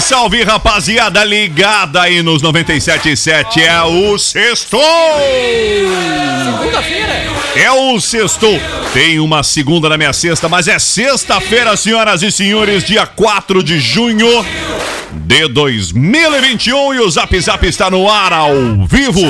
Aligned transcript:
salve, 0.00 0.42
rapaziada 0.42 1.24
ligada 1.24 2.02
aí 2.02 2.22
nos 2.22 2.42
97.7. 2.42 3.58
É 3.58 3.82
o 3.82 4.18
sexto! 4.18 4.78
Segunda-feira? 6.44 7.12
É 7.56 7.70
o 7.70 8.00
sexto. 8.00 8.46
Tem 8.92 9.18
uma 9.18 9.42
segunda 9.42 9.88
na 9.88 9.96
minha 9.96 10.12
sexta, 10.12 10.48
mas 10.48 10.68
é 10.68 10.78
sexta-feira, 10.78 11.76
senhoras 11.76 12.22
e 12.22 12.30
senhores, 12.30 12.84
dia 12.84 13.06
4 13.06 13.62
de 13.62 13.78
junho 13.78 14.44
de 15.12 15.48
2021 15.48 16.94
e 16.94 17.00
o 17.00 17.10
Zap 17.10 17.38
Zap 17.40 17.66
está 17.66 17.90
no 17.90 18.08
ar 18.10 18.32
ao 18.32 18.54
vivo. 18.86 19.22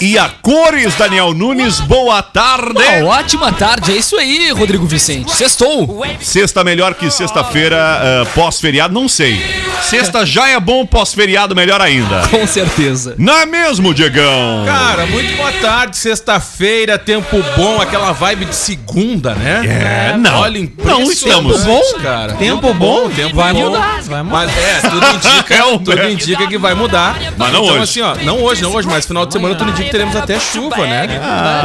E 0.00 0.16
a 0.16 0.28
cores, 0.28 0.94
Daniel 0.94 1.34
Nunes, 1.34 1.80
boa 1.80 2.22
tarde. 2.22 2.80
Uma 2.80 3.10
ótima 3.10 3.52
tarde, 3.52 3.92
é 3.92 3.96
isso 3.96 4.16
aí, 4.16 4.50
Rodrigo 4.50 4.86
Vicente. 4.86 5.32
Sextou. 5.32 6.04
Sexta 6.20 6.62
melhor 6.64 6.94
que 6.94 7.10
sexta-feira, 7.10 7.76
ah, 7.78 8.26
pós-feriado, 8.34 8.94
não 8.94 9.08
sei. 9.08 9.38
Sexta 9.82 10.24
já 10.24 10.48
é 10.48 10.60
bom, 10.60 10.86
pós-feriado 10.86 11.54
melhor 11.54 11.80
ainda. 11.80 12.26
Com 12.30 12.46
certeza. 12.46 13.14
Não 13.18 13.36
é 13.36 13.46
mesmo, 13.46 13.92
Diegão? 13.92 14.64
Cara, 14.66 15.06
muito 15.06 15.36
boa 15.36 15.50
tarde, 15.52 15.96
sexta-feira, 15.96 16.96
tempo 16.98 17.42
bom, 17.56 17.80
aquela 17.80 18.12
vibe 18.12 18.44
de 18.46 18.54
segunda, 18.54 19.34
né? 19.34 20.12
É, 20.12 20.16
não. 20.16 20.40
Olha, 20.40 20.70
Não 20.84 21.02
estamos. 21.10 21.56
Tempo 21.62 21.64
bom, 21.64 22.02
cara. 22.02 22.32
Tempo 22.34 22.74
bom, 22.74 23.08
tempo 23.10 23.34
vai 23.34 23.52
bom. 23.52 23.70
mudar, 23.70 24.00
vai 24.02 24.22
mudar. 24.22 24.36
Mas 24.46 24.56
é, 24.58 24.80
tudo 24.88 25.06
indica, 25.14 25.54
É 25.60 25.64
o- 25.64 25.78
tudo 25.78 26.08
indica 26.08 26.46
que 26.46 26.58
vai 26.58 26.74
mudar. 26.74 27.16
Mas 27.36 27.52
não 27.52 27.62
então, 27.64 27.74
hoje. 27.74 27.82
assim, 27.82 28.00
ó, 28.02 28.14
não 28.22 28.42
hoje, 28.42 28.62
não 28.62 28.72
hoje, 28.72 28.86
mas 28.86 29.06
final 29.06 29.26
de 29.26 29.32
semana 29.32 29.54
tudo 29.54 29.70
indica 29.70 29.84
que 29.86 29.90
teremos 29.90 30.14
até 30.14 30.38
chuva, 30.38 30.86
né? 30.86 31.06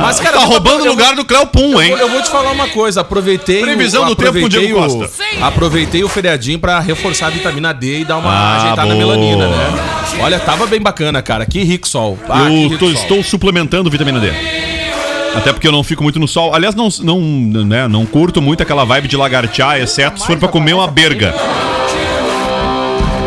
mas, 0.02 0.20
cara, 0.20 0.38
Tá 0.38 0.44
eu 0.44 0.48
roubando 0.48 0.82
o 0.84 0.86
eu 0.86 0.92
lugar 0.92 1.16
do 1.16 1.24
Cléo 1.26 1.46
Pum, 1.48 1.80
hein? 1.82 1.96
Eu 2.00 2.10
vou 2.10 2.22
te 2.22 2.30
falar 2.30 2.52
uma 2.52 2.68
coisa, 2.70 3.02
aproveitei 3.02 3.62
Previsão 3.62 4.04
o, 4.04 4.06
do 4.08 4.16
tempo 4.16 4.32
com 4.34 4.40
o 4.40 4.46
aproveitei 4.46 4.68
Diego 4.74 4.80
o- 4.80 5.00
Costa. 5.00 5.24
Aproveitei 5.42 6.04
o 6.04 6.10
feriadinho 6.10 6.60
pra 6.60 6.80
reforçar 6.80 7.28
a 7.28 7.30
vitamina 7.30 7.74
D 7.74 8.05
e 8.06 8.08
dar 8.08 8.18
uma 8.18 8.30
Ah, 8.30 8.56
ajeitada 8.58 8.88
na 8.88 8.96
melanina, 8.96 9.48
né? 9.48 9.74
Olha, 10.22 10.40
tava 10.40 10.66
bem 10.68 10.80
bacana, 10.82 11.22
cara. 11.22 11.46
Que 11.46 11.64
rico 11.64 11.88
sol. 11.88 12.18
Ah, 12.30 12.44
eu 12.44 12.70
rico 12.70 12.78
tô- 12.78 12.86
sol. 12.86 12.94
estou 12.94 13.24
suplementando 13.24 13.90
vitamina 13.90 14.20
D. 14.20 14.32
Até 15.36 15.52
porque 15.52 15.68
eu 15.68 15.72
não 15.72 15.84
fico 15.84 16.02
muito 16.02 16.18
no 16.20 16.28
sol. 16.28 16.54
Aliás, 16.56 16.74
não, 16.76 16.88
não, 17.02 17.20
né, 17.66 17.88
não 17.90 18.06
curto 18.06 18.42
muito 18.42 18.64
aquela 18.64 18.86
vibe 18.86 19.08
de 19.10 19.18
lagartear, 19.18 19.78
exceto 19.82 20.20
se 20.22 20.26
for 20.28 20.38
pra 20.38 20.48
comer 20.48 20.74
uma 20.74 20.88
berga. 20.88 21.34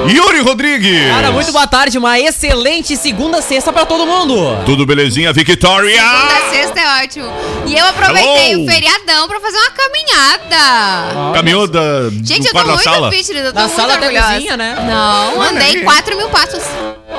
Yuri 0.08 0.40
Rodrigues! 0.40 1.06
Cara, 1.08 1.30
muito 1.32 1.52
boa 1.52 1.66
tarde, 1.66 1.98
uma 1.98 2.18
excelente 2.18 2.96
segunda 2.96 3.42
sexta 3.42 3.72
pra 3.72 3.84
todo 3.84 4.06
mundo. 4.06 4.34
Tudo 4.64 4.86
belezinha, 4.86 5.32
Victoria? 5.32 6.00
Segunda, 6.00 6.50
sexta 6.50 6.80
é 6.80 7.04
ótimo. 7.04 7.26
E 7.66 7.76
eu 7.76 7.86
aproveitei 7.86 8.52
Hello. 8.52 8.64
o 8.64 8.70
feriadão 8.70 9.28
pra 9.28 9.40
fazer 9.40 9.58
uma 9.58 9.70
caminhada. 9.70 11.32
Caminhou 11.34 11.66
da, 11.66 12.08
Gente, 12.22 12.46
eu 12.46 12.52
tô 12.52 12.58
da 12.58 12.64
muito 12.64 12.82
sala? 12.84 13.10
fitness, 13.10 13.44
eu 13.44 13.52
tô 13.52 13.52
Da 13.52 13.60
muito 13.62 13.76
sala 13.76 13.94
até 13.94 14.06
orgulhosa. 14.06 14.32
cozinha, 14.34 14.56
né? 14.56 14.76
Não, 14.86 15.42
andei 15.42 15.82
4 15.82 16.16
mil 16.16 16.28
passos. 16.30 16.62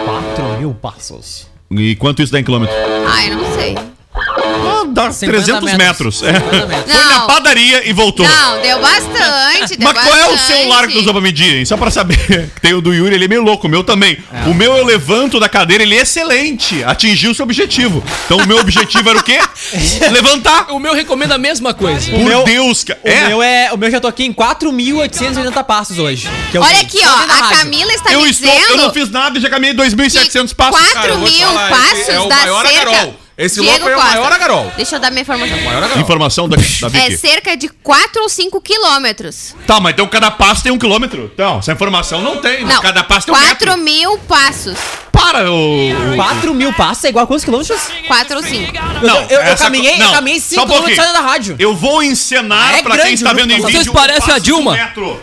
4 0.06 0.44
mil 0.60 0.74
passos. 0.74 1.48
E 1.72 1.96
quanto 1.98 2.24
isso 2.24 2.32
dá 2.32 2.40
em 2.40 2.44
quilômetro? 2.44 2.76
Ai, 3.08 3.30
não 3.30 3.54
sei. 3.54 3.78
Ah, 4.22 4.84
dá 4.88 5.12
50 5.12 5.44
300 5.44 5.74
metros. 5.74 6.22
metros. 6.22 6.24
É. 6.24 6.34
50 6.40 6.66
metros. 6.68 6.94
Foi 6.96 7.04
na 7.14 7.20
padaria 7.22 7.88
e 7.90 7.94
voltou. 7.94 8.28
Não, 8.28 8.62
deu 8.62 8.80
bastante, 8.80 9.76
deu 9.78 9.92
Mas 9.94 10.04
qual 10.04 10.16
é 10.18 10.28
o 10.28 10.32
bastante. 10.32 10.58
celular 10.58 10.88
que 10.88 10.94
tu 10.94 11.00
usou 11.00 11.14
pra 11.14 11.22
medir, 11.22 11.56
hein? 11.58 11.66
Só 11.66 11.78
pra 11.78 11.92
saber. 11.92 12.50
Tem 12.62 12.74
o 12.74 12.82
do 12.82 12.94
Yuri, 12.94 13.16
ele 13.16 13.26
é 13.26 13.28
meio 13.28 13.44
louco. 13.44 13.68
O 13.68 13.70
meu 13.70 13.84
também. 13.84 14.18
O 14.48 14.54
meu 14.54 14.76
eu 14.78 14.86
levanto 14.86 15.40
da 15.40 15.48
cadeira, 15.50 15.84
ele 15.84 15.98
é 15.98 16.02
excelente. 16.02 16.84
Atingiu 16.84 17.32
o 17.32 17.36
seu 17.36 17.44
objetivo. 17.44 18.04
Então 18.26 18.38
o 18.38 18.48
meu 18.48 18.58
objetivo 18.60 19.10
era 19.10 19.20
o 19.20 19.24
quê? 19.24 19.40
Levantar. 20.12 20.68
O 20.72 20.80
meu 20.80 20.94
recomenda 20.94 21.36
a 21.36 21.38
mesma 21.38 21.74
coisa. 21.74 22.10
Por 22.12 22.20
meu- 22.20 22.44
Deus, 22.44 22.84
cara. 22.84 23.00
O 23.04 23.28
meu 23.28 23.44
é, 23.44 23.72
o 23.72 23.78
meu 23.78 23.90
já 23.92 24.00
tô 24.00 24.08
aqui 24.08 24.24
em 24.26 24.34
4.880 24.34 25.64
passos 25.64 25.98
hoje. 26.00 26.30
que 26.52 26.58
eu 26.58 26.62
Olha 26.62 26.82
aqui, 26.82 27.00
ó, 27.04 27.10
a 27.10 27.18
rádio. 27.26 27.58
Camila 27.60 27.92
está 27.94 28.12
eu 28.14 28.22
me 28.22 28.30
estou. 28.30 28.50
dizendo 28.52 28.72
Eu 28.72 28.78
não 28.78 28.94
fiz 28.94 29.10
nada 29.10 29.38
e 29.38 29.42
já 29.42 29.50
caminhei 29.50 29.76
2.700 29.76 30.50
que 30.50 30.56
passos. 30.56 30.80
quatro 30.80 30.94
Cara, 30.94 31.08
eu 31.14 31.20
vou 31.20 31.28
te 31.30 31.38
mil 31.38 31.48
falar, 31.48 31.70
passos 31.70 32.00
esse 32.00 32.12
é 32.12 32.20
o 32.20 32.26
da 32.28 32.36
maior 32.36 32.66
cerca. 32.68 32.82
agarol. 32.92 33.20
Esse 33.40 33.62
Diego 33.62 33.72
louco 33.86 33.90
é 33.90 33.96
o 33.96 34.00
Costa. 34.00 34.16
maior 34.16 34.32
agarol. 34.34 34.74
Deixa 34.76 34.96
eu 34.98 35.00
dar 35.00 35.10
minha 35.12 35.22
informação. 35.22 35.58
Maior 35.62 35.82
agarol. 35.84 36.02
Informação 36.04 36.50
da, 36.50 36.58
da 36.58 36.64
É 37.00 37.10
Vicky. 37.10 37.18
cerca 37.18 37.56
de 37.56 37.70
4 37.70 38.22
ou 38.22 38.28
5 38.28 38.60
quilômetros. 38.62 39.56
Tá, 39.66 39.80
mas 39.80 39.94
então 39.94 40.06
cada 40.08 40.30
passo 40.30 40.62
tem 40.64 40.72
um 40.74 40.78
quilômetro. 40.78 41.32
Então, 41.34 41.60
essa 41.60 41.72
informação 41.72 42.22
não 42.22 42.42
tem. 42.42 42.66
Não, 42.66 42.82
cada 42.82 43.02
passo 43.04 43.28
tem 43.28 43.34
um 43.34 43.38
4 43.38 43.50
metro. 43.70 43.78
mil 43.82 44.18
passos. 44.20 44.78
Para, 45.12 45.50
o. 45.52 46.16
4 46.16 46.54
mil 46.54 46.74
passos 46.74 47.06
é 47.06 47.10
igual 47.10 47.24
a 47.24 47.28
quantos 47.28 47.46
quilômetros? 47.46 47.80
4 48.08 48.36
ou 48.38 48.44
5. 48.44 48.74
Não, 49.06 49.16
eu, 49.16 49.22
eu, 49.24 49.30
eu 49.30 49.40
essa 49.42 49.64
caminhei, 49.64 49.94
co- 49.94 50.00
não, 50.00 50.08
eu 50.08 50.14
caminhei 50.14 50.40
só 50.42 50.48
5 50.50 50.62
um 50.62 50.68
pouquinho. 50.68 50.90
quilômetros 50.90 51.06
saindo 51.06 51.26
da 51.26 51.32
rádio. 51.32 51.56
Eu 51.60 51.76
vou 51.76 52.04
encenar 52.04 52.76
É 52.76 52.84
pra 52.84 52.92
quem 52.92 53.02
grande, 53.02 53.14
está 53.16 53.34
vendo 53.34 53.52
em 53.52 53.56
viu? 53.56 53.66
vídeo. 53.68 53.84
Vocês 53.84 53.94
parecem 53.94 54.18
o 54.24 54.26
passo 54.28 54.36
a 54.36 54.40
Dilma. 54.40 54.74
de 54.76 54.80
um 54.82 54.84
metro. 54.86 55.22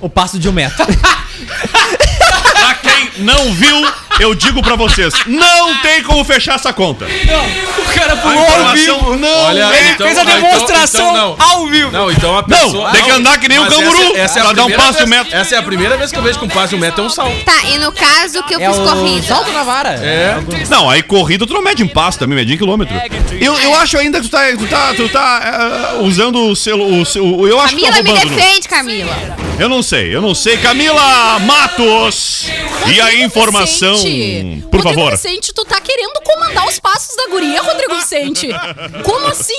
O 0.00 0.08
passo 0.08 0.38
de 0.38 0.48
um 0.48 0.52
metro. 0.52 0.84
Pra 2.52 2.74
quem 2.74 3.10
não 3.18 3.52
viu, 3.52 3.86
eu 4.20 4.34
digo 4.34 4.62
pra 4.62 4.76
vocês: 4.76 5.12
não 5.26 5.76
tem 5.82 6.02
como 6.02 6.24
fechar 6.24 6.54
essa 6.56 6.72
conta. 6.72 7.04
O 7.06 7.94
cara 7.98 8.16
pulou 8.16 8.46
ao 8.46 8.72
vivo. 8.72 9.16
não 9.16 9.44
Olha, 9.44 9.62
é. 9.74 9.90
então- 9.92 10.06
Fez 10.06 10.18
a 10.18 10.22
então- 10.22 10.34
demonstração 10.34 11.10
então 11.10 11.36
não. 11.38 11.46
ao 11.46 11.66
vivo. 11.66 11.90
Não, 11.90 12.10
então 12.10 12.36
a 12.36 12.42
pessoa. 12.42 12.90
tem 12.90 13.04
que 13.04 13.10
andar 13.10 13.38
que 13.38 13.48
nem 13.48 13.58
um 13.58 13.68
canguru 13.68 14.02
Essa, 14.16 14.18
essa 14.18 14.38
é 14.38 14.42
a 14.42 14.44
pra 14.46 14.52
dar 14.54 14.62
um 14.62 14.64
um 14.66 14.92
vez- 14.92 15.08
metro. 15.08 15.36
Essa 15.36 15.54
é 15.54 15.58
a 15.58 15.62
primeira 15.62 15.96
vez 15.96 16.10
que 16.12 16.18
eu 16.18 16.22
vejo 16.22 16.38
que 16.38 16.44
um 16.44 16.48
passo 16.48 16.68
de 16.70 16.74
um 16.76 16.78
metro 16.78 17.02
é 17.02 17.06
um 17.06 17.10
salto. 17.10 17.44
Tá, 17.44 17.62
e 17.68 17.78
no 17.78 17.92
caso 17.92 18.42
que 18.44 18.54
eu 18.54 18.60
É 18.60 18.68
fiz 18.68 18.78
o 18.78 18.82
corrida. 18.82 19.26
salto 19.26 19.52
na 19.52 19.62
vara. 19.62 19.90
É. 19.90 20.36
Não, 20.68 20.88
aí 20.88 21.02
corrida 21.02 21.46
tu 21.46 21.52
não 21.54 21.62
mede 21.62 21.82
em 21.82 21.88
passo 21.88 22.18
também, 22.18 22.36
mede 22.36 22.54
em 22.54 22.58
quilômetro. 22.58 22.94
Eu, 23.40 23.54
eu 23.60 23.74
acho 23.76 23.96
ainda 23.98 24.20
que 24.20 24.28
tu 24.28 24.30
tá, 24.30 24.42
tu 24.56 24.66
tá, 24.66 24.94
tu 24.94 25.08
tá 25.08 25.92
eh, 25.94 26.02
usando 26.02 26.36
o 26.50 26.56
selo. 26.56 27.00
O, 27.00 27.04
seu- 27.04 27.46
eu 27.46 27.60
acho 27.60 27.74
que 27.76 27.82
tu 27.82 27.86
tá 27.90 27.96
Camila, 27.98 28.20
me 28.24 28.30
defende, 28.30 28.68
Camila. 28.68 29.16
Eu 29.58 29.68
não 29.68 29.82
sei, 29.82 30.14
eu 30.14 30.20
não 30.20 30.34
sei. 30.34 30.56
Camila 30.58 31.38
Matos! 31.40 32.48
E 32.86 33.00
a 33.04 33.14
informação. 33.14 33.94
Vicente, 33.96 34.62
Por 34.70 34.80
Rodrigo 34.80 34.94
favor. 34.94 35.12
Vicente, 35.12 35.52
tu 35.54 35.64
tá 35.64 35.80
querendo 35.80 36.20
comandar 36.24 36.66
os 36.68 36.78
passos 36.78 37.16
da 37.16 37.28
guria, 37.28 37.62
Rodrigo 37.62 37.94
Vicente. 37.96 38.48
Como 39.04 39.26
assim? 39.28 39.56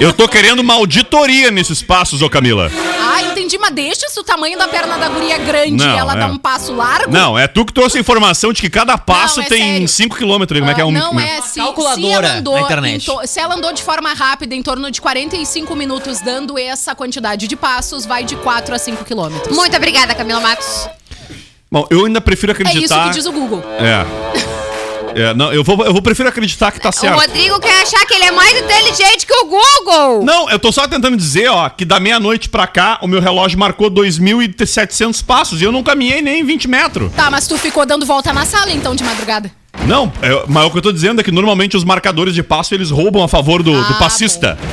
Eu 0.00 0.12
tô 0.12 0.28
querendo 0.28 0.60
uma 0.60 0.74
auditoria 0.74 1.50
nesses 1.50 1.82
passos, 1.82 2.22
ô 2.22 2.28
Camila. 2.30 2.70
Ah, 3.00 3.22
entendi, 3.22 3.58
mas 3.58 3.70
deixa 3.72 4.08
se 4.08 4.18
o 4.20 4.22
tamanho 4.24 4.58
da 4.58 4.68
perna 4.68 4.98
da 4.98 5.08
guria 5.08 5.34
é 5.36 5.38
grande 5.38 5.72
Não, 5.84 5.94
e 5.94 5.98
ela 5.98 6.14
é. 6.14 6.18
dá 6.18 6.26
um 6.26 6.38
passo 6.38 6.74
largo. 6.74 7.10
Não, 7.10 7.38
é 7.38 7.46
tu 7.46 7.64
que 7.64 7.72
trouxe 7.72 7.96
a 7.96 8.00
informação 8.00 8.52
de 8.52 8.60
que 8.60 8.70
cada 8.70 8.96
passo 8.98 9.38
Não, 9.40 9.46
é 9.46 9.48
tem 9.48 9.72
sério. 9.72 9.88
5 9.88 10.16
km. 10.16 10.44
Como 10.58 10.70
é 10.70 10.74
que 10.74 10.80
é 10.80 10.84
um. 10.84 10.90
Não, 10.90 11.18
é 11.18 11.40
se, 11.42 11.58
Calculadora 11.60 11.96
se 11.96 12.12
ela 12.12 12.38
andou 12.38 12.54
na 12.54 12.60
internet. 12.62 13.06
se 13.26 13.40
ela 13.40 13.54
andou 13.54 13.72
de 13.72 13.82
forma 13.82 14.12
rápida, 14.12 14.54
em 14.54 14.62
torno 14.62 14.90
de 14.90 15.00
45 15.00 15.74
minutos, 15.76 16.20
dando 16.20 16.58
essa 16.58 16.94
quantidade 16.94 17.46
de 17.46 17.56
passos, 17.56 18.04
vai 18.04 18.24
de 18.24 18.36
4 18.36 18.74
a 18.74 18.78
5 18.78 19.04
quilômetros. 19.04 19.56
Muito 19.56 19.76
obrigada, 19.76 20.14
Camila 20.14 20.40
Matos. 20.40 20.88
Bom, 21.70 21.86
eu 21.90 22.06
ainda 22.06 22.20
prefiro 22.20 22.52
É 22.52 22.54
isso 22.54 22.62
acreditar. 22.68 23.08
que 23.08 23.14
diz 23.16 23.26
o 23.26 23.32
Google. 23.32 23.62
É. 23.78 24.06
É, 25.18 25.32
não, 25.32 25.50
eu 25.50 25.64
vou, 25.64 25.82
eu 25.82 25.94
vou 25.94 26.02
prefiro 26.02 26.28
acreditar 26.28 26.70
que 26.70 26.78
tá 26.78 26.90
O 26.90 26.92
certo. 26.92 27.18
Rodrigo 27.18 27.58
quer 27.58 27.80
achar 27.82 28.04
que 28.04 28.12
ele 28.12 28.24
é 28.26 28.30
mais 28.30 28.54
inteligente 28.54 29.26
que 29.26 29.32
o 29.32 29.46
Google. 29.46 30.22
Não, 30.24 30.50
eu 30.50 30.58
tô 30.58 30.70
só 30.70 30.86
tentando 30.86 31.16
dizer, 31.16 31.48
ó, 31.48 31.70
que 31.70 31.86
da 31.86 31.98
meia-noite 31.98 32.50
pra 32.50 32.66
cá, 32.66 32.98
o 33.00 33.06
meu 33.08 33.18
relógio 33.18 33.58
marcou 33.58 33.90
2.700 33.90 35.24
passos 35.24 35.62
e 35.62 35.64
eu 35.64 35.72
não 35.72 35.82
caminhei 35.82 36.20
nem 36.20 36.44
20 36.44 36.68
metros. 36.68 37.10
Tá, 37.14 37.30
mas 37.30 37.48
tu 37.48 37.56
ficou 37.56 37.86
dando 37.86 38.04
volta 38.04 38.30
na 38.34 38.44
sala 38.44 38.70
então 38.70 38.94
de 38.94 39.02
madrugada. 39.02 39.50
Não, 39.86 40.12
é, 40.20 40.44
mas 40.48 40.66
o 40.66 40.70
que 40.70 40.76
eu 40.78 40.82
tô 40.82 40.92
dizendo 40.92 41.20
é 41.20 41.24
que 41.24 41.32
normalmente 41.32 41.78
os 41.78 41.84
marcadores 41.84 42.34
de 42.34 42.42
passo 42.42 42.74
eles 42.74 42.90
roubam 42.90 43.22
a 43.24 43.28
favor 43.28 43.62
do, 43.62 43.72
do 43.72 43.92
Ah, 43.94 43.98
passista. 43.98 44.58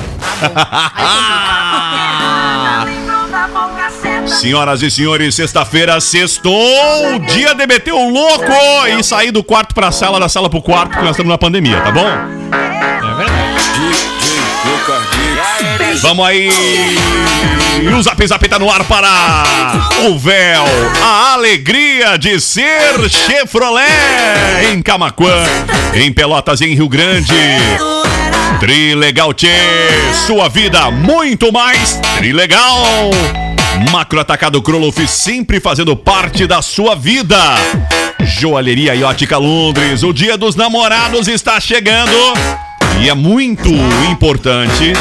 Senhoras 4.27 4.81
e 4.81 4.89
senhores, 4.89 5.35
sexta-feira, 5.35 5.99
sextou, 5.99 7.19
dia 7.27 7.53
de 7.53 7.67
meter 7.67 7.93
o 7.93 8.09
louco 8.09 8.51
e 8.97 9.03
sair 9.03 9.31
do 9.31 9.43
quarto 9.43 9.75
pra 9.75 9.91
sala, 9.91 10.19
da 10.19 10.29
sala 10.29 10.49
pro 10.49 10.61
quarto, 10.61 10.91
porque 10.91 11.05
nós 11.05 11.11
estamos 11.11 11.29
na 11.29 11.37
pandemia, 11.37 11.79
tá 11.81 11.91
bom? 11.91 12.07
Lucas 14.65 15.03
Mix. 15.79 16.01
Vamos 16.01 16.25
aí. 16.25 16.49
E 17.81 17.87
o 17.87 18.01
Zap 18.01 18.25
Zap 18.25 18.47
tá 18.47 18.59
no 18.59 18.69
ar 18.69 18.83
para 18.85 19.43
o 20.07 20.17
véu. 20.17 20.63
A 21.03 21.33
alegria 21.33 22.17
de 22.17 22.39
ser 22.39 23.09
Chevrolet 23.09 24.71
em 24.71 24.81
Camaquã, 24.81 25.43
em 25.93 26.11
Pelotas 26.11 26.61
em 26.61 26.73
Rio 26.75 26.87
Grande. 26.87 27.33
Trilegal 28.59 29.33
Tchê, 29.33 29.49
sua 30.25 30.47
vida 30.47 30.89
muito 30.91 31.51
mais 31.51 31.99
Trilegal. 32.17 33.09
Macro 33.91 34.19
Atacado 34.19 34.61
Kroloff 34.61 35.07
sempre 35.07 35.59
fazendo 35.59 35.95
parte 35.95 36.45
da 36.47 36.61
sua 36.61 36.95
vida. 36.95 37.37
Joalheria 38.21 38.95
e 38.95 39.03
Ótica 39.03 39.37
Londres, 39.37 40.03
o 40.03 40.13
dia 40.13 40.37
dos 40.37 40.55
namorados 40.55 41.27
está 41.27 41.59
chegando. 41.59 42.11
E 43.01 43.09
é 43.09 43.13
muito 43.13 43.69
importante, 44.09 44.93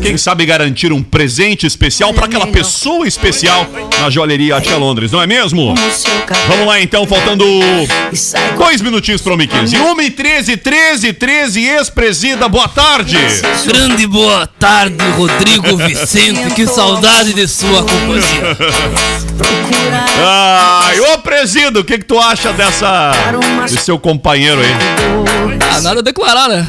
quem 0.00 0.16
sabe 0.16 0.46
garantir 0.46 0.92
um 0.92 1.02
presente 1.02 1.66
especial 1.66 2.14
para 2.14 2.26
aquela 2.26 2.46
pessoa 2.46 3.06
especial 3.06 3.66
na 4.00 4.08
Joalheria 4.08 4.56
Ótica 4.56 4.76
Londres, 4.76 5.10
não 5.10 5.20
é 5.20 5.26
mesmo? 5.26 5.74
Vamos 6.46 6.66
lá 6.66 6.80
então, 6.80 7.06
faltando 7.06 7.44
dois 8.56 8.80
minutinhos 8.80 9.20
para 9.20 9.34
o 9.34 9.38
15. 9.38 9.76
1 9.76 10.00
e 10.00 10.10
13, 10.10 10.56
13, 10.56 11.12
13, 11.12 11.60
ex-presida, 11.66 12.48
boa 12.48 12.68
tarde. 12.68 13.18
Grande 13.66 14.06
boa 14.06 14.46
tarde, 14.46 14.96
Rodrigo 15.16 15.76
Vicente. 15.76 16.54
Que 16.54 16.66
saudade 16.66 17.32
de 17.32 17.48
sua 17.48 17.82
companhia. 17.82 18.56
Ai, 20.22 21.00
ô 21.00 21.18
presida, 21.18 21.80
o 21.80 21.84
que 21.84 21.98
que 21.98 22.04
tu 22.04 22.18
acha 22.18 22.52
dessa, 22.52 23.12
do 23.68 23.80
seu 23.80 23.98
companheiro 23.98 24.60
aí? 24.60 24.74
Ah, 25.72 25.80
nada 25.80 26.00
a 26.00 26.02
declarar, 26.02 26.48
né? 26.48 26.66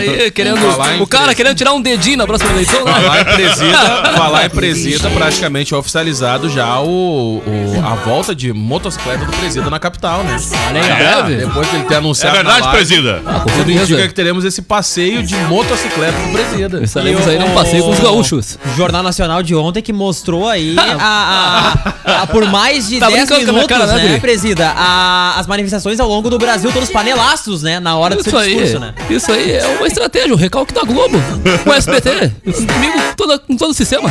Cara 0.00 0.22
aí 0.22 0.30
querendo. 0.30 0.58
Falar 0.60 1.02
O 1.02 1.06
cara 1.06 1.24
preço. 1.24 1.36
querendo 1.36 1.56
tirar 1.56 1.72
um 1.72 1.80
dedinho 1.80 2.16
na 2.18 2.26
próxima 2.26 2.50
eleição, 2.52 2.84
Falar 2.86 3.14
né? 3.14 3.20
em 3.20 3.24
presida, 3.24 4.12
falar 4.16 4.46
em 4.46 4.50
presida, 4.50 5.10
praticamente 5.10 5.74
oficializado 5.74 6.48
já 6.48 6.80
o, 6.80 7.38
o- 7.46 7.82
a 7.84 7.94
volta 7.96 8.34
de 8.34 8.52
motocicleta 8.52 9.24
do 9.24 9.32
presida 9.36 9.68
na 9.70 9.78
capital, 9.78 10.22
né? 10.24 10.36
Olha 10.68 10.82
aí, 11.26 11.34
É? 11.34 11.36
Depois 11.46 11.68
dele 11.68 11.84
ter 11.84 11.94
É 11.94 11.96
anunciado. 11.98 12.36
verdade, 12.36 12.60
na 12.60 12.66
live, 12.66 12.76
presida? 12.76 13.22
Com 13.24 13.50
Tudo 13.58 13.70
indica 13.70 14.08
que 14.08 14.14
teremos 14.14 14.44
esse 14.44 14.62
passeio 14.62 15.22
de 15.22 15.34
motocicleta 15.36 16.12
do 16.18 16.32
presida. 16.32 16.82
Estaremos 16.82 17.26
aí 17.28 17.38
num 17.38 17.50
passeio 17.54 17.82
com 17.84 17.90
os 17.90 18.00
gaúchos. 18.00 18.58
Jornal 18.76 19.02
Nacional 19.02 19.42
de 19.42 19.54
ontem 19.54 19.82
que 19.82 19.92
mostrou 19.92 20.48
aí 20.48 20.76
a, 20.98 21.74
a- 22.08 22.22
a- 22.22 22.26
por 22.26 22.44
mais 22.46 22.88
de 22.88 22.98
Tá 22.98 23.06
10 23.08 23.20
brincando 23.20 23.44
com 23.44 23.50
a 23.50 23.52
minha 23.52 23.66
minutos, 23.66 23.76
cara, 23.90 23.98
né, 24.04 24.12
né, 24.12 24.20
presida, 24.20 24.72
a- 24.76 25.34
as 25.38 25.46
manifestações 25.46 26.00
ao 26.00 26.08
longo 26.08 26.28
do 26.30 26.38
Brasil, 26.38 26.70
todos 26.72 26.90
panelaços, 26.90 27.62
né, 27.62 27.80
na 27.80 27.96
hora 27.96 28.14
do 28.14 28.20
Isso 28.20 28.30
seu 28.30 28.38
aí, 28.38 28.50
discurso, 28.54 28.78
né? 28.80 28.94
isso 29.10 29.32
aí 29.32 29.52
é 29.52 29.66
uma 29.78 29.83
estratégia, 29.86 30.32
o 30.32 30.36
recalque 30.36 30.72
da 30.72 30.82
Globo, 30.82 31.18
o 31.66 31.72
SBT, 31.72 32.32
comigo 32.44 32.98
toda, 33.16 33.38
com 33.38 33.56
todo 33.56 33.70
o 33.70 33.74
sistema. 33.74 34.10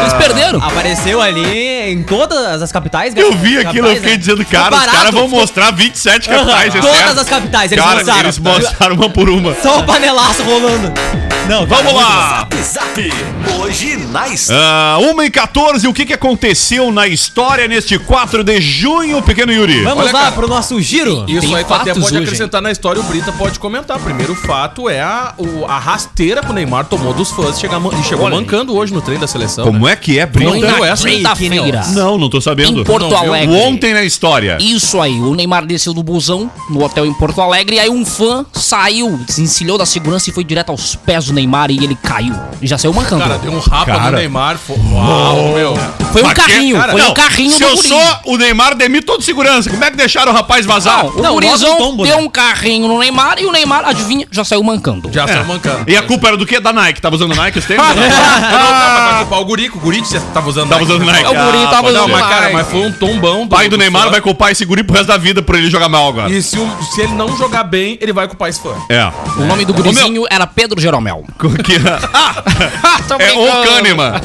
Eles 0.00 0.12
perderam. 0.14 0.62
Apareceu 0.62 1.20
ali 1.20 1.90
em 1.92 2.02
todas 2.02 2.62
as 2.62 2.70
capitais. 2.72 3.14
Eu 3.16 3.32
vi 3.32 3.54
capitais, 3.54 3.66
aquilo, 3.66 3.88
eu 3.88 3.94
fiquei 3.96 4.10
né? 4.12 4.16
dizendo, 4.16 4.44
cara, 4.44 4.76
os 4.76 4.84
caras 4.86 5.14
vão 5.14 5.24
ficou- 5.24 5.40
mostrar 5.40 5.70
27 5.70 6.28
capitais. 6.28 6.74
é 6.74 6.80
Todas 6.80 6.96
certo? 6.96 7.20
as 7.20 7.28
capitais, 7.28 7.72
eles 7.72 7.84
Cara, 7.84 7.96
mostraram. 7.96 8.20
eles 8.20 8.38
mostraram 8.38 8.94
uma 8.96 9.10
por 9.10 9.28
uma. 9.28 9.54
Só 9.62 9.80
o 9.80 9.84
panelaço 9.84 10.42
rolando. 10.42 10.92
Não, 11.48 11.66
cara, 11.66 11.82
Vamos 11.82 11.92
muito 11.94 12.06
lá! 12.06 12.46
Zap, 12.62 13.12
hoje 13.58 13.96
na 13.96 14.24
Ah, 14.52 14.98
1 15.00 15.22
e 15.22 15.30
14, 15.30 15.88
o 15.88 15.92
que, 15.92 16.04
que 16.06 16.12
aconteceu 16.12 16.92
na 16.92 17.08
história 17.08 17.66
neste 17.66 17.98
4 17.98 18.44
de 18.44 18.60
junho, 18.60 19.20
pequeno 19.22 19.50
Yuri? 19.52 19.82
Vamos 19.82 20.04
Olha, 20.04 20.12
lá 20.12 20.20
cara, 20.20 20.32
pro 20.32 20.46
nosso 20.46 20.80
giro. 20.80 21.24
Isso 21.26 21.40
Tem 21.40 21.56
aí 21.56 21.62
até 21.68 21.92
pode 21.94 22.04
hoje, 22.04 22.16
acrescentar 22.18 22.62
na 22.62 22.70
história, 22.70 23.00
o 23.00 23.04
Brita 23.04 23.32
pode 23.32 23.58
comentar. 23.58 23.98
Primeiro 23.98 24.34
fato 24.34 24.88
é 24.88 25.00
a, 25.00 25.32
o- 25.38 25.64
a 25.66 25.78
rasteira 25.78 26.40
que 26.42 26.50
o 26.50 26.52
Neymar 26.52 26.84
tomou 26.84 27.12
dos 27.12 27.30
fãs 27.30 27.56
e 27.56 27.60
chegou 27.60 28.26
Olha 28.26 28.34
aí. 28.36 28.40
mancando 28.40 28.76
hoje 28.76 28.92
no 28.92 29.00
treino 29.00 29.20
da 29.22 29.26
seleção. 29.26 29.59
Como 29.62 29.86
né? 29.86 29.92
é 29.92 29.96
que 29.96 30.18
é, 30.18 30.26
Não 30.26 30.32
Brita? 30.52 30.66
deu 30.74 30.84
essa? 30.84 31.08
Quinta-feira. 31.08 31.84
Não, 31.88 32.18
não 32.18 32.28
tô 32.28 32.40
sabendo. 32.40 32.80
Em 32.80 32.84
Porto 32.84 33.08
Não? 33.08 33.16
Alegre. 33.16 33.54
Ontem 33.56 33.92
na 33.94 34.02
história. 34.04 34.56
Isso 34.60 35.00
aí, 35.00 35.18
o 35.20 35.34
Neymar 35.34 35.64
desceu 35.66 35.92
do 35.94 36.02
busão 36.02 36.50
no 36.68 36.82
hotel 36.84 37.04
em 37.06 37.12
Porto 37.14 37.40
Alegre 37.40 37.76
e 37.76 37.80
aí 37.80 37.88
um 37.90 38.04
fã 38.04 38.44
saiu, 38.52 39.18
desencilhou 39.26 39.76
da 39.78 39.86
segurança 39.86 40.30
e 40.30 40.32
foi 40.32 40.44
direto 40.44 40.70
aos 40.70 40.94
pés 40.96 41.26
do 41.26 41.32
Neymar 41.32 41.70
e 41.70 41.76
ele 41.82 41.96
caiu. 42.02 42.34
E 42.60 42.66
já 42.66 42.76
saiu 42.78 42.92
mancando. 42.92 43.22
Cara, 43.22 43.38
deu 43.38 43.52
um 43.52 43.58
rapa 43.58 43.86
Cara. 43.86 44.10
no 44.12 44.16
Neymar. 44.18 44.56
fo- 44.58 44.78
Uau, 44.92 45.52
meu. 45.54 45.74
foi 46.12 46.22
um 46.22 46.26
Mas 46.26 46.34
carrinho, 46.34 46.76
cara, 46.76 46.92
foi 46.92 47.00
não, 47.02 47.10
um 47.10 47.14
carrinho 47.14 47.50
Se 47.50 47.58
do 47.58 47.64
eu 47.64 47.76
guri. 47.76 47.88
sou 47.88 48.02
o 48.26 48.36
Neymar, 48.36 48.74
demito 48.76 49.06
todo 49.06 49.22
segurança. 49.22 49.70
Como 49.70 49.82
é 49.84 49.90
que 49.90 49.96
deixaram 49.96 50.32
o 50.32 50.34
rapaz 50.34 50.66
vazar? 50.66 51.04
Não, 51.04 51.10
o 51.16 51.22
Não, 51.22 51.32
gurizão 51.34 51.68
logo 51.70 51.82
um 51.82 51.86
tombo, 51.90 52.04
deu 52.04 52.16
né? 52.16 52.22
um 52.22 52.28
carrinho 52.28 52.88
no 52.88 52.98
Neymar 52.98 53.38
e 53.38 53.46
o 53.46 53.52
Neymar, 53.52 53.84
adivinha, 53.86 54.26
já 54.30 54.44
saiu 54.44 54.62
mancando. 54.62 55.10
Já 55.12 55.24
É. 55.24 55.28
saiu 55.28 55.44
mancando. 55.44 55.84
E 55.90 55.96
a 55.96 56.02
culpa 56.02 56.28
era 56.28 56.36
do 56.36 56.46
quê? 56.46 56.60
Da 56.60 56.72
Nike. 56.72 57.00
Tava 57.00 57.16
usando 57.16 57.34
Nike 57.34 57.58
esse 57.58 57.68
tempo? 57.68 57.82
Não, 57.90 57.94
não 57.94 57.94
dá 57.98 59.06
pra 59.08 59.18
culpar 59.20 59.40
o 59.40 59.44
Guri, 59.50 59.68
que 59.68 59.76
o 59.76 59.80
Guri 59.80 59.98
você 60.00 60.20
tava 60.32 60.48
usando 60.48 60.68
Tava 60.68 60.82
usando 60.84 61.04
Nike. 61.04 61.24
O 61.26 61.28
guri 61.34 61.58
tava 61.70 61.88
Ah, 61.88 61.92
Não, 61.92 62.04
usando 62.04 62.10
mas 62.12 62.20
cara, 62.26 62.40
Nike. 62.42 62.52
mas 62.54 62.66
foi 62.68 62.80
um 62.86 62.92
tombão. 62.92 63.48
pai 63.48 63.68
do 63.68 63.76
Neymar 63.76 64.04
fã. 64.04 64.10
vai 64.10 64.20
culpar 64.20 64.52
esse 64.52 64.64
guri 64.64 64.82
pro 64.84 64.94
resto 64.94 65.08
da 65.08 65.16
vida 65.16 65.42
por 65.42 65.56
ele 65.56 65.68
jogar 65.68 65.88
mal 65.88 66.08
agora. 66.08 66.30
E 66.32 66.40
se, 66.42 66.56
o- 66.58 66.70
se 66.94 67.00
ele 67.00 67.14
não 67.14 67.36
jogar 67.36 67.64
bem, 67.64 67.98
ele 68.00 68.12
vai 68.12 68.28
culpar 68.28 68.48
esse 68.48 68.60
fã. 68.62 68.74
É. 68.88 69.10
O 69.36 69.44
nome 69.44 69.64
do 69.64 69.74
gurizinho 69.74 70.24
era 70.30 70.46
Pedro 70.46 70.80
Jeromel. 70.80 71.24
Que... 71.64 71.76
Ah! 72.14 73.00
Tô 73.08 73.14
É 73.14 73.32
o 73.32 73.36
brincando. 73.42 73.66
Kahneman. 73.66 74.12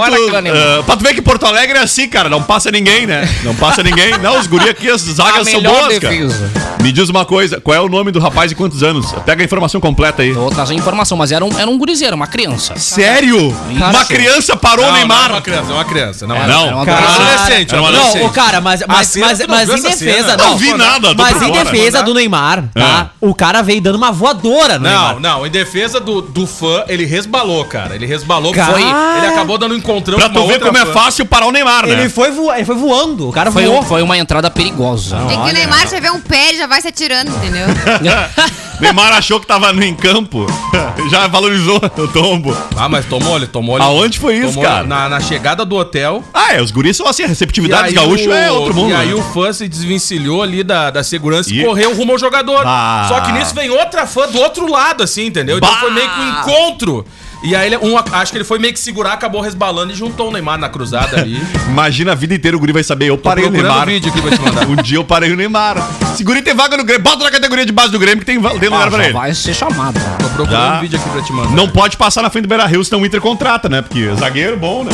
Olha, 0.00 0.16
Quanto, 0.16 0.30
Kahneman. 0.32 0.60
ah, 0.60 0.82
pra 0.84 0.96
tu 0.96 1.02
ver 1.04 1.14
que 1.14 1.22
Porto 1.22 1.46
Alegre 1.46 1.78
é 1.78 1.82
assim, 1.82 2.08
cara. 2.08 2.28
Não 2.28 2.42
passa 2.42 2.70
ninguém, 2.70 3.06
né? 3.06 3.28
Não 3.44 3.54
passa 3.54 3.82
ninguém. 3.82 4.18
Não, 4.18 4.38
os 4.40 4.46
guri 4.46 4.68
aqui, 4.68 4.90
as 4.90 5.08
A 5.08 5.12
zagas 5.12 5.48
são 5.48 5.60
melhor 5.60 5.80
boas, 5.80 5.98
cara. 5.98 6.12
defesa. 6.14 6.50
Me 6.82 6.90
diz 6.92 7.08
uma 7.08 7.24
coisa, 7.24 7.60
qual 7.60 7.74
é 7.76 7.80
o 7.80 7.88
nome 7.88 8.10
do 8.10 8.18
rapaz 8.18 8.50
e 8.50 8.54
quantos 8.54 8.82
anos? 8.82 9.12
Pega 9.24 9.42
a 9.42 9.44
informação 9.44 9.80
completa 9.80 10.22
aí. 10.22 10.30
Eu 10.30 10.34
vou 10.34 10.50
trazer 10.50 10.74
informação, 10.74 11.16
mas 11.16 11.30
era 11.32 11.44
um, 11.44 11.58
era 11.58 11.70
um 11.70 11.78
gurizeiro, 11.78 12.14
uma 12.16 12.26
criança. 12.26 12.76
Sério? 12.76 13.48
Uma 13.70 14.04
sim. 14.04 14.14
Criança 14.56 14.76
parou 14.76 14.84
o 14.84 14.88
Não, 14.88 14.94
Neymar? 14.94 15.18
Não, 15.18 15.26
é 15.26 15.32
uma 15.32 15.42
criança, 15.42 15.70
é 15.70 15.74
uma 15.74 15.84
criança. 15.84 16.26
Não, 16.26 16.34
Não, 16.34 16.42
era 16.42 16.76
uma 16.76 16.86
cara, 16.86 17.08
adolescente. 17.08 17.72
Era 17.72 17.82
um 17.82 17.86
adolescente. 17.86 18.20
Não, 18.20 18.26
o 18.26 18.32
cara, 18.32 18.60
mas, 18.60 18.82
mas, 18.86 19.06
cena, 19.08 19.26
mas, 19.26 19.38
não 19.40 19.48
mas 19.48 19.68
em 19.68 19.82
defesa. 19.82 20.30
cena? 20.30 20.36
Não 20.36 20.56
vi 20.56 20.74
nada, 20.74 21.14
tô 21.14 21.22
Mas 21.22 21.42
em 21.42 21.52
defesa 21.52 22.02
do 22.02 22.14
Neymar, 22.14 22.64
tá? 22.72 23.10
O 23.20 23.34
cara 23.34 23.62
veio 23.62 23.80
dando 23.80 23.96
uma 23.96 24.12
voadora 24.12 24.78
no 24.78 24.88
Neymar. 24.88 25.14
Não, 25.14 25.20
não, 25.20 25.46
em 25.46 25.50
defesa 25.50 26.00
do, 26.00 26.20
do 26.20 26.46
fã, 26.46 26.84
ele 26.88 27.04
resbalou, 27.04 27.64
cara. 27.64 27.94
Ele 27.94 28.06
resbalou, 28.06 28.52
Cara. 28.52 28.72
foi. 28.72 28.82
Ele 28.82 29.26
acabou 29.26 29.58
dando 29.58 29.74
um 29.74 29.78
encontrão 29.78 30.18
Pra 30.18 30.28
tu 30.28 30.46
ver 30.46 30.60
como 30.60 30.76
é 30.76 30.86
fácil 30.86 31.26
parar 31.26 31.46
o 31.46 31.52
Neymar, 31.52 31.86
né? 31.86 31.92
Ele 31.92 32.08
foi, 32.08 32.30
vo... 32.30 32.52
ele 32.52 32.64
foi 32.64 32.76
voando. 32.76 33.28
O 33.28 33.32
cara 33.32 33.50
Foi, 33.50 33.64
voou. 33.66 33.82
foi 33.82 34.02
uma 34.02 34.16
entrada 34.16 34.50
perigosa. 34.50 35.16
É 35.30 35.36
que 35.36 35.50
o 35.50 35.52
Neymar 35.52 35.88
já 35.88 36.00
vê 36.00 36.10
um 36.10 36.20
pé, 36.20 36.50
ele 36.50 36.58
já 36.58 36.66
vai 36.66 36.80
se 36.80 36.88
atirando, 36.88 37.30
entendeu? 37.30 37.66
Neymar 38.80 39.12
achou 39.12 39.40
que 39.40 39.46
tava 39.46 39.72
no 39.72 39.82
em 39.82 39.94
campo. 39.94 40.46
Já 41.10 41.26
valorizou 41.26 41.76
o 41.76 42.08
tombo. 42.08 42.56
Ah, 42.76 42.88
mas 42.88 43.06
tomou 43.06 43.36
ele, 43.36 43.46
tomou 43.46 43.76
ele. 43.76 43.84
Aonde 43.84 44.18
foi 44.18 44.35
isso, 44.36 44.54
Tomou 44.54 44.64
cara? 44.64 44.84
Na, 44.86 45.08
na 45.08 45.20
chegada 45.20 45.64
do 45.64 45.76
hotel. 45.76 46.22
Ah, 46.32 46.54
é, 46.54 46.62
os 46.62 46.70
guris 46.70 46.96
são 46.96 47.06
assim, 47.08 47.24
a 47.24 47.26
receptividade 47.26 47.86
dos 47.88 47.94
gaúchos 47.94 48.26
é 48.26 48.50
outro 48.50 48.74
mundo. 48.74 48.90
E 48.90 48.94
aí 48.94 49.08
né? 49.08 49.14
o 49.14 49.22
fã 49.32 49.52
se 49.52 49.66
desvencilhou 49.68 50.42
ali 50.42 50.62
da, 50.62 50.90
da 50.90 51.02
segurança 51.02 51.52
e 51.52 51.60
E- 51.60 51.64
correu 51.64 51.94
rumo 51.94 52.12
ao 52.12 52.18
jogador. 52.18 52.62
Ah. 52.66 53.06
Só 53.08 53.20
que 53.20 53.32
nisso 53.32 53.54
vem 53.54 53.70
outra 53.70 54.06
fã 54.06 54.28
do 54.28 54.38
outro 54.38 54.70
lado, 54.70 55.02
assim, 55.02 55.26
entendeu? 55.26 55.56
Então 55.58 55.70
Bah. 55.70 55.80
foi 55.80 55.90
meio 55.90 56.08
que 56.10 56.20
um 56.20 56.28
encontro. 56.40 57.06
E 57.46 57.54
aí 57.54 57.66
ele, 57.68 57.76
um, 57.78 57.96
acho 57.96 58.32
que 58.32 58.38
ele 58.38 58.44
foi 58.44 58.58
meio 58.58 58.72
que 58.72 58.80
segurar, 58.80 59.12
acabou 59.12 59.40
resbalando 59.40 59.92
e 59.92 59.94
juntou 59.96 60.28
o 60.28 60.32
Neymar 60.32 60.58
na 60.58 60.68
cruzada 60.68 61.20
ali. 61.20 61.40
Imagina 61.68 62.10
a 62.12 62.14
vida 62.14 62.34
inteira 62.34 62.56
o 62.56 62.60
guri 62.60 62.72
vai 62.72 62.82
saber, 62.82 63.06
eu 63.06 63.16
Tô 63.16 63.22
parei 63.22 63.44
o 63.46 63.50
Neymar. 63.50 63.86
vídeo 63.86 64.10
aqui 64.10 64.20
pra 64.20 64.30
te 64.36 64.40
mandar. 64.42 64.66
Um 64.68 64.74
dia 64.76 64.98
eu 64.98 65.04
parei 65.04 65.32
o 65.32 65.36
Neymar. 65.36 65.76
Se 66.16 66.24
guri 66.24 66.42
tem 66.42 66.54
vaga 66.54 66.76
no 66.76 66.82
Grêmio, 66.84 67.04
bota 67.04 67.22
na 67.22 67.30
categoria 67.30 67.64
de 67.64 67.70
base 67.72 67.92
do 67.92 67.98
Grêmio 68.00 68.18
que 68.18 68.24
tem, 68.26 68.40
tem 68.40 68.68
lugar 68.68 68.88
Ah, 68.88 68.90
pra 68.90 68.98
já 68.98 69.04
ele. 69.04 69.12
vai 69.12 69.32
ser 69.34 69.54
chamado. 69.54 69.94
Tô 70.18 70.28
procurando 70.30 70.50
Já. 70.50 70.78
um 70.78 70.80
vídeo 70.80 70.98
aqui 70.98 71.08
pra 71.08 71.22
te 71.22 71.32
mandar. 71.32 71.50
Não 71.52 71.68
pode 71.68 71.96
passar 71.96 72.22
na 72.22 72.30
frente 72.30 72.46
do 72.46 72.48
Beira 72.48 72.66
Rio, 72.66 72.84
senão 72.84 73.00
o 73.02 73.06
Inter 73.06 73.20
contrata, 73.20 73.68
né? 73.68 73.80
Porque 73.80 74.12
zagueiro 74.16 74.56
bom, 74.56 74.82
né? 74.82 74.90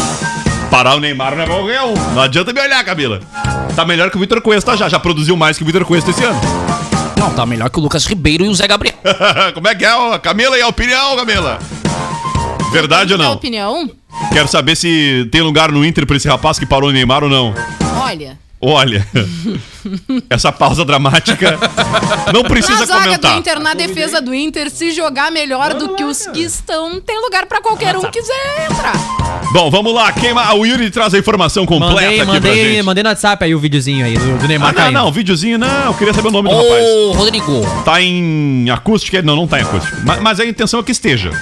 Parar 0.70 0.94
o 0.96 1.00
Neymar 1.00 1.34
não 1.34 1.42
é 1.44 1.46
bom 1.46 1.54
qualquer 1.54 1.82
um. 1.82 1.94
Não 2.14 2.20
adianta 2.22 2.52
me 2.52 2.60
olhar, 2.60 2.84
Camila. 2.84 3.20
Tá 3.74 3.84
melhor 3.86 4.10
que 4.10 4.16
o 4.18 4.20
Vitor 4.20 4.40
Cuesta 4.42 4.76
já. 4.76 4.88
Já 4.90 4.98
produziu 4.98 5.36
mais 5.38 5.56
que 5.56 5.62
o 5.62 5.66
Vitor 5.66 5.84
Cuesta 5.86 6.10
esse 6.10 6.22
ano. 6.22 6.40
Não, 7.18 7.30
tá 7.30 7.46
melhor 7.46 7.70
que 7.70 7.78
o 7.78 7.82
Lucas 7.82 8.04
Ribeiro 8.04 8.44
e 8.44 8.48
o 8.48 8.54
Zé 8.54 8.66
Gabriel. 8.66 8.94
Como 9.54 9.68
é 9.68 9.74
que 9.74 9.84
é, 9.86 9.94
ó? 9.94 10.18
Camila? 10.18 10.58
E 10.58 10.62
a 10.62 10.68
opinião, 10.68 11.16
Camila? 11.16 11.58
Verdade 12.72 13.12
ou 13.12 13.18
não? 13.18 13.32
opinião, 13.32 13.90
Quero 14.32 14.48
saber 14.48 14.76
se 14.76 15.28
tem 15.30 15.40
lugar 15.42 15.70
no 15.72 15.84
Inter 15.84 16.06
pra 16.06 16.16
esse 16.16 16.28
rapaz 16.28 16.58
que 16.58 16.66
parou 16.66 16.90
o 16.90 16.92
Neymar 16.92 17.22
ou 17.24 17.30
não. 17.30 17.54
olha, 18.00 18.38
Olha, 18.64 19.04
essa 20.30 20.52
pausa 20.52 20.84
dramática 20.84 21.58
não 22.32 22.44
precisa 22.44 22.78
na 22.78 22.86
zaga 22.86 23.18
do. 23.18 23.26
Inter, 23.36 23.58
na 23.58 23.74
defesa 23.74 24.20
do 24.20 24.32
Inter, 24.32 24.70
se 24.70 24.92
jogar 24.92 25.32
melhor 25.32 25.74
do 25.74 25.96
que 25.96 26.04
os 26.04 26.28
que 26.28 26.42
estão, 26.42 27.00
tem 27.00 27.20
lugar 27.20 27.46
pra 27.46 27.60
qualquer 27.60 27.96
um 27.96 28.02
que 28.02 28.20
quiser 28.20 28.68
entrar. 28.70 28.92
Bom, 29.52 29.68
vamos 29.68 29.92
lá. 29.92 30.12
Queima... 30.12 30.54
O 30.54 30.64
Yuri 30.64 30.92
traz 30.92 31.12
a 31.12 31.18
informação 31.18 31.66
completa 31.66 31.94
Mandei, 31.94 32.06
aqui 32.20 32.24
pra 32.24 32.34
mandei, 32.34 32.74
gente. 32.74 32.82
mandei 32.84 33.02
no 33.02 33.08
WhatsApp 33.10 33.44
aí 33.44 33.52
o 33.52 33.58
videozinho 33.58 34.06
aí 34.06 34.16
do, 34.16 34.38
do 34.38 34.46
Neymar 34.46 34.68
Ah, 34.68 34.72
não, 34.72 34.80
caindo. 34.80 34.94
não, 34.94 35.12
videozinho 35.12 35.58
não. 35.58 35.86
Eu 35.86 35.94
queria 35.94 36.14
saber 36.14 36.28
o 36.28 36.30
nome 36.30 36.48
do 36.48 36.54
rapaz. 36.54 36.84
Ô, 36.84 37.12
Rodrigo. 37.14 37.82
Tá 37.84 38.00
em 38.00 38.70
acústica? 38.70 39.20
Não, 39.22 39.34
não 39.34 39.48
tá 39.48 39.58
em 39.58 39.62
acústica. 39.62 39.96
Mas, 40.04 40.20
mas 40.22 40.38
a 40.38 40.46
intenção 40.46 40.78
é 40.78 40.82
que 40.84 40.92
esteja. 40.92 41.32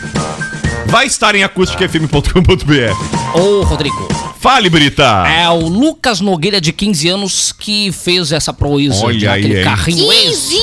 Vai 0.90 1.06
estar 1.06 1.35
em 1.35 1.42
acústicafm.com.br. 1.44 3.38
Ô, 3.38 3.62
Rodrigo. 3.62 4.09
Fale, 4.40 4.70
Brita. 4.70 5.04
É 5.28 5.49
o 5.50 5.68
Lucas 5.68 6.20
Nogueira, 6.20 6.61
de 6.61 6.73
15 6.73 7.09
anos, 7.09 7.52
que 7.52 7.92
fez 7.92 8.32
essa 8.32 8.52
proeza 8.54 9.04
Olha 9.04 9.18
de 9.18 9.28
aí, 9.28 9.40
aquele 9.44 9.59
hein? 9.59 9.64
carrinho 9.64 10.09
15 10.11 10.56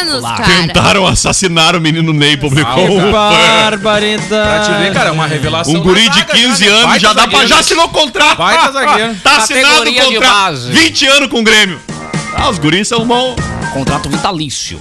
anos, 0.00 0.22
cara. 0.22 0.44
Tentaram 0.44 1.06
assassinar 1.06 1.74
o 1.74 1.80
menino 1.80 2.12
Ney, 2.12 2.36
publicou 2.36 2.86
fã. 3.00 3.10
Barbaridade. 3.10 4.28
Pra 4.28 4.60
te 4.60 4.82
ver, 4.82 4.92
cara, 4.92 5.08
é 5.08 5.12
uma 5.12 5.26
revelação. 5.26 5.74
Um 5.74 5.80
guri 5.80 6.08
de 6.08 6.20
zaga 6.20 6.32
15 6.32 6.64
já, 6.64 6.70
né? 6.70 6.76
anos 6.76 6.86
Baita 6.86 7.00
já 7.00 7.12
dá 7.12 7.28
pra. 7.28 7.46
Já 7.46 7.58
assinou 7.58 7.84
o 7.86 7.88
contrato. 7.88 8.38
Baita 8.38 8.72
zagueiro. 8.72 9.14
Tá 9.24 9.36
assinado 9.38 9.66
o 9.66 9.78
Categoria 9.78 10.02
de 10.08 10.14
contrato. 10.14 10.32
base. 10.32 10.72
20 10.72 11.06
anos 11.06 11.28
com 11.28 11.40
o 11.40 11.42
Grêmio. 11.42 11.80
Ah, 12.36 12.50
os 12.50 12.58
guris 12.58 12.86
são 12.88 13.04
bons. 13.06 13.36
Contrato 13.72 14.08
vitalício. 14.08 14.80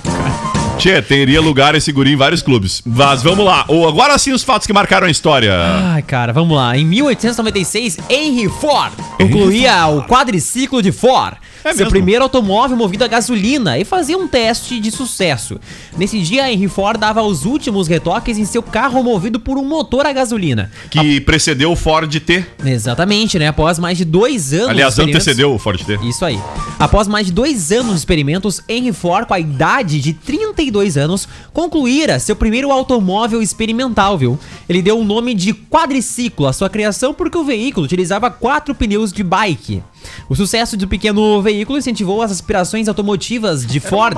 Tchê, 0.84 1.02
teria 1.02 1.40
lugar 1.40 1.76
esse 1.76 1.94
guri 1.94 2.12
em 2.12 2.18
vários 2.18 2.42
clubes. 2.42 2.82
Mas 2.86 3.24
vamos 3.24 3.46
lá. 3.46 3.64
Ou 3.70 3.88
agora 3.88 4.18
sim 4.18 4.34
os 4.34 4.44
fatos 4.44 4.68
que 4.68 4.74
marcaram 4.74 5.08
a 5.08 5.10
história. 5.10 5.54
Ai, 5.56 6.02
cara, 6.02 6.34
vamos 6.34 6.58
lá. 6.58 6.78
Em 6.78 6.84
1896, 6.84 8.00
Henry 8.10 8.50
Ford 8.50 8.92
concluía 9.18 9.88
o 9.88 10.04
quadriciclo 10.04 10.82
de 10.82 10.92
Ford. 10.92 11.38
É 11.64 11.74
seu 11.74 11.88
primeiro 11.90 12.24
automóvel 12.24 12.76
movido 12.76 13.04
a 13.04 13.08
gasolina 13.08 13.78
e 13.78 13.86
fazia 13.86 14.18
um 14.18 14.28
teste 14.28 14.80
de 14.80 14.92
sucesso. 14.92 15.60
Nesse 15.98 16.20
dia, 16.22 16.52
Henry 16.52 16.68
Ford 16.68 17.00
dava 17.00 17.22
os 17.22 17.46
últimos 17.46 17.88
retoques 17.88 18.38
em 18.38 18.46
seu 18.46 18.62
carro 18.62 19.02
movido 19.04 19.40
por 19.40 19.58
um 19.58 19.64
motor 19.66 20.06
a 20.06 20.12
gasolina. 20.14 20.72
Que 20.90 21.22
precedeu 21.22 21.72
o 21.72 21.76
Ford 21.76 22.14
T. 22.20 22.46
Exatamente, 22.66 23.40
né? 23.40 23.48
Após 23.48 23.80
mais 23.80 23.98
de 23.98 24.06
dois 24.06 24.54
anos. 24.54 24.70
Aliás, 24.70 24.94
de 24.96 25.02
experimentos- 25.02 25.28
antecedeu 25.28 25.54
o 25.54 25.60
Ford 25.60 25.82
T. 25.84 26.00
Isso 26.04 26.26
aí. 26.26 26.40
Após 26.80 27.08
mais 27.08 27.28
de 27.28 27.32
dois 27.32 27.72
anos 27.72 27.92
de 27.94 27.98
experimentos, 28.00 28.62
Henry 28.68 28.92
Ford, 28.92 29.26
com 29.28 29.34
a 29.34 29.40
idade 29.40 30.00
de 30.02 30.14
32 30.14 30.98
anos, 30.98 31.28
concluíra 31.54 32.20
seu 32.20 32.36
primeiro 32.36 32.72
automóvel 32.72 33.42
experimental, 33.42 34.18
viu? 34.18 34.38
Ele 34.68 34.82
deu 34.82 35.00
o 35.00 35.04
nome 35.04 35.34
de 35.34 35.54
quadriciclo 35.54 36.48
à 36.48 36.54
sua 36.54 36.70
criação 36.70 37.14
porque 37.14 37.38
o 37.38 37.44
veículo 37.44 37.86
utilizava 37.86 38.30
quatro 38.30 38.74
pneus 38.76 39.12
de 39.14 39.24
bike. 39.24 39.82
O 40.30 40.36
sucesso 40.36 40.78
do 40.78 40.88
pequeno 40.88 41.42
veículo 41.42 41.78
incentivou 41.78 42.22
as 42.22 42.32
aspirações 42.32 42.88
automotivas 42.88 43.66
de 43.66 43.78
Era 43.78 43.90
Ford, 43.90 44.16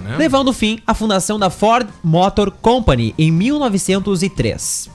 né? 0.00 0.16
levando 0.16 0.52
fim 0.52 0.80
à 0.86 0.94
fundação 0.94 1.38
da 1.38 1.50
Ford 1.50 1.86
Motor 2.02 2.50
Company 2.50 3.14
em 3.18 3.30
1903. 3.30 4.90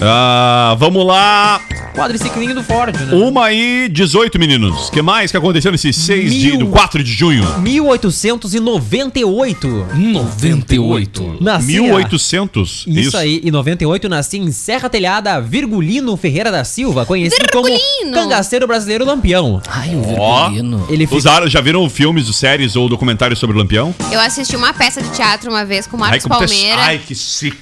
Ah, 0.00 0.76
vamos 0.78 1.04
lá. 1.06 1.60
Quadriciclinho 1.94 2.54
do 2.54 2.62
Ford, 2.62 2.94
né? 2.94 3.14
Uma 3.16 3.50
e 3.52 3.88
18, 3.88 4.38
meninos. 4.38 4.88
O 4.88 4.92
que 4.92 5.02
mais 5.02 5.32
que 5.32 5.36
aconteceu 5.36 5.72
nesse 5.72 5.92
6 5.92 6.32
de, 6.32 6.50
Mil- 6.52 6.58
do 6.60 6.66
4 6.68 7.02
de 7.02 7.12
junho? 7.12 7.44
1898. 7.58 9.86
98. 9.94 11.38
Nascia- 11.40 11.82
1800. 11.82 12.84
Isso, 12.86 13.16
aí, 13.16 13.40
em 13.44 13.50
98 13.50 14.08
nasci 14.08 14.38
em 14.38 14.52
Serra 14.52 14.88
Telhada, 14.88 15.40
Virgulino 15.40 16.16
Ferreira 16.16 16.52
da 16.52 16.62
Silva, 16.62 17.04
conhecido 17.04 17.42
Virgulino. 17.52 17.80
como 18.04 18.12
cangaceiro 18.12 18.66
brasileiro 18.68 19.04
Lampião. 19.04 19.60
Ai, 19.68 19.96
o. 19.96 20.02
Virgulino. 20.02 20.86
Ele 20.88 21.04
fica... 21.06 21.16
Usaram, 21.18 21.48
já 21.48 21.60
viram 21.60 21.88
filmes, 21.90 22.28
séries 22.36 22.76
ou 22.76 22.88
documentários 22.88 23.40
sobre 23.40 23.56
o 23.56 23.58
Lampião? 23.58 23.92
Eu 24.12 24.20
assisti 24.20 24.54
uma 24.54 24.72
peça 24.72 25.02
de 25.02 25.10
teatro 25.10 25.50
uma 25.50 25.64
vez 25.64 25.88
com 25.88 25.96
o 25.96 26.00
Marcos 26.00 26.22
te- 26.22 26.28
Palmeira. 26.28 26.80
Ai, 26.80 26.98
que 27.04 27.12
chique. 27.14 27.56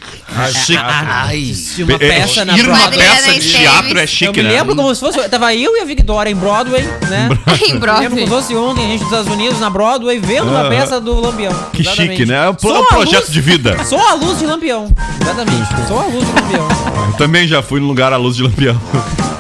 chique. 0.52 0.78
Ai. 0.78 1.55
uma 1.78 1.93
É, 2.05 2.25
peça 2.26 2.45
na 2.45 2.56
ir 2.59 2.62
numa 2.64 2.76
Broadway. 2.76 2.99
peça 3.09 3.33
de 3.40 3.52
teatro 3.52 3.99
é 3.99 4.06
chique, 4.06 4.25
Eu 4.26 4.33
me 4.33 4.42
né? 4.42 4.50
lembro 4.59 4.76
como 4.76 4.95
se 4.95 5.00
fosse. 5.00 5.28
Tava 5.28 5.54
eu 5.54 5.76
e 5.76 5.80
a 5.80 5.85
Victoria 5.85 6.30
em 6.30 6.37
Broadway, 6.37 6.83
né? 7.09 7.28
em 7.30 7.50
Eu 7.50 7.52
lembro 7.52 7.68
como 7.68 7.80
Broadway. 7.80 8.25
se 8.25 8.26
fosse 8.30 8.54
ontem, 8.56 8.85
a 8.85 8.88
gente 8.88 8.99
dos 9.00 9.09
Estados 9.12 9.33
Unidos, 9.33 9.61
na 9.61 9.71
Broadway, 9.71 10.18
vendo 10.18 10.49
uma 10.50 10.61
Aham. 10.61 10.68
peça 10.71 11.00
do 11.00 11.21
Lampião. 11.21 11.52
Que 11.73 11.83
Exatamente. 11.83 12.11
chique, 12.12 12.26
né? 12.26 12.47
É 12.47 12.50
um, 12.50 12.54
projeto 12.54 13.21
luz- 13.23 13.33
de 13.33 13.40
vida. 13.40 13.76
Só 13.85 14.11
a 14.11 14.14
luz 14.14 14.38
de 14.38 14.47
Lampião. 14.47 14.92
Exatamente. 15.21 15.68
Só 15.88 16.00
a 16.00 16.04
luz 16.06 16.25
de 16.26 16.33
Lampião. 16.33 16.68
Eu 17.09 17.12
também 17.16 17.47
já 17.49 17.62
fui 17.62 17.80
no 17.80 17.87
lugar 17.87 18.12
à 18.12 18.16
luz 18.16 18.37
de 18.37 18.42
Lampião. 18.42 18.80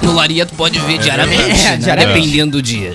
No 0.02 0.12
Laria 0.14 0.46
tu 0.46 0.54
pode 0.54 0.78
ver 0.80 0.98
diariamente, 0.98 1.42
É, 1.66 1.70
né? 1.70 1.76
diariamente. 1.78 2.20
dependendo 2.20 2.52
do 2.52 2.62
dia. 2.62 2.94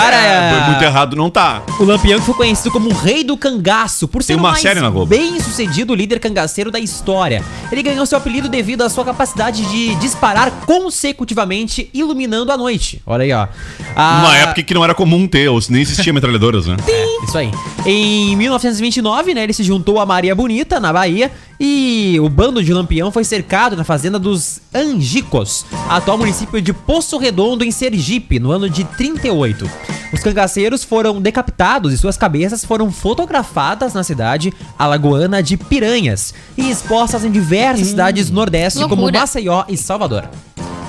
Cara, 0.00 0.54
Foi 0.60 0.70
muito 0.70 0.82
errado, 0.84 1.16
não 1.16 1.28
tá. 1.30 1.62
O 1.78 1.84
Lampião 1.84 2.18
que 2.20 2.26
foi 2.26 2.34
conhecido 2.34 2.70
como 2.70 2.90
o 2.90 2.94
Rei 2.94 3.24
do 3.24 3.36
Cangaço, 3.36 4.06
por 4.08 4.22
ser 4.22 4.28
Tem 4.28 4.36
o 4.36 4.40
uma 4.40 4.50
mais 4.50 4.62
série 4.62 4.80
na 4.80 4.90
Globo. 4.90 5.06
bem 5.06 5.40
sucedido 5.40 5.94
líder 5.94 6.18
cangaceiro 6.20 6.70
da 6.70 6.78
história. 6.78 7.42
Ele 7.72 7.82
ganhou 7.82 8.04
seu 8.06 8.16
apelido 8.18 8.48
devido 8.48 8.82
à 8.82 8.88
sua 8.88 9.04
capacidade 9.04 9.64
de 9.66 9.94
disparar 9.96 10.50
consecutivamente, 10.66 11.88
iluminando 11.92 12.52
a 12.52 12.56
noite. 12.56 13.00
Olha 13.06 13.24
aí, 13.24 13.32
ó. 13.32 13.48
Ah, 13.96 14.20
Numa 14.22 14.36
época 14.36 14.62
que 14.62 14.74
não 14.74 14.84
era 14.84 14.94
comum 14.94 15.26
ter, 15.26 15.48
ou 15.48 15.58
nem 15.68 15.82
existia 15.82 16.12
metralhadoras, 16.12 16.66
né? 16.66 16.76
Isso 17.26 17.36
aí. 17.36 17.50
Em 17.86 18.36
1929, 18.36 19.34
né, 19.34 19.42
ele 19.44 19.52
se 19.52 19.62
juntou 19.64 20.00
a 20.00 20.06
Maria 20.06 20.34
Bonita, 20.34 20.78
na 20.80 20.92
Bahia, 20.92 21.30
e 21.60 22.18
o 22.20 22.28
bando 22.28 22.62
de 22.62 22.72
Lampião 22.72 23.10
foi 23.10 23.24
cercado 23.24 23.76
na 23.76 23.84
fazenda 23.84 24.18
dos 24.18 24.60
Angicos, 24.74 25.66
atual 25.88 26.16
município 26.18 26.62
de 26.62 26.72
Poço 26.72 27.18
Redondo, 27.18 27.64
em 27.64 27.70
Sergipe, 27.70 28.38
no 28.38 28.52
ano 28.52 28.70
de 28.70 28.84
38. 28.84 29.68
Os 30.12 30.20
cangaceiros 30.20 30.84
foram 30.84 31.20
decapitados 31.20 31.92
e 31.92 31.98
suas 31.98 32.16
cabeças 32.16 32.64
foram 32.64 32.90
fotografadas 32.90 33.92
na 33.92 34.02
cidade 34.02 34.54
alagoana 34.78 35.42
de 35.42 35.56
Piranhas 35.56 36.32
e 36.56 36.70
expostas 36.70 37.24
em 37.24 37.30
diversas 37.30 37.88
cidades 37.88 38.30
do 38.30 38.34
Nordeste, 38.34 38.80
como 38.80 39.02
loucura. 39.02 39.20
Maceió 39.20 39.64
e 39.68 39.76
Salvador. 39.76 40.28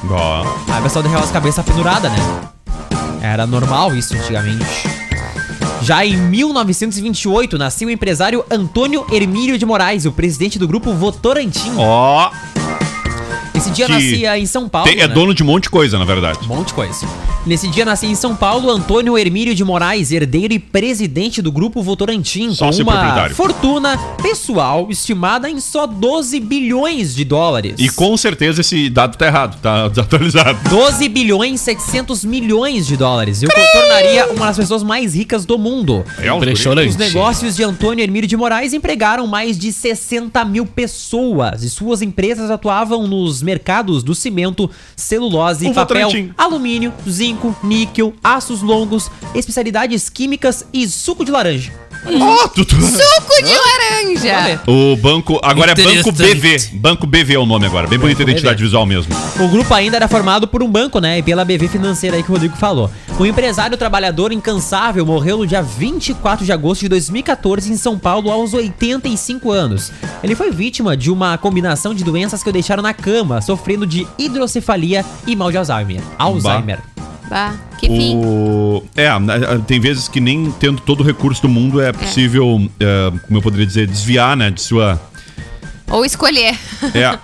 Ó. 0.09 0.43
Aí 0.71 0.79
o 0.79 0.83
pessoal 0.83 1.03
derrubava 1.03 1.25
as 1.25 1.31
cabeças 1.31 1.65
penduradas, 1.65 2.11
né? 2.11 2.17
Era 3.21 3.45
normal 3.45 3.93
isso 3.95 4.13
antigamente. 4.15 4.98
Já 5.81 6.05
em 6.05 6.17
1928, 6.17 7.57
nasceu 7.57 7.87
o 7.87 7.91
empresário 7.91 8.45
Antônio 8.51 9.05
Hermílio 9.11 9.57
de 9.57 9.65
Moraes, 9.65 10.05
o 10.05 10.11
presidente 10.11 10.59
do 10.59 10.67
grupo 10.67 10.93
Votorantim. 10.93 11.71
Ó. 11.77 12.29
Esse 13.59 13.71
dia 13.71 13.89
nascia 13.89 14.39
em 14.39 14.45
São 14.45 14.69
Paulo. 14.69 14.89
Tem- 14.89 15.01
é 15.01 15.07
né? 15.07 15.13
dono 15.13 15.33
de 15.33 15.43
um 15.43 15.45
monte 15.45 15.63
de 15.63 15.69
coisa, 15.69 15.99
na 15.99 16.05
verdade. 16.05 16.39
Um 16.43 16.47
monte 16.47 16.67
de 16.67 16.73
coisa. 16.73 17.05
Nesse 17.45 17.67
dia 17.67 17.83
nascia 17.83 18.09
em 18.09 18.15
São 18.15 18.33
Paulo 18.33 18.69
Antônio 18.69 19.17
Hermílio 19.17 19.53
de 19.53 19.63
Moraes, 19.63 20.11
herdeiro 20.11 20.53
e 20.53 20.59
presidente 20.59 21.41
do 21.41 21.51
grupo 21.51 21.81
Votorantim, 21.81 22.49
com 22.49 22.55
Sócio 22.55 22.83
uma 22.83 23.29
fortuna 23.31 23.97
pessoal 24.21 24.87
estimada 24.89 25.49
em 25.49 25.59
só 25.59 25.85
12 25.85 26.39
bilhões 26.39 27.13
de 27.13 27.25
dólares. 27.25 27.75
E 27.77 27.89
com 27.89 28.15
certeza 28.15 28.61
esse 28.61 28.89
dado 28.89 29.17
tá 29.17 29.27
errado, 29.27 29.59
tá 29.61 29.87
desatualizado. 29.89 30.69
12 30.69 31.09
bilhões 31.09 31.59
700 31.61 32.23
milhões 32.23 32.87
de 32.87 32.95
dólares. 32.95 33.41
E 33.41 33.45
o 33.45 33.49
que 33.49 33.59
o 33.59 33.71
tornaria 33.71 34.27
uma 34.31 34.47
das 34.47 34.57
pessoas 34.57 34.83
mais 34.83 35.15
ricas 35.15 35.45
do 35.45 35.57
mundo. 35.57 36.05
É 36.19 36.31
um 36.31 36.37
Impressionante. 36.37 36.89
Os 36.89 36.95
negócios 36.95 37.55
de 37.55 37.63
Antônio 37.63 38.03
Hermílio 38.03 38.27
de 38.27 38.37
Moraes 38.37 38.73
empregaram 38.73 39.27
mais 39.27 39.57
de 39.57 39.73
60 39.73 40.43
mil 40.45 40.65
pessoas 40.65 41.63
e 41.63 41.69
suas 41.69 42.01
empresas 42.01 42.49
atuavam 42.49 43.07
nos 43.07 43.41
mercados 43.49 44.03
do 44.03 44.13
cimento, 44.13 44.69
celulose, 44.95 45.67
O 45.67 45.73
papel, 45.73 46.09
alumínio, 46.37 46.93
zinco, 47.09 47.55
níquel, 47.63 48.13
aços 48.23 48.61
longos, 48.61 49.09
especialidades 49.33 50.07
químicas 50.07 50.67
e 50.71 50.87
suco 50.87 51.25
de 51.25 51.31
laranja. 51.31 51.88
Tu- 52.55 52.65
tu- 52.65 52.75
Suco 52.81 53.43
de 53.43 53.51
laranja. 53.53 54.61
O 54.67 54.95
banco. 54.95 55.39
Agora 55.43 55.71
é 55.71 55.75
Banco. 55.75 56.11
BV. 56.11 56.69
Banco 56.73 57.05
BV 57.07 57.33
é 57.35 57.39
o 57.39 57.45
nome 57.45 57.65
agora. 57.65 57.87
Bem 57.87 57.99
bonita 57.99 58.21
a 58.21 58.23
identidade 58.23 58.55
BV. 58.57 58.63
visual 58.65 58.85
mesmo. 58.85 59.13
O 59.39 59.47
grupo 59.47 59.73
ainda 59.73 59.97
era 59.97 60.07
formado 60.07 60.47
por 60.47 60.63
um 60.63 60.69
banco, 60.69 60.99
né? 60.99 61.19
E 61.19 61.23
pela 61.23 61.43
BV 61.45 61.67
Financeira 61.67 62.17
aí 62.17 62.23
que 62.23 62.29
o 62.29 62.33
Rodrigo 62.33 62.55
falou. 62.55 62.89
O 63.19 63.25
empresário 63.25 63.77
trabalhador 63.77 64.31
incansável 64.31 65.05
morreu 65.05 65.37
no 65.39 65.47
dia 65.47 65.61
24 65.61 66.45
de 66.45 66.51
agosto 66.51 66.81
de 66.81 66.89
2014 66.89 67.71
em 67.71 67.77
São 67.77 67.97
Paulo 67.97 68.31
aos 68.31 68.53
85 68.53 69.51
anos. 69.51 69.91
Ele 70.23 70.35
foi 70.35 70.51
vítima 70.51 70.95
de 70.95 71.11
uma 71.11 71.37
combinação 71.37 71.93
de 71.93 72.03
doenças 72.03 72.41
que 72.43 72.49
o 72.49 72.53
deixaram 72.53 72.81
na 72.83 72.93
cama, 72.93 73.41
sofrendo 73.41 73.85
de 73.85 74.07
hidrocefalia 74.17 75.05
e 75.27 75.35
mal 75.35 75.51
de 75.51 75.57
Alzheimer. 75.57 76.01
Alzheimer. 76.17 76.77
Bah, 76.95 76.98
que 77.77 77.87
fim. 77.87 78.15
O... 78.17 78.83
É, 78.95 79.09
tem 79.67 79.79
vezes 79.79 80.07
que 80.07 80.19
nem 80.19 80.51
tendo 80.59 80.81
todo 80.81 81.01
o 81.01 81.03
recurso 81.03 81.41
do 81.41 81.49
mundo 81.49 81.79
é 81.81 81.91
possível, 81.91 82.69
é, 82.79 83.11
como 83.27 83.37
eu 83.37 83.41
poderia 83.41 83.65
dizer, 83.65 83.87
desviar, 83.87 84.35
né, 84.35 84.49
de 84.51 84.61
sua... 84.61 84.99
Ou 85.89 86.05
escolher. 86.05 86.55
É, 86.93 86.99
é, 87.03 87.19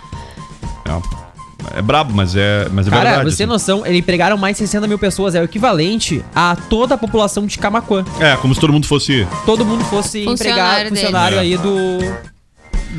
é 1.76 1.82
brabo, 1.82 2.14
mas 2.14 2.36
é, 2.36 2.68
mas 2.72 2.88
é 2.88 2.90
Cara, 2.90 3.04
verdade. 3.04 3.32
você 3.32 3.38
tem 3.38 3.46
assim. 3.46 3.54
noção, 3.54 3.86
ele 3.86 3.98
empregaram 3.98 4.38
mais 4.38 4.56
de 4.56 4.60
60 4.60 4.88
mil 4.88 4.98
pessoas, 5.00 5.36
é 5.36 5.42
o 5.42 5.44
equivalente 5.44 6.24
a 6.34 6.56
toda 6.56 6.96
a 6.96 6.98
população 6.98 7.46
de 7.46 7.58
Camaquã. 7.58 8.06
É, 8.20 8.36
como 8.38 8.54
se 8.54 8.62
todo 8.62 8.72
mundo 8.72 8.86
fosse... 8.88 9.28
Todo 9.46 9.66
mundo 9.66 9.84
fosse 9.86 10.24
Funcionário 10.24 10.88
empregado, 10.88 10.90
funcionário 10.90 11.38
dele. 11.40 11.54
aí 11.54 11.58
do... 11.58 11.98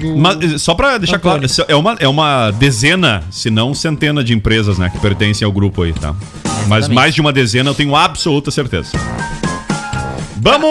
do- 0.01 0.19
Mas, 0.19 0.55
eh, 0.55 0.59
só 0.59 0.75
pra 0.75 0.99
deixar 0.99 1.19
claro, 1.19 1.39
Antônio. 1.39 1.47
isso 1.47 1.65
é 1.67 1.75
uma, 1.77 1.97
é 1.99 2.09
uma 2.09 2.51
dezena, 2.51 3.23
se 3.31 3.51
não 3.51 3.73
centena 3.75 4.23
de 4.23 4.35
empresas, 4.35 4.79
né, 4.79 4.91
que 4.91 4.99
pertencem 4.99 5.45
ao 5.47 5.53
grupo 5.53 5.83
aí, 5.83 5.93
tá? 5.93 6.15
Mas 6.66 6.88
mais 6.88 7.14
de 7.14 7.20
uma 7.20 7.32
dezena 7.32 7.70
eu 7.70 7.75
tenho 7.75 7.94
absoluta 7.94 8.50
certeza. 8.50 8.92
Vamos! 10.37 10.68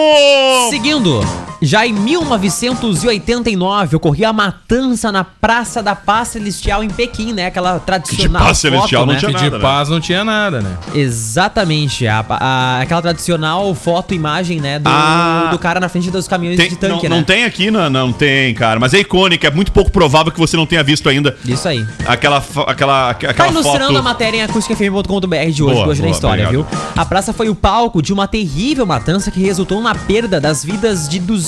Seguindo, 0.70 1.20
Já 1.62 1.86
em 1.86 1.92
1989 1.92 3.96
ocorria 3.96 4.28
a 4.28 4.32
matança 4.32 5.10
na 5.10 5.24
Praça 5.24 5.82
da 5.82 5.94
Paz 5.94 6.28
Celestial 6.28 6.82
em 6.84 6.88
Pequim, 6.90 7.32
né? 7.32 7.46
Aquela 7.46 7.78
tradicional 7.78 8.42
Paz 8.46 8.58
Celestial 8.58 9.06
não 9.06 9.14
né? 9.14 9.18
tinha 9.18 9.30
Que 9.32 9.36
de 9.38 9.44
nada, 9.44 9.56
né? 9.58 9.62
paz 9.62 9.88
não 9.88 10.00
tinha 10.00 10.24
nada, 10.24 10.60
né? 10.60 10.76
Exatamente, 10.94 12.06
a, 12.06 12.24
a- 12.28 12.80
aquela 12.80 13.02
tradicional 13.02 13.74
foto 13.74 14.14
imagem, 14.14 14.60
né, 14.60 14.78
do, 14.78 14.88
Ah. 14.88 15.48
do 15.50 15.58
cara 15.58 15.80
na 15.80 15.88
frente 15.88 16.10
dos 16.10 16.26
caminhões 16.28 16.56
Tem- 16.56 16.68
de 16.68 16.76
tanque, 16.76 17.04
não, 17.08 17.10
né? 17.10 17.16
não 17.16 17.22
tem 17.24 17.44
aqui, 17.44 17.70
não, 17.70 17.88
não 17.90 18.12
tem, 18.12 18.54
cara. 18.54 18.78
Mas 18.80 18.94
é 18.94 19.00
icônica, 19.00 19.46
é 19.46 19.50
muito 19.50 19.72
pouco 19.72 19.90
provável 19.90 20.32
que 20.32 20.38
você 20.38 20.56
não 20.56 20.66
tenha 20.66 20.82
visto 20.82 21.08
ainda 21.08 21.36
Isso 21.44 21.66
aí. 21.68 21.84
aquela, 22.06 22.42
aquela, 22.66 23.10
aquela 23.10 23.34
Tá 23.34 23.48
ilustrando 23.48 23.86
foto. 23.88 23.98
a 23.98 24.02
matéria 24.02 24.38
em 24.38 24.42
acusticafm.com.br 24.42 25.50
de 25.52 25.62
hoje, 25.62 25.74
Boa, 25.74 25.84
de 25.84 25.90
hoje 25.90 26.00
na 26.02 26.06
boa, 26.08 26.14
história, 26.14 26.44
obrigado. 26.48 26.66
viu? 26.70 26.80
A 26.96 27.04
praça 27.04 27.32
foi 27.32 27.48
o 27.48 27.54
palco 27.54 28.00
de 28.02 28.12
uma 28.12 28.26
terrível 28.28 28.86
matança 28.86 29.30
que 29.30 29.40
resultou 29.40 29.80
na 29.80 29.94
perda 29.94 30.40
das 30.40 30.64
vidas 30.64 31.08
de 31.08 31.18
200, 31.18 31.45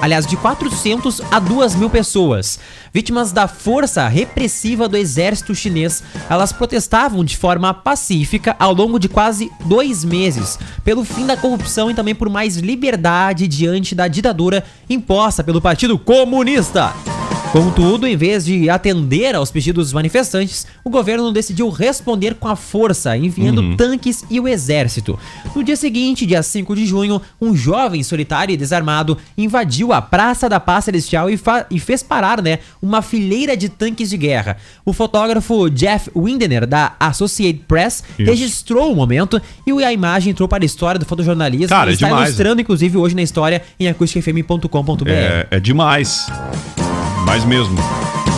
aliás, 0.00 0.26
de 0.26 0.36
400 0.36 1.20
a 1.30 1.38
2 1.38 1.74
mil 1.74 1.90
pessoas. 1.90 2.58
Vítimas 2.92 3.32
da 3.32 3.48
força 3.48 4.06
repressiva 4.08 4.88
do 4.88 4.96
exército 4.96 5.54
chinês. 5.54 6.02
Elas 6.28 6.52
protestavam 6.52 7.24
de 7.24 7.36
forma 7.36 7.72
pacífica 7.74 8.54
ao 8.58 8.72
longo 8.72 8.98
de 8.98 9.08
quase 9.08 9.50
dois 9.64 10.04
meses 10.04 10.58
pelo 10.84 11.04
fim 11.04 11.26
da 11.26 11.36
corrupção 11.36 11.90
e 11.90 11.94
também 11.94 12.14
por 12.14 12.28
mais 12.28 12.56
liberdade 12.56 13.48
diante 13.48 13.94
da 13.94 14.08
ditadura 14.08 14.64
imposta 14.88 15.42
pelo 15.42 15.60
Partido 15.60 15.98
Comunista. 15.98 16.94
Contudo, 17.56 18.06
em 18.06 18.18
vez 18.18 18.44
de 18.44 18.68
atender 18.68 19.34
aos 19.34 19.50
pedidos 19.50 19.86
dos 19.86 19.92
manifestantes, 19.94 20.66
o 20.84 20.90
governo 20.90 21.32
decidiu 21.32 21.70
responder 21.70 22.34
com 22.34 22.48
a 22.48 22.54
força, 22.54 23.16
enviando 23.16 23.62
Uhum. 23.62 23.76
tanques 23.78 24.22
e 24.30 24.38
o 24.38 24.46
exército. 24.46 25.18
No 25.54 25.64
dia 25.64 25.74
seguinte, 25.74 26.26
dia 26.26 26.42
5 26.42 26.76
de 26.76 26.84
junho, 26.84 27.18
um 27.40 27.56
jovem 27.56 28.02
solitário 28.02 28.52
e 28.52 28.58
desarmado 28.58 29.16
invadiu 29.38 29.94
a 29.94 30.02
Praça 30.02 30.50
da 30.50 30.60
Paz 30.60 30.84
Celestial 30.84 31.30
e, 31.30 31.40
e 31.70 31.80
fez 31.80 32.02
parar, 32.02 32.42
né, 32.42 32.58
uma 32.82 33.00
fileira 33.00 33.56
de 33.56 33.70
tanques 33.70 34.10
de 34.10 34.18
guerra. 34.18 34.58
O 34.84 34.92
fotógrafo 34.92 35.70
Jeff 35.70 36.10
Windener, 36.14 36.66
da 36.66 36.94
Associated 37.00 37.64
Press, 37.66 38.04
Isso. 38.18 38.30
registrou 38.30 38.92
o 38.92 38.94
momento 38.94 39.40
e 39.66 39.72
a 39.82 39.90
imagem 39.94 40.32
entrou 40.32 40.46
para 40.46 40.62
a 40.62 40.66
história 40.66 40.98
do 40.98 41.06
fotojornalismo 41.06 41.68
Cara, 41.68 41.88
e 41.88 41.92
é 41.92 41.94
está 41.94 42.08
demais, 42.08 42.28
ilustrando, 42.28 42.60
inclusive, 42.60 42.98
hoje 42.98 43.16
na 43.16 43.22
história 43.22 43.62
em 43.80 43.88
acusticfm.com.br. 43.88 45.08
É, 45.08 45.46
é 45.52 45.58
demais. 45.58 46.26
Mais 47.26 47.44
mesmo. 47.44 47.76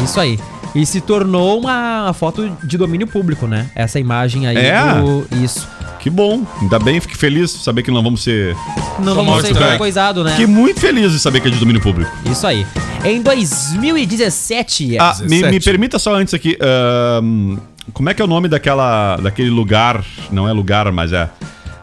Isso 0.02 0.18
aí. 0.18 0.40
E 0.74 0.84
se 0.86 1.00
tornou 1.00 1.60
uma 1.60 2.10
foto 2.14 2.50
de 2.64 2.78
domínio 2.78 3.06
público, 3.06 3.46
né? 3.46 3.66
Essa 3.74 4.00
imagem 4.00 4.46
aí 4.46 4.56
É? 4.56 4.94
do. 4.94 5.26
Isso. 5.44 5.68
Que 6.00 6.08
bom. 6.08 6.46
Ainda 6.62 6.78
bem, 6.78 6.98
fique 7.00 7.16
feliz 7.16 7.52
de 7.52 7.58
saber 7.62 7.82
que 7.82 7.90
não 7.90 8.02
vamos 8.02 8.22
ser. 8.22 8.56
Não 8.98 9.14
vamos 9.14 9.42
ser 9.44 9.76
coisado, 9.76 10.24
né? 10.24 10.30
Fiquei 10.32 10.46
muito 10.46 10.80
feliz 10.80 11.12
de 11.12 11.18
saber 11.18 11.40
que 11.40 11.48
é 11.48 11.50
de 11.50 11.58
domínio 11.58 11.82
público. 11.82 12.10
Isso 12.24 12.46
aí. 12.46 12.66
Em 13.04 13.20
2017. 13.20 14.96
Ah, 14.98 15.14
me, 15.20 15.28
17. 15.28 15.50
me 15.50 15.60
permita 15.60 15.98
só 15.98 16.14
antes 16.14 16.32
aqui. 16.34 16.56
ahn, 16.60 17.56
como 17.92 18.08
é 18.08 18.14
que 18.14 18.22
é 18.22 18.24
o 18.24 18.28
nome 18.28 18.48
daquela, 18.48 19.16
daquele 19.16 19.50
lugar? 19.50 20.04
Não 20.30 20.48
é 20.48 20.52
lugar, 20.52 20.90
mas 20.92 21.12
é. 21.12 21.28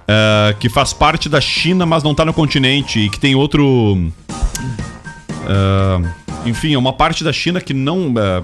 ah, 0.08 0.54
que 0.60 0.70
faz 0.70 0.94
parte 0.94 1.28
da 1.30 1.42
China, 1.42 1.86
mas 1.86 2.02
não 2.04 2.16
tá 2.16 2.24
no 2.26 2.34
continente 2.34 3.00
e 3.00 3.10
que 3.10 3.20
tem 3.20 3.36
outro. 3.36 4.12
Ah, 5.48 6.02
enfim, 6.46 6.74
é 6.74 6.78
uma 6.78 6.94
parte 6.94 7.24
da 7.24 7.34
China 7.34 7.60
que 7.62 7.74
não. 7.74 8.14
ah, 8.18 8.44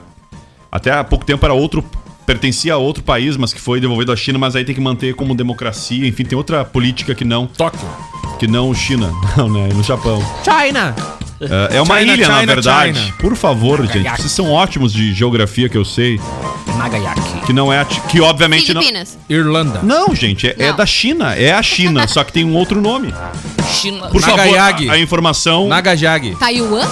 até 0.72 0.91
há 0.91 1.03
pouco 1.03 1.25
tempo 1.25 1.46
era 1.46 1.53
outro. 1.53 1.84
Pertencia 2.25 2.75
a 2.75 2.77
outro 2.77 3.03
país, 3.03 3.36
mas 3.36 3.51
que 3.51 3.60
foi 3.60 3.81
devolvido 3.81 4.12
à 4.12 4.15
China, 4.15 4.38
mas 4.38 4.55
aí 4.55 4.63
tem 4.63 4.75
que 4.75 4.79
manter 4.79 5.15
como 5.15 5.36
democracia. 5.36 6.08
Enfim, 6.08 6.24
tem 6.24 6.38
outra 6.38 6.63
política 6.63 7.13
que 7.15 7.25
não. 7.25 7.48
Tóquio. 7.48 7.88
Que 8.39 8.48
não 8.48 8.74
China. 8.74 9.12
Não, 9.38 9.50
né? 9.50 9.70
No 9.74 9.84
Japão. 9.84 10.20
China! 10.43 10.96
Ah, 11.41 11.70
é 11.72 11.81
uma 11.81 12.00
China, 12.00 12.13
ilha, 12.13 12.27
na 12.27 12.39
China, 12.39 12.53
verdade. 12.53 13.00
China. 13.00 13.13
Por 13.20 13.36
favor, 13.36 13.86
gente. 13.88 14.10
Vocês 14.10 14.31
são 14.31 14.51
ótimos 14.51 14.93
de 14.93 15.13
geografia 15.13 15.67
que 15.67 15.77
eu 15.77 15.86
sei. 15.86 16.20
Nagayaki. 16.77 17.46
Que 17.46 17.53
não 17.53 17.72
é 17.72 17.79
a 17.79 17.86
que 17.86 18.20
obviamente 18.22 18.74
não. 18.74 18.81
Filipinas. 18.81 19.17
Irlanda. 19.29 19.81
Não, 19.84 20.13
gente, 20.15 20.48
é, 20.48 20.55
é 20.58 20.70
Não. 20.70 20.75
da 20.77 20.86
China, 20.86 21.36
é 21.36 21.51
a 21.51 21.62
China, 21.62 22.08
só 22.08 22.24
que 22.24 22.31
tem 22.34 22.43
um 22.43 22.55
outro 22.55 22.81
nome. 22.81 23.13
China. 23.71 24.07
Por 24.07 24.21
favor, 24.21 24.57
a, 24.57 24.67
a 24.93 24.97
informação. 24.99 25.67
Nagayagi. 25.67 26.35
Taiwan? 26.39 26.87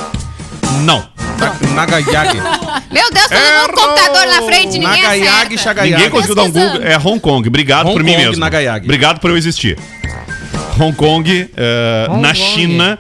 Não. 0.84 1.08
Na- 1.40 1.56
Nagayagi. 1.86 2.38
Meu 2.92 3.10
Deus, 3.12 3.28
todo 3.28 3.40
mundo 3.40 3.74
com 3.74 3.82
o 3.82 3.88
computador 3.88 4.26
na 4.28 4.42
frente, 4.44 4.80
ninguém 4.80 5.02
Nagayagi, 5.04 5.28
acerta. 5.30 5.58
Shagayagi. 5.58 5.94
Ninguém 5.94 6.10
conseguiu 6.10 6.36
dar 6.36 6.44
um. 6.44 6.52
Google. 6.52 6.82
É 6.84 6.98
Hong 6.98 7.20
Kong. 7.20 7.48
Obrigado 7.48 7.86
Hong 7.88 7.94
por 7.94 8.04
mim 8.04 8.14
Kong, 8.14 8.26
mesmo. 8.26 8.40
Nagayagi. 8.42 8.86
Obrigado 8.86 9.20
por 9.20 9.30
eu 9.30 9.38
existir. 9.38 9.78
Hong 10.80 10.94
Kong, 10.96 11.30
eh, 11.56 12.08
Hong 12.10 12.22
na 12.22 12.30
Kong. 12.30 12.40
China. 12.40 13.00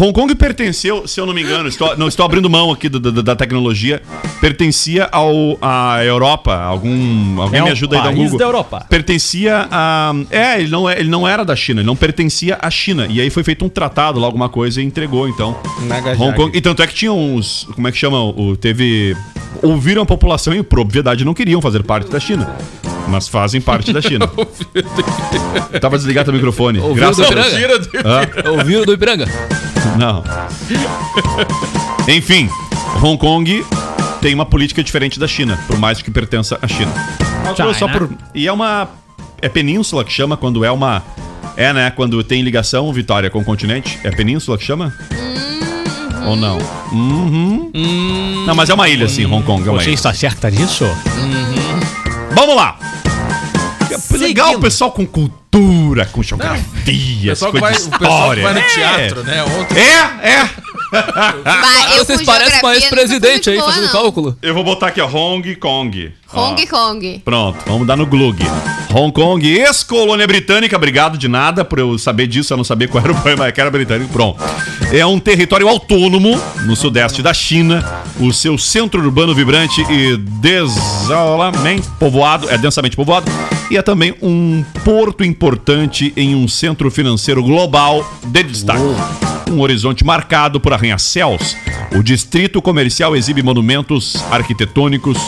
Hong 0.00 0.12
Kong 0.12 0.34
pertenceu, 0.34 1.06
se 1.06 1.20
eu 1.20 1.26
não 1.26 1.34
me 1.34 1.42
engano, 1.42 1.68
estou, 1.68 1.96
não 1.96 2.08
estou 2.08 2.24
abrindo 2.24 2.48
mão 2.48 2.70
aqui 2.72 2.88
do- 2.88 2.98
do- 2.98 3.22
da 3.22 3.36
tecnologia, 3.36 4.00
pertencia 4.40 5.08
ao, 5.12 5.58
à 5.60 6.02
Europa. 6.04 6.54
Algum, 6.56 7.40
alguém 7.40 7.60
É 7.60 7.62
me 7.64 7.68
um 7.68 7.72
ajuda 7.72 7.96
aí 7.96 8.00
a 8.00 8.04
dar 8.04 8.10
um 8.10 8.12
país 8.14 8.24
Google. 8.30 8.38
da 8.38 8.44
Europa. 8.44 8.86
Pertencia 8.88 9.68
a. 9.70 10.12
É, 10.30 10.58
ele 10.60 10.70
não, 10.70 10.88
é, 10.88 10.98
ele 10.98 11.10
não 11.10 11.28
era 11.28 11.44
da 11.44 11.54
China, 11.54 11.80
ele 11.80 11.86
não 11.86 11.96
pertencia 11.96 12.58
à 12.62 12.70
China. 12.70 13.06
E 13.10 13.20
aí 13.20 13.28
foi 13.30 13.42
feito 13.44 13.64
um 13.64 13.68
tratado 13.68 14.18
lá, 14.18 14.26
alguma 14.26 14.48
coisa, 14.48 14.80
e 14.80 14.84
entregou, 14.84 15.28
então. 15.28 15.56
Hong 16.18 16.34
Kong. 16.36 16.56
E 16.56 16.60
tanto 16.60 16.82
é 16.82 16.86
que 16.86 16.94
tinha 16.94 17.12
uns. 17.12 17.66
Como 17.74 17.86
é 17.86 17.92
que 17.92 17.98
chama? 17.98 18.22
O, 18.22 18.56
teve. 18.56 19.14
Ouviram 19.62 20.02
a 20.02 20.06
população 20.06 20.54
e, 20.54 20.62
por 20.62 20.78
obviedade, 20.80 21.24
não 21.24 21.34
queriam 21.34 21.60
fazer 21.60 21.82
parte 21.82 22.10
da 22.10 22.18
China. 22.20 22.50
Mas 23.08 23.28
fazem 23.28 23.60
parte 23.60 23.92
da 23.92 24.00
China. 24.00 24.30
Tava 25.80 25.98
desligado 25.98 26.30
o 26.30 26.34
microfone. 26.34 26.78
Ouviu 26.78 26.94
Graças 26.96 27.26
do 27.26 27.32
a 27.38 27.42
Deus. 27.42 27.52
Ipiranga? 27.54 27.88
Hã? 28.04 28.50
Ouviu 28.52 28.86
do 28.86 28.92
Ipiranga? 28.92 29.26
Não. 29.98 30.22
Enfim, 32.08 32.48
Hong 33.02 33.18
Kong 33.18 33.64
tem 34.20 34.34
uma 34.34 34.46
política 34.46 34.82
diferente 34.82 35.18
da 35.18 35.26
China, 35.26 35.58
por 35.66 35.78
mais 35.78 36.02
que 36.02 36.10
pertença 36.10 36.58
à 36.60 36.68
China. 36.68 36.92
China. 37.56 37.74
Só 37.74 37.88
por, 37.88 38.08
e 38.34 38.46
é 38.46 38.52
uma. 38.52 38.88
É 39.42 39.48
península 39.48 40.04
que 40.04 40.12
chama 40.12 40.36
quando 40.36 40.64
é 40.64 40.70
uma. 40.70 41.02
É, 41.56 41.72
né? 41.72 41.90
Quando 41.90 42.22
tem 42.22 42.42
ligação, 42.42 42.92
Vitória, 42.92 43.30
com 43.30 43.40
o 43.40 43.44
continente. 43.44 43.98
É 44.04 44.10
península 44.10 44.56
que 44.56 44.64
chama? 44.64 44.94
Ou 46.26 46.36
não? 46.36 46.58
Uhum. 46.92 47.70
Não, 48.46 48.54
mas 48.54 48.68
é 48.68 48.74
uma 48.74 48.88
ilha, 48.88 49.08
sim, 49.08 49.24
Hong 49.26 49.44
Kong. 49.44 49.66
É 49.66 49.70
uma 49.70 49.80
Você 49.80 49.88
ilha. 49.88 49.94
está 49.94 50.12
certa 50.12 50.50
disso? 50.50 50.84
Vamos 52.34 52.54
lá! 52.56 52.78
É 53.94 54.16
legal 54.16 54.54
o 54.56 54.60
pessoal 54.60 54.92
com 54.92 55.06
cultura, 55.06 56.06
com 56.06 56.22
geografia, 56.22 57.34
com 57.36 57.52
vai, 57.52 57.72
o 57.72 57.74
pessoal 57.74 57.98
que 57.98 58.04
história. 58.04 58.42
vai 58.42 58.52
no 58.54 58.58
É. 58.60 58.62
teatro, 58.62 59.24
né? 59.24 59.44
Ontem. 59.44 59.78
É, 59.78 60.30
é. 60.32 60.50
Vai, 61.44 61.98
eu 61.98 62.04
Vocês 62.04 62.20
com 62.20 62.26
parecem 62.26 62.60
com 62.60 62.70
ex-presidente 62.70 63.50
aí 63.50 63.56
boa, 63.56 63.68
fazendo 63.68 63.84
não. 63.84 63.92
cálculo. 63.92 64.36
Eu 64.42 64.54
vou 64.54 64.64
botar 64.64 64.88
aqui, 64.88 65.00
ó, 65.00 65.06
Hong 65.06 65.54
Kong. 65.56 66.12
Ó, 66.32 66.48
Hong 66.48 66.66
Kong. 66.66 67.22
Pronto, 67.24 67.58
vamos 67.66 67.86
dar 67.86 67.96
no 67.96 68.06
Glug. 68.06 68.42
Hong 68.92 69.12
Kong, 69.12 69.46
ex-colônia 69.46 70.26
britânica, 70.26 70.76
obrigado 70.76 71.16
de 71.16 71.28
nada 71.28 71.64
por 71.64 71.78
eu 71.78 71.96
saber 71.96 72.26
disso, 72.26 72.52
eu 72.52 72.56
não 72.56 72.64
sabia 72.64 72.88
qual 72.88 73.02
era 73.02 73.12
o 73.12 73.14
problema, 73.20 73.50
que 73.52 73.60
era 73.60 73.70
britânico, 73.70 74.12
pronto. 74.12 74.42
É 74.92 75.06
um 75.06 75.20
território 75.20 75.68
autônomo 75.68 76.40
no 76.64 76.74
sudeste 76.74 77.22
da 77.22 77.32
China, 77.32 78.02
o 78.18 78.32
seu 78.32 78.58
centro 78.58 79.00
urbano 79.00 79.32
vibrante 79.32 79.80
e 79.88 80.16
desolamente 80.16 81.88
povoado, 82.00 82.50
é 82.50 82.58
densamente 82.58 82.96
povoado, 82.96 83.30
e 83.70 83.76
é 83.76 83.82
também 83.82 84.14
um 84.20 84.64
porto 84.84 85.22
importante 85.22 86.12
em 86.16 86.34
um 86.34 86.48
centro 86.48 86.90
financeiro 86.90 87.42
global 87.44 88.04
de 88.24 88.42
destaque. 88.42 89.29
Um 89.50 89.60
horizonte 89.60 90.04
marcado 90.04 90.60
por 90.60 90.72
arranha-céus. 90.72 91.56
O 91.96 92.02
distrito 92.02 92.62
comercial 92.62 93.16
exibe 93.16 93.42
monumentos 93.42 94.14
arquitetônicos, 94.30 95.18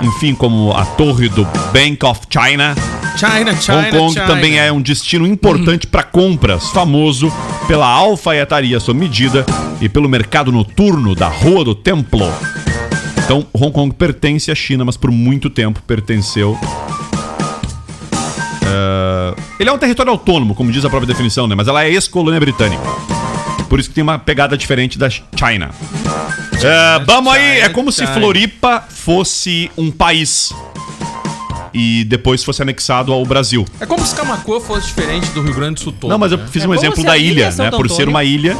enfim, 0.00 0.34
como 0.34 0.72
a 0.72 0.84
torre 0.84 1.28
do 1.28 1.44
Bank 1.72 2.04
of 2.04 2.20
China. 2.30 2.74
China, 3.16 3.56
China, 3.56 3.78
Hong 3.78 3.90
Kong 3.90 4.12
China. 4.12 4.26
também 4.26 4.58
é 4.58 4.70
um 4.70 4.80
destino 4.80 5.26
importante 5.26 5.86
para 5.86 6.02
compras, 6.02 6.68
famoso 6.70 7.32
pela 7.66 7.86
alfaiataria 7.88 8.78
sob 8.78 9.00
medida 9.00 9.44
e 9.80 9.88
pelo 9.88 10.08
mercado 10.08 10.52
noturno 10.52 11.14
da 11.14 11.26
Rua 11.26 11.64
do 11.64 11.74
Templo. 11.74 12.30
Então, 13.24 13.44
Hong 13.52 13.72
Kong 13.72 13.92
pertence 13.94 14.50
à 14.52 14.54
China, 14.54 14.84
mas 14.84 14.96
por 14.96 15.10
muito 15.10 15.50
tempo 15.50 15.82
pertenceu. 15.86 16.56
eh, 18.62 19.34
ele 19.58 19.70
é 19.70 19.72
um 19.72 19.78
território 19.78 20.12
autônomo, 20.12 20.54
como 20.54 20.70
diz 20.70 20.84
a 20.84 20.90
própria 20.90 21.08
definição, 21.08 21.46
né? 21.48 21.54
Mas 21.56 21.66
ela 21.66 21.82
é 21.84 21.90
ex-colônia 21.90 22.38
britânica. 22.38 22.82
Por 23.68 23.80
isso 23.80 23.88
que 23.88 23.94
tem 23.94 24.02
uma 24.02 24.18
pegada 24.18 24.56
diferente 24.56 24.98
da 24.98 25.10
China. 25.10 25.70
Eh, 26.62 27.02
vamos 27.04 27.32
aí, 27.32 27.60
é 27.60 27.68
como 27.68 27.90
se. 27.90 28.06
Floripa 28.06 28.84
fosse 28.88 29.70
um 29.76 29.90
país 29.90 30.52
e 31.76 32.04
depois 32.04 32.42
fosse 32.42 32.62
anexado 32.62 33.12
ao 33.12 33.24
Brasil. 33.26 33.66
É 33.78 33.84
como 33.84 34.04
se 34.06 34.14
Camacuã 34.14 34.58
fosse 34.60 34.86
diferente 34.86 35.28
do 35.30 35.42
Rio 35.42 35.54
Grande 35.54 35.74
do 35.74 35.80
Sul 35.80 35.92
todo. 35.92 36.10
Não, 36.10 36.18
mas 36.18 36.32
eu 36.32 36.38
né? 36.38 36.46
fiz 36.50 36.62
É 36.62 36.66
um 36.66 36.68
como 36.68 36.80
exemplo 36.80 37.04
da 37.04 37.18
ilha 37.18 37.44
é 37.44 37.62
né? 37.62 37.70
Por 37.70 37.90
ser 37.90 38.08
uma 38.08 38.24
ilha. 38.24 38.56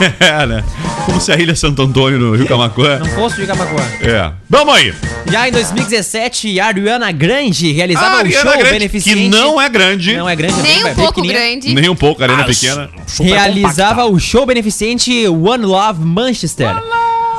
É, 0.20 0.46
né? 0.46 0.64
Como 1.06 1.20
se 1.20 1.30
a 1.32 1.36
Ilha 1.36 1.54
Santo 1.54 1.82
Antônio 1.82 2.18
no 2.18 2.34
Rio 2.34 2.46
Camacuã. 2.46 2.98
Não 2.98 3.06
fosse 3.06 3.40
de 3.40 3.46
Camacuã. 3.46 3.82
É. 4.00 4.32
Vamos 4.48 4.74
aí. 4.74 4.94
Já 5.30 5.48
em 5.48 5.52
2017, 5.52 6.58
a 6.60 6.66
Ariana 6.66 7.10
Grande 7.12 7.72
realizava 7.72 8.06
A 8.06 8.16
um 8.16 8.18
Ariana 8.18 8.42
show 8.42 8.52
Grande, 8.58 8.70
beneficente. 8.72 9.16
que 9.16 9.28
não 9.28 9.60
é 9.60 9.68
grande. 9.68 10.16
Não 10.16 10.28
é 10.28 10.36
grande, 10.36 10.58
é 10.58 10.62
Nem 10.62 10.82
bem- 10.82 10.92
um 10.92 10.94
pouco 10.94 11.22
grande. 11.22 11.74
Nem 11.74 11.88
um 11.88 11.96
pouco, 11.96 12.22
arena 12.22 12.42
Ah, 12.42 12.46
pequena. 12.46 12.90
realizava 13.20 14.02
compacta. 14.02 14.12
o 14.16 14.18
show 14.20 14.44
beneficente 14.46 15.26
One 15.28 15.64
Love 15.64 16.00
Manchester. 16.04 16.68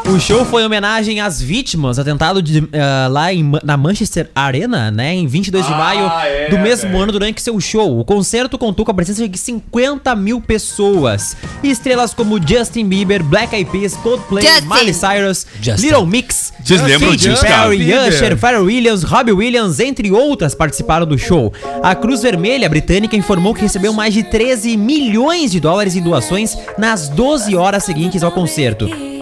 O 0.05 0.19
show 0.19 0.43
foi 0.45 0.61
em 0.61 0.65
homenagem 0.65 1.21
às 1.21 1.41
vítimas 1.41 1.95
do 1.95 2.01
atentado 2.01 2.41
de, 2.41 2.67
ah, 2.73 3.07
lá 3.09 3.33
em, 3.33 3.49
na 3.63 3.77
Manchester 3.77 4.29
Arena, 4.35 4.91
né, 4.91 5.13
em 5.13 5.25
22 5.25 5.65
de 5.65 5.71
maio 5.71 6.05
é, 6.05 6.49
do 6.49 6.59
mesmo 6.59 6.97
ano 6.97 7.11
durante 7.11 7.41
seu 7.41 7.59
show. 7.59 7.99
O 7.99 8.03
concerto 8.03 8.57
contou 8.57 8.85
com 8.85 8.91
a 8.91 8.93
presença 8.93 9.27
de 9.27 9.37
50 9.37 10.13
mil 10.15 10.41
pessoas. 10.41 11.37
Estrelas 11.63 12.13
como 12.13 12.37
Justin 12.45 12.85
Bieber, 12.85 13.23
Black 13.23 13.55
Eyed 13.55 13.71
Peas, 13.71 13.95
Coldplay, 13.95 14.45
Justin. 14.45 14.67
Miley 14.67 14.93
Cyrus, 14.93 15.47
Justin. 15.61 15.85
Little 15.85 16.05
Mix, 16.05 16.53
Vocês 16.63 16.81
lembram 16.81 17.15
disso? 17.15 17.41
Perry. 17.41 17.93
Usher, 18.09 18.37
Pharrell 18.37 18.65
Williams, 18.65 19.03
Robbie 19.03 19.31
Williams, 19.31 19.79
entre 19.79 20.11
outras, 20.11 20.53
participaram 20.53 21.05
do 21.05 21.17
show. 21.17 21.51
A 21.81 21.95
Cruz 21.95 22.21
Vermelha 22.21 22.67
britânica 22.67 23.15
informou 23.15 23.53
que 23.53 23.61
recebeu 23.61 23.93
mais 23.93 24.13
de 24.13 24.23
13 24.23 24.75
milhões 24.75 25.51
de 25.51 25.61
dólares 25.61 25.95
em 25.95 26.01
doações 26.01 26.57
nas 26.77 27.07
12 27.07 27.55
horas 27.55 27.85
seguintes 27.85 28.21
ao 28.21 28.31
concerto. 28.31 29.12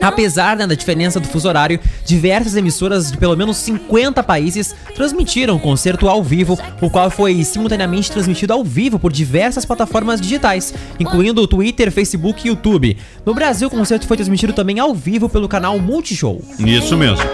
Apesar 0.00 0.56
né, 0.56 0.66
da 0.66 0.74
diferença 0.74 1.18
do 1.18 1.28
fuso 1.28 1.48
horário, 1.48 1.80
diversas 2.04 2.56
emissoras 2.56 3.10
de 3.10 3.18
pelo 3.18 3.36
menos 3.36 3.56
50 3.58 4.22
países 4.22 4.74
transmitiram 4.94 5.56
o 5.56 5.60
concerto 5.60 6.08
ao 6.08 6.22
vivo, 6.22 6.58
o 6.80 6.90
qual 6.90 7.10
foi 7.10 7.42
simultaneamente 7.44 8.10
transmitido 8.10 8.52
ao 8.52 8.64
vivo 8.64 8.98
por 8.98 9.12
diversas 9.12 9.64
plataformas 9.64 10.20
digitais, 10.20 10.72
incluindo 10.98 11.42
o 11.42 11.46
Twitter, 11.46 11.90
Facebook 11.90 12.46
e 12.46 12.48
YouTube. 12.48 12.96
No 13.24 13.34
Brasil, 13.34 13.68
o 13.68 13.70
concerto 13.70 14.06
foi 14.06 14.16
transmitido 14.16 14.52
também 14.52 14.78
ao 14.78 14.94
vivo 14.94 15.28
pelo 15.28 15.48
canal 15.48 15.78
Multishow. 15.78 16.40
Isso 16.58 16.96
mesmo. 16.96 17.24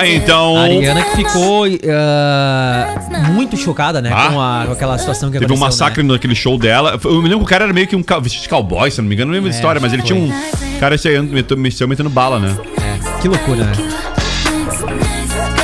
Aí 0.00 0.16
então. 0.16 0.56
A 0.56 0.62
Ariana 0.62 1.02
que 1.02 1.16
ficou 1.16 1.64
ah, 1.88 2.98
muito 3.32 3.56
chocada, 3.56 4.00
né? 4.00 4.10
Ah. 4.12 4.28
com, 4.30 4.40
a- 4.40 4.62
com 4.66 4.72
aquela 4.72 4.98
situação 4.98 5.30
que 5.30 5.38
Teve 5.38 5.52
um 5.52 5.56
massacre 5.56 6.02
né? 6.02 6.12
naquele 6.12 6.34
show 6.34 6.58
dela. 6.58 6.98
Eu 7.04 7.16
me 7.22 7.28
lembro 7.28 7.38
que 7.40 7.44
o 7.44 7.48
cara 7.48 7.64
era 7.64 7.72
meio 7.72 7.86
que 7.86 7.96
um 7.96 8.04
vestido 8.22 8.42
de 8.42 8.48
cowboy, 8.48 8.90
se 8.90 9.00
não 9.00 9.08
me 9.08 9.14
engano. 9.14 9.30
Não 9.30 9.34
lembro 9.36 9.50
É, 9.50 9.54
história, 9.54 9.80
mas 9.80 9.92
ele 9.92 10.02
foi. 10.02 10.12
tinha 10.12 10.18
um. 10.20 10.78
Cara, 10.78 10.96
meteu, 11.22 11.56
meteu, 11.56 11.88
metendo 11.88 12.10
bala, 12.10 12.38
né? 12.38 12.56
É, 12.80 13.20
que 13.20 13.28
loucura, 13.28 13.64
né? 13.64 13.72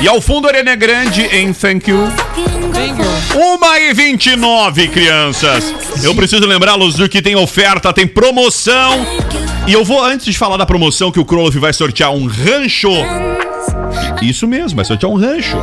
E 0.01 0.09
ao 0.09 0.21
fundo, 0.21 0.47
Arena 0.47 0.75
Grande 0.75 1.23
em 1.23 1.53
Thank 1.53 1.91
You. 1.91 1.99
Uma 3.35 3.79
e 3.79 3.93
29, 3.95 4.89
crianças. 4.89 5.75
Eu 6.03 6.15
preciso 6.15 6.47
lembrá-los 6.47 6.95
do 6.95 7.09
que 7.09 7.23
tem 7.23 7.35
oferta, 7.35 7.93
tem 7.93 8.07
promoção. 8.07 9.07
E 9.67 9.73
eu 9.73 9.85
vou, 9.85 10.03
antes 10.05 10.27
de 10.27 10.37
falar 10.37 10.57
da 10.57 10.67
promoção, 10.67 11.11
que 11.11 11.19
o 11.19 11.25
Kroloff 11.25 11.59
vai 11.59 11.73
sortear 11.73 12.13
um 12.13 12.27
rancho. 12.27 12.91
Isso 14.23 14.47
mesmo, 14.47 14.77
vai 14.77 14.85
sortear 14.85 15.11
um 15.11 15.17
rancho. 15.17 15.57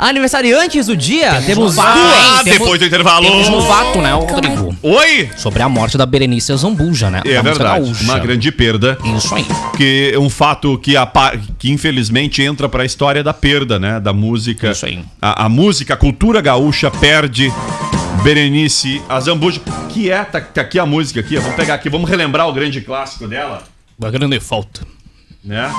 Aniversariantes 0.00 0.86
do 0.86 0.96
dia, 0.96 1.42
temos 1.44 1.78
Ah, 1.78 1.92
duas. 1.92 2.14
Ah, 2.16 2.40
temos- 2.42 2.58
depois 2.58 2.78
do 2.80 2.86
intervalo. 2.86 3.26
Temos 3.26 3.48
um 3.48 3.60
fato, 3.62 3.98
né, 4.00 4.12
Rodrigo? 4.14 4.74
Oi? 4.82 5.28
Sobre 5.36 5.62
a 5.62 5.68
morte 5.68 5.98
da 5.98 6.06
Berenice 6.06 6.56
Zambuja, 6.56 7.10
né? 7.10 7.20
É 7.24 7.42
verdade, 7.42 7.84
gaúcha. 7.84 8.04
uma 8.04 8.18
grande 8.18 8.50
perda. 8.50 8.96
Isso 9.16 9.34
aí. 9.34 9.44
Que 9.76 10.12
é 10.14 10.18
um 10.18 10.30
fato 10.30 10.78
que, 10.78 10.96
apa- 10.96 11.34
que 11.58 11.70
infelizmente 11.70 12.42
entra 12.42 12.66
pra 12.66 12.82
história 12.84 13.22
da 13.22 13.34
perda, 13.34 13.78
né? 13.78 14.00
Da 14.00 14.12
música. 14.14 14.70
Isso 14.70 14.86
aí. 14.86 15.04
A, 15.20 15.44
a 15.44 15.48
música, 15.50 15.92
a 15.92 15.96
cultura 15.98 16.40
gaúcha 16.40 16.90
perde 16.90 17.52
Berenice 18.22 19.02
Azambuja. 19.06 19.60
Que 19.90 20.10
é, 20.10 20.24
tá, 20.24 20.40
tá 20.40 20.62
aqui 20.62 20.78
a 20.78 20.86
música 20.86 21.20
aqui, 21.20 21.36
vamos 21.36 21.56
pegar 21.56 21.74
aqui, 21.74 21.90
vamos 21.90 22.08
relembrar 22.08 22.48
o 22.48 22.52
grande 22.54 22.80
clássico 22.80 23.28
dela, 23.28 23.62
Uma 23.98 24.10
grande 24.10 24.40
falta. 24.40 24.80
né? 25.44 25.70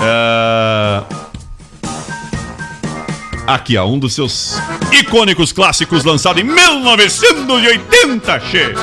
Ah, 0.00 1.04
Aqui, 3.46 3.76
ó, 3.76 3.86
um 3.86 3.98
dos 3.98 4.14
seus 4.14 4.56
icônicos 4.92 5.52
clássicos 5.52 6.04
lançado 6.04 6.38
em 6.40 6.44
1980, 6.44 8.40
che. 8.40 8.74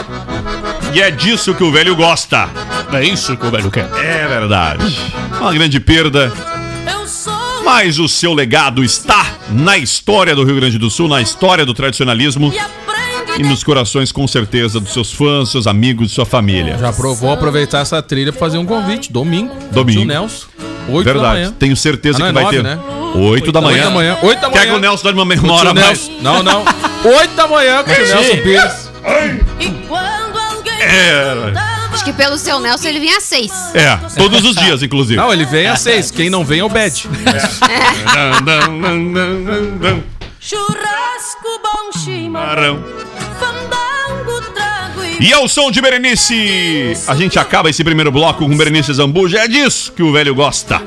E 0.93 1.01
é 1.01 1.09
disso 1.11 1.53
que 1.53 1.63
o 1.63 1.71
velho 1.71 1.95
gosta. 1.95 2.49
É 2.91 3.03
isso 3.03 3.37
que 3.37 3.45
o 3.45 3.51
velho 3.51 3.71
quer. 3.71 3.89
É 4.03 4.27
verdade. 4.27 4.97
Uma 5.39 5.53
grande 5.53 5.79
perda. 5.79 6.31
Mas 7.63 7.99
o 7.99 8.07
seu 8.09 8.33
legado 8.33 8.83
está 8.83 9.25
na 9.49 9.77
história 9.77 10.35
do 10.35 10.43
Rio 10.43 10.55
Grande 10.55 10.77
do 10.77 10.89
Sul, 10.89 11.07
na 11.07 11.21
história 11.21 11.65
do 11.65 11.73
tradicionalismo 11.73 12.51
e 13.37 13.43
nos 13.43 13.63
corações, 13.63 14.11
com 14.11 14.27
certeza, 14.27 14.79
dos 14.79 14.91
seus 14.91 15.11
fãs, 15.13 15.49
seus 15.51 15.67
amigos, 15.67 16.11
sua 16.11 16.25
família. 16.25 16.77
Já 16.79 16.91
pro- 16.91 17.13
vou 17.13 17.31
aproveitar 17.31 17.79
essa 17.79 18.01
trilha 18.01 18.31
pra 18.33 18.39
fazer 18.39 18.57
um 18.57 18.65
convite. 18.65 19.11
Domingo. 19.11 19.55
Domingo. 19.71 19.99
Tio 19.99 20.07
Nelson. 20.07 20.47
8 20.89 21.05
da 21.05 21.13
Verdade. 21.13 21.39
manhã. 21.39 21.53
Tenho 21.59 21.77
certeza 21.77 22.17
Ah, 22.17 22.19
não, 22.21 22.25
que 22.25 22.31
é 22.31 22.33
vai 22.33 22.43
nove, 22.43 22.57
ter. 22.57 22.63
né? 22.63 22.79
8 23.15 23.51
da 23.51 23.61
manhã. 23.61 23.77
8 23.77 23.83
da 23.85 23.89
manhã. 23.91 24.17
8 24.21 24.41
da 24.41 24.49
manhã. 24.49 24.61
Quer 24.61 24.67
que 24.69 24.75
o 24.75 24.79
Nelson 24.79 25.03
dorme 25.03 25.21
uma 25.21 25.35
tio 25.35 25.73
mais? 25.73 26.07
Nelson. 26.07 26.11
Não, 26.21 26.43
não. 26.43 26.65
8 27.03 27.33
da 27.35 27.47
manhã 27.47 27.83
com 27.83 27.91
o. 27.91 27.95
Nelson 27.95 28.37
Pires. 28.43 28.89
É, 30.81 31.33
Acho 31.91 32.03
que 32.05 32.13
pelo 32.13 32.37
seu 32.37 32.59
Nelson 32.59 32.87
ele 32.87 32.99
vinha 32.99 33.17
às 33.17 33.23
seis. 33.23 33.51
é, 33.73 33.97
todos 34.15 34.45
os 34.45 34.55
dias, 34.55 34.81
inclusive. 34.81 35.17
Não, 35.19 35.33
ele 35.33 35.45
vem 35.45 35.67
às 35.67 35.81
6. 35.81 36.11
Quem 36.11 36.29
não 36.29 36.45
vem 36.45 36.59
é 36.59 36.63
o 36.63 36.69
Bad. 36.69 37.09
Churrasco 40.39 41.61
bom 41.61 41.99
chimarrão, 41.99 42.81
e 45.19 45.27
E 45.27 45.33
ao 45.33 45.49
som 45.49 45.69
de 45.69 45.81
Berenice, 45.81 46.93
a 47.07 47.15
gente 47.15 47.37
acaba 47.37 47.69
esse 47.69 47.83
primeiro 47.83 48.11
bloco 48.11 48.47
com 48.47 48.55
Berenice 48.57 48.93
Zambuja. 48.93 49.39
É 49.39 49.47
disso 49.47 49.91
que 49.91 50.01
o 50.01 50.13
velho 50.13 50.33
gosta. 50.33 50.81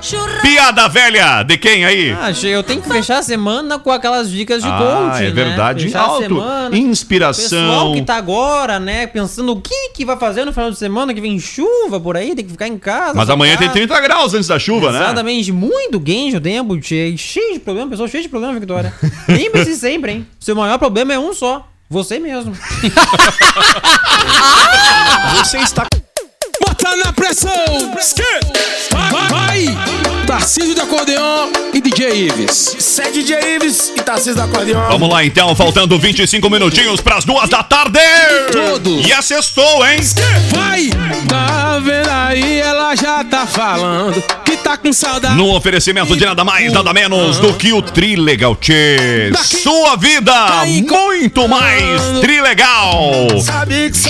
Churrasco. 0.00 0.42
Piada 0.42 0.88
velha, 0.88 1.42
de 1.42 1.56
quem 1.58 1.84
aí? 1.84 2.12
Ah, 2.12 2.30
eu 2.46 2.62
tenho 2.62 2.80
que 2.82 2.88
fechar 2.88 3.18
a 3.18 3.22
semana 3.22 3.78
com 3.78 3.90
aquelas 3.90 4.30
dicas 4.30 4.62
de 4.62 4.68
Ah, 4.68 4.78
coaching, 4.78 5.24
é 5.24 5.28
né? 5.28 5.30
verdade. 5.30 5.84
Fechar 5.84 6.00
a 6.00 6.04
Alto. 6.04 6.22
semana. 6.22 6.76
Inspiração. 6.76 7.42
Pessoal 7.58 7.92
que 7.94 8.02
tá 8.02 8.16
agora, 8.16 8.78
né, 8.78 9.06
pensando 9.06 9.52
o 9.52 9.60
que 9.60 9.90
que 9.94 10.04
vai 10.04 10.16
fazer 10.18 10.44
no 10.44 10.52
final 10.52 10.70
de 10.70 10.78
semana, 10.78 11.12
que 11.14 11.20
vem 11.20 11.38
chuva 11.38 11.98
por 12.00 12.16
aí, 12.16 12.34
tem 12.34 12.44
que 12.44 12.50
ficar 12.52 12.68
em 12.68 12.78
casa. 12.78 13.14
Mas 13.14 13.30
amanhã 13.30 13.56
tem 13.56 13.68
sentado. 13.68 13.86
30 13.88 14.00
graus 14.00 14.34
antes 14.34 14.48
da 14.48 14.58
chuva, 14.58 14.92
né? 14.92 14.98
Exatamente, 15.00 15.52
muito 15.52 16.00
quente 16.00 16.36
o 16.36 16.40
tempo, 16.40 16.80
cheio, 16.82 17.16
cheio 17.16 17.54
de 17.54 17.60
problema, 17.60 17.90
pessoa 17.90 18.08
cheia 18.08 18.22
de 18.22 18.28
problema, 18.28 18.58
Victoria. 18.58 18.92
Lembre-se 19.28 19.76
sempre, 19.78 20.12
hein? 20.12 20.26
Seu 20.40 20.54
maior 20.56 20.78
problema 20.78 21.12
é 21.14 21.18
um 21.18 21.32
só, 21.32 21.66
você 21.88 22.18
mesmo. 22.18 22.52
Você 25.38 25.58
está 25.58 25.86
Bota 26.86 26.96
na 26.98 27.12
pressão! 27.12 27.50
Vai! 29.10 29.64
vai. 29.64 30.05
Tarcísio 30.26 30.74
de 30.74 30.80
acordeão 30.80 31.52
e 31.72 31.80
DJ 31.80 32.26
Ives. 32.26 32.76
Sé 32.80 33.12
DJ 33.12 33.56
Ives 33.56 33.92
e 33.96 34.02
Tarcísio 34.02 34.34
da 34.34 34.44
Acordeão. 34.44 34.88
Vamos 34.90 35.08
lá 35.08 35.24
então, 35.24 35.54
faltando 35.54 35.96
25 35.98 36.50
minutinhos 36.50 37.00
pras 37.00 37.24
duas 37.24 37.48
da 37.48 37.62
tarde. 37.62 38.00
Todos. 38.50 39.06
E 39.06 39.12
assestou, 39.12 39.86
hein? 39.86 40.00
Vai! 40.50 40.90
Tá 41.28 41.78
vendo 41.78 42.10
aí, 42.10 42.60
ela 42.60 42.96
já 42.96 43.22
tá 43.22 43.36
tá 43.36 43.46
falando 43.46 44.22
que 44.44 44.56
tá 44.56 44.78
com 44.78 44.90
saudade. 44.92 45.34
No 45.34 45.54
oferecimento 45.54 46.16
de 46.16 46.24
nada 46.24 46.42
mais, 46.42 46.72
nada 46.72 46.90
menos 46.94 47.38
do 47.38 47.52
que 47.52 47.70
o 47.70 47.82
Trilegal 47.82 48.56
Tchê. 48.56 49.30
Sua 49.44 49.94
vida, 49.96 50.64
muito 50.64 51.46
mais 51.46 52.20
Trilegal. 52.20 53.28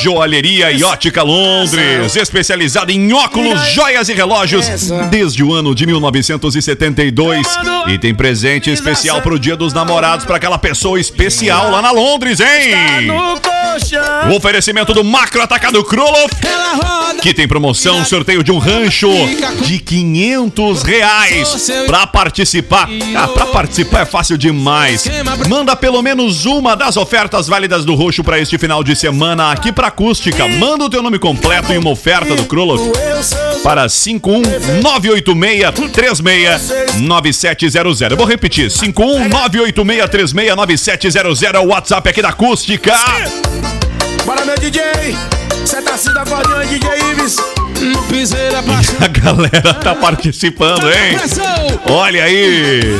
Joalheria 0.00 0.70
e 0.70 0.84
ótica 0.84 1.24
Londres, 1.24 2.14
especializada 2.14 2.92
em 2.92 3.12
óculos, 3.12 3.60
joias 3.72 4.08
e 4.08 4.14
relógios 4.14 4.66
desde 5.10 5.42
o 5.42 5.52
ano 5.52 5.74
de 5.74 5.86
1972. 6.10 7.46
E 7.88 7.98
tem 7.98 8.14
presente 8.14 8.70
especial 8.70 9.22
pro 9.22 9.38
Dia 9.38 9.56
dos 9.56 9.72
Namorados 9.72 10.24
para 10.24 10.36
aquela 10.36 10.58
pessoa 10.58 10.98
especial 10.98 11.70
lá 11.70 11.80
na 11.80 11.90
Londres, 11.90 12.40
hein? 12.40 13.10
O 14.30 14.36
oferecimento 14.36 14.94
do 14.94 15.04
Macro 15.04 15.42
Atacado 15.42 15.84
Kroloff, 15.84 16.34
que 17.20 17.34
tem 17.34 17.46
promoção, 17.46 18.04
sorteio 18.04 18.42
de 18.42 18.50
um 18.50 18.58
rancho 18.58 19.10
de 19.62 19.78
500 19.78 20.82
reais 20.82 21.70
pra 21.86 22.06
participar. 22.06 22.88
Ah, 23.14 23.28
pra 23.28 23.46
participar 23.46 24.00
é 24.00 24.06
fácil 24.06 24.38
demais. 24.38 25.06
Manda 25.48 25.76
pelo 25.76 26.00
menos 26.02 26.46
uma 26.46 26.74
das 26.74 26.96
ofertas 26.96 27.46
válidas 27.46 27.84
do 27.84 27.94
roxo 27.94 28.24
pra 28.24 28.38
este 28.40 28.56
final 28.56 28.82
de 28.82 28.96
semana 28.96 29.52
aqui 29.52 29.70
pra 29.70 29.88
Acústica. 29.88 30.48
Manda 30.48 30.84
o 30.84 30.90
teu 30.90 31.02
nome 31.02 31.18
completo 31.18 31.72
e 31.72 31.78
uma 31.78 31.90
oferta 31.90 32.34
do 32.34 32.44
Kroloff 32.44 32.82
para 33.62 33.88
51986369700. 35.96 38.10
Eu 38.10 38.16
vou 38.16 38.26
repetir, 38.26 38.68
51986369700 38.68 41.54
é 41.54 41.58
o 41.58 41.68
WhatsApp 41.68 42.06
aqui 42.08 42.22
da 42.22 42.28
Acústica. 42.28 42.92
Bora, 44.24 44.44
meu 44.44 44.56
DJ! 44.56 44.82
Cê 45.64 45.80
tá 45.82 45.96
se 45.96 46.12
da 46.12 46.24
cordinha, 46.24 46.66
DJ 46.66 46.90
Ives! 47.12 47.36
No 47.80 48.02
piseira 48.04 48.58
A 49.00 49.08
galera 49.08 49.74
tá 49.74 49.94
participando, 49.94 50.90
hein? 50.90 51.16
Olha 51.88 52.24
aí! 52.24 52.98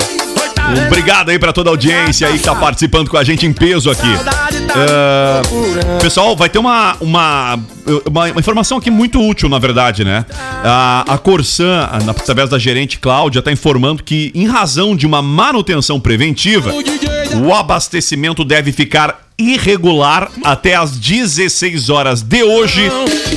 Obrigado 0.86 1.30
aí 1.30 1.38
pra 1.38 1.52
toda 1.52 1.70
a 1.70 1.72
audiência 1.72 2.28
aí 2.28 2.38
que 2.38 2.44
tá 2.44 2.54
participando 2.54 3.10
com 3.10 3.16
a 3.16 3.24
gente 3.24 3.46
em 3.46 3.52
peso 3.52 3.90
aqui. 3.90 4.08
Ah, 4.74 5.42
pessoal, 6.00 6.36
vai 6.36 6.48
ter 6.48 6.58
uma, 6.58 6.96
uma, 7.00 7.58
uma, 8.06 8.28
informação 8.30 8.78
aqui 8.78 8.90
muito 8.90 9.20
útil, 9.20 9.48
na 9.48 9.58
verdade, 9.58 10.04
né? 10.04 10.26
A, 10.64 11.04
a 11.14 11.18
Corsan, 11.18 11.88
através 12.08 12.50
da 12.50 12.58
gerente 12.58 12.98
Cláudia, 12.98 13.40
tá 13.40 13.52
informando 13.52 14.02
que, 14.02 14.30
em 14.34 14.46
razão 14.46 14.94
de 14.96 15.06
uma 15.06 15.22
manutenção 15.22 15.98
preventiva, 15.98 16.72
o 17.42 17.54
abastecimento 17.54 18.44
deve 18.44 18.72
ficar 18.72 19.25
irregular 19.38 20.30
até 20.44 20.74
às 20.74 20.92
16 20.98 21.90
horas 21.90 22.22
de 22.22 22.42
hoje 22.42 22.90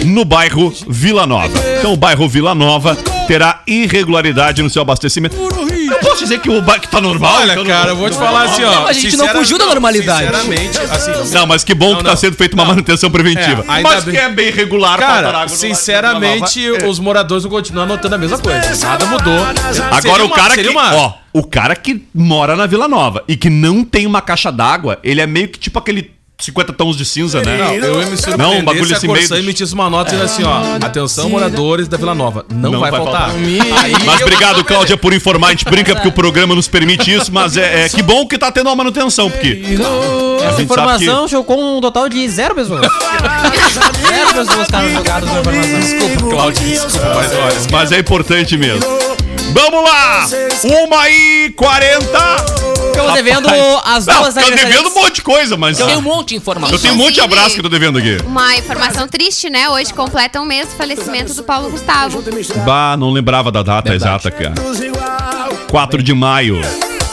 no 0.05 0.23
bairro 0.25 0.73
Vila 0.88 1.25
Nova. 1.25 1.51
Então 1.77 1.93
o 1.93 1.97
bairro 1.97 2.27
Vila 2.27 2.55
Nova 2.55 2.95
terá 3.27 3.62
irregularidade 3.67 4.62
no 4.63 4.69
seu 4.69 4.81
abastecimento. 4.81 5.35
Eu 5.35 5.99
posso 5.99 6.23
dizer 6.23 6.39
que 6.39 6.49
o 6.49 6.62
bairro 6.62 6.83
tá 6.89 7.01
normal? 7.01 7.35
Olha, 7.41 7.53
Então, 7.53 7.65
cara, 7.65 7.89
eu 7.91 7.95
vou 7.95 8.09
te 8.09 8.15
falar 8.15 8.43
assim, 8.43 8.63
ó. 8.63 8.88
A 8.88 8.93
gente 8.93 9.17
não 9.17 9.27
fugiu 9.29 9.57
da 9.57 9.65
normalidade. 9.65 10.25
Sinceramente, 10.27 10.77
assim. 10.79 11.33
Não, 11.33 11.45
mas 11.45 11.63
que 11.63 11.73
bom 11.73 11.95
que 11.97 12.03
tá 12.03 12.15
sendo 12.15 12.35
feita 12.35 12.55
uma 12.55 12.65
manutenção 12.65 13.09
preventiva. 13.12 13.63
É, 13.67 13.81
mas 13.81 14.03
bem. 14.05 14.13
que 14.13 14.19
é 14.19 14.29
bem 14.29 14.51
regular 14.51 14.97
Cara, 14.97 15.47
sinceramente, 15.47 16.67
Nova. 16.69 16.88
os 16.88 16.99
moradores 16.99 17.43
vão 17.43 17.51
continuar 17.51 17.83
anotando 17.83 18.15
a 18.15 18.17
mesma 18.17 18.38
coisa. 18.38 18.75
Nada 18.85 19.05
mudou. 19.05 19.33
Agora 19.39 20.01
Seria 20.01 20.23
o 20.23 20.27
uma- 20.27 20.35
cara 20.35 20.55
que, 20.55 20.67
uma- 20.69 20.95
ó, 20.95 21.13
o 21.39 21.43
cara 21.43 21.73
que 21.73 22.04
mora 22.13 22.54
na 22.54 22.65
Vila 22.65 22.88
Nova 22.88 23.23
e 23.25 23.38
que 23.38 23.49
não 23.49 23.82
tem 23.84 24.06
uma 24.06 24.21
caixa 24.21 24.52
d'água, 24.52 24.99
ele 25.02 25.21
é 25.21 25.25
meio 25.25 25.47
que 25.47 25.58
tipo 25.58 25.80
aquele 25.80 26.12
50 26.38 26.73
tons 26.73 26.97
de 26.97 27.06
cinza, 27.06 27.41
né? 27.41 27.58
Não, 27.58 27.73
eu 27.75 27.97
me 28.08 28.38
Não, 28.38 28.58
um 28.60 28.63
bagulho 28.63 28.95
assim 28.95 29.08
meio... 29.08 29.36
emitisse 29.36 29.73
uma 29.73 29.89
nota 29.89 30.12
dizendo 30.12 30.23
assim, 30.25 30.43
ó. 30.43 30.86
Atenção, 30.86 31.30
moradores 31.30 31.88
da 31.88 31.97
Vila 31.97 32.15
Nova. 32.15 32.45
Não, 32.49 32.80
vai, 32.80 32.91
faltar. 32.91 33.32
Aí 33.32 33.93
Mas 34.06 34.21
eu- 34.21 34.28
obrigado, 34.28 34.63
Cláudia, 34.63 34.95
por 34.95 35.13
informar. 35.13 35.47
A 35.47 35.52
gente 35.52 35.65
brinca 35.65 35.93
porque 35.93 36.08
o 36.08 36.13
programa 36.13 36.56
nos 36.56 36.67
permite 36.67 37.13
isso, 37.13 37.32
mas 37.34 37.58
é, 37.58 37.86
é 37.86 37.89
que 37.89 38.02
bom 38.02 38.25
que 38.25 38.38
tá 38.38 38.52
tendo 38.52 38.67
uma 38.67 38.75
manutenção, 38.75 39.30
porque. 39.30 39.62
a 40.41 40.45
Essa 40.45 40.62
informação 40.62 41.28
chocou 41.28 41.78
um 41.78 41.82
total 41.82 42.08
de 42.08 42.28
zero 42.30 42.56
pessoas. 42.56 42.82
zero 44.08 44.34
pessoas 44.34 44.65
ficaram 44.65 44.89
jogadas 44.91 45.30
na 45.30 45.39
informação. 45.39 45.80
Desculpa, 45.80 46.36
Cláudia, 46.36 46.67
desculpa, 46.67 47.13
mas 47.15 47.34
olha. 47.34 47.67
Mas 47.71 47.91
é 47.91 47.99
importante 47.99 48.58
mesmo. 48.58 49.10
Vamos 49.53 49.83
lá! 49.83 50.27
Uma 50.63 51.09
e 51.09 51.49
quarenta. 51.55 52.38
Ficamos 52.91 53.13
devendo 53.13 53.47
as 53.83 54.05
Não, 54.05 54.15
duas 54.21 54.33
tô 54.33 54.39
aniversariantes. 54.39 54.65
devendo 54.65 54.89
um 54.89 55.01
monte 55.01 55.15
de 55.15 55.21
coisa, 55.21 55.57
mas. 55.57 55.79
Eu 55.79 55.88
tenho 55.88 55.99
um 55.99 56.03
monte 56.03 56.29
de 56.29 56.35
informação. 56.35 56.75
Eu 56.75 56.79
tenho 56.81 56.93
um 56.93 56.97
monte 56.97 57.15
de 57.15 57.21
abraço 57.21 57.51
que 57.51 57.59
eu 57.59 57.63
tô 57.63 57.69
devendo 57.69 57.97
aqui. 57.97 58.17
Uma 58.25 58.55
informação 58.55 59.07
triste, 59.07 59.49
né? 59.49 59.69
Hoje 59.69 59.93
completa 59.93 60.39
um 60.41 60.45
mês 60.45 60.67
do 60.67 60.75
falecimento 60.75 61.33
do 61.33 61.43
Paulo 61.43 61.69
Gustavo. 61.69 62.23
Bah, 62.65 62.95
não 62.97 63.12
lembrava 63.12 63.51
da 63.51 63.63
data 63.63 63.93
exata, 63.93 64.29
cara. 64.31 64.53
4 65.69 66.03
de 66.03 66.13
maio. 66.13 66.59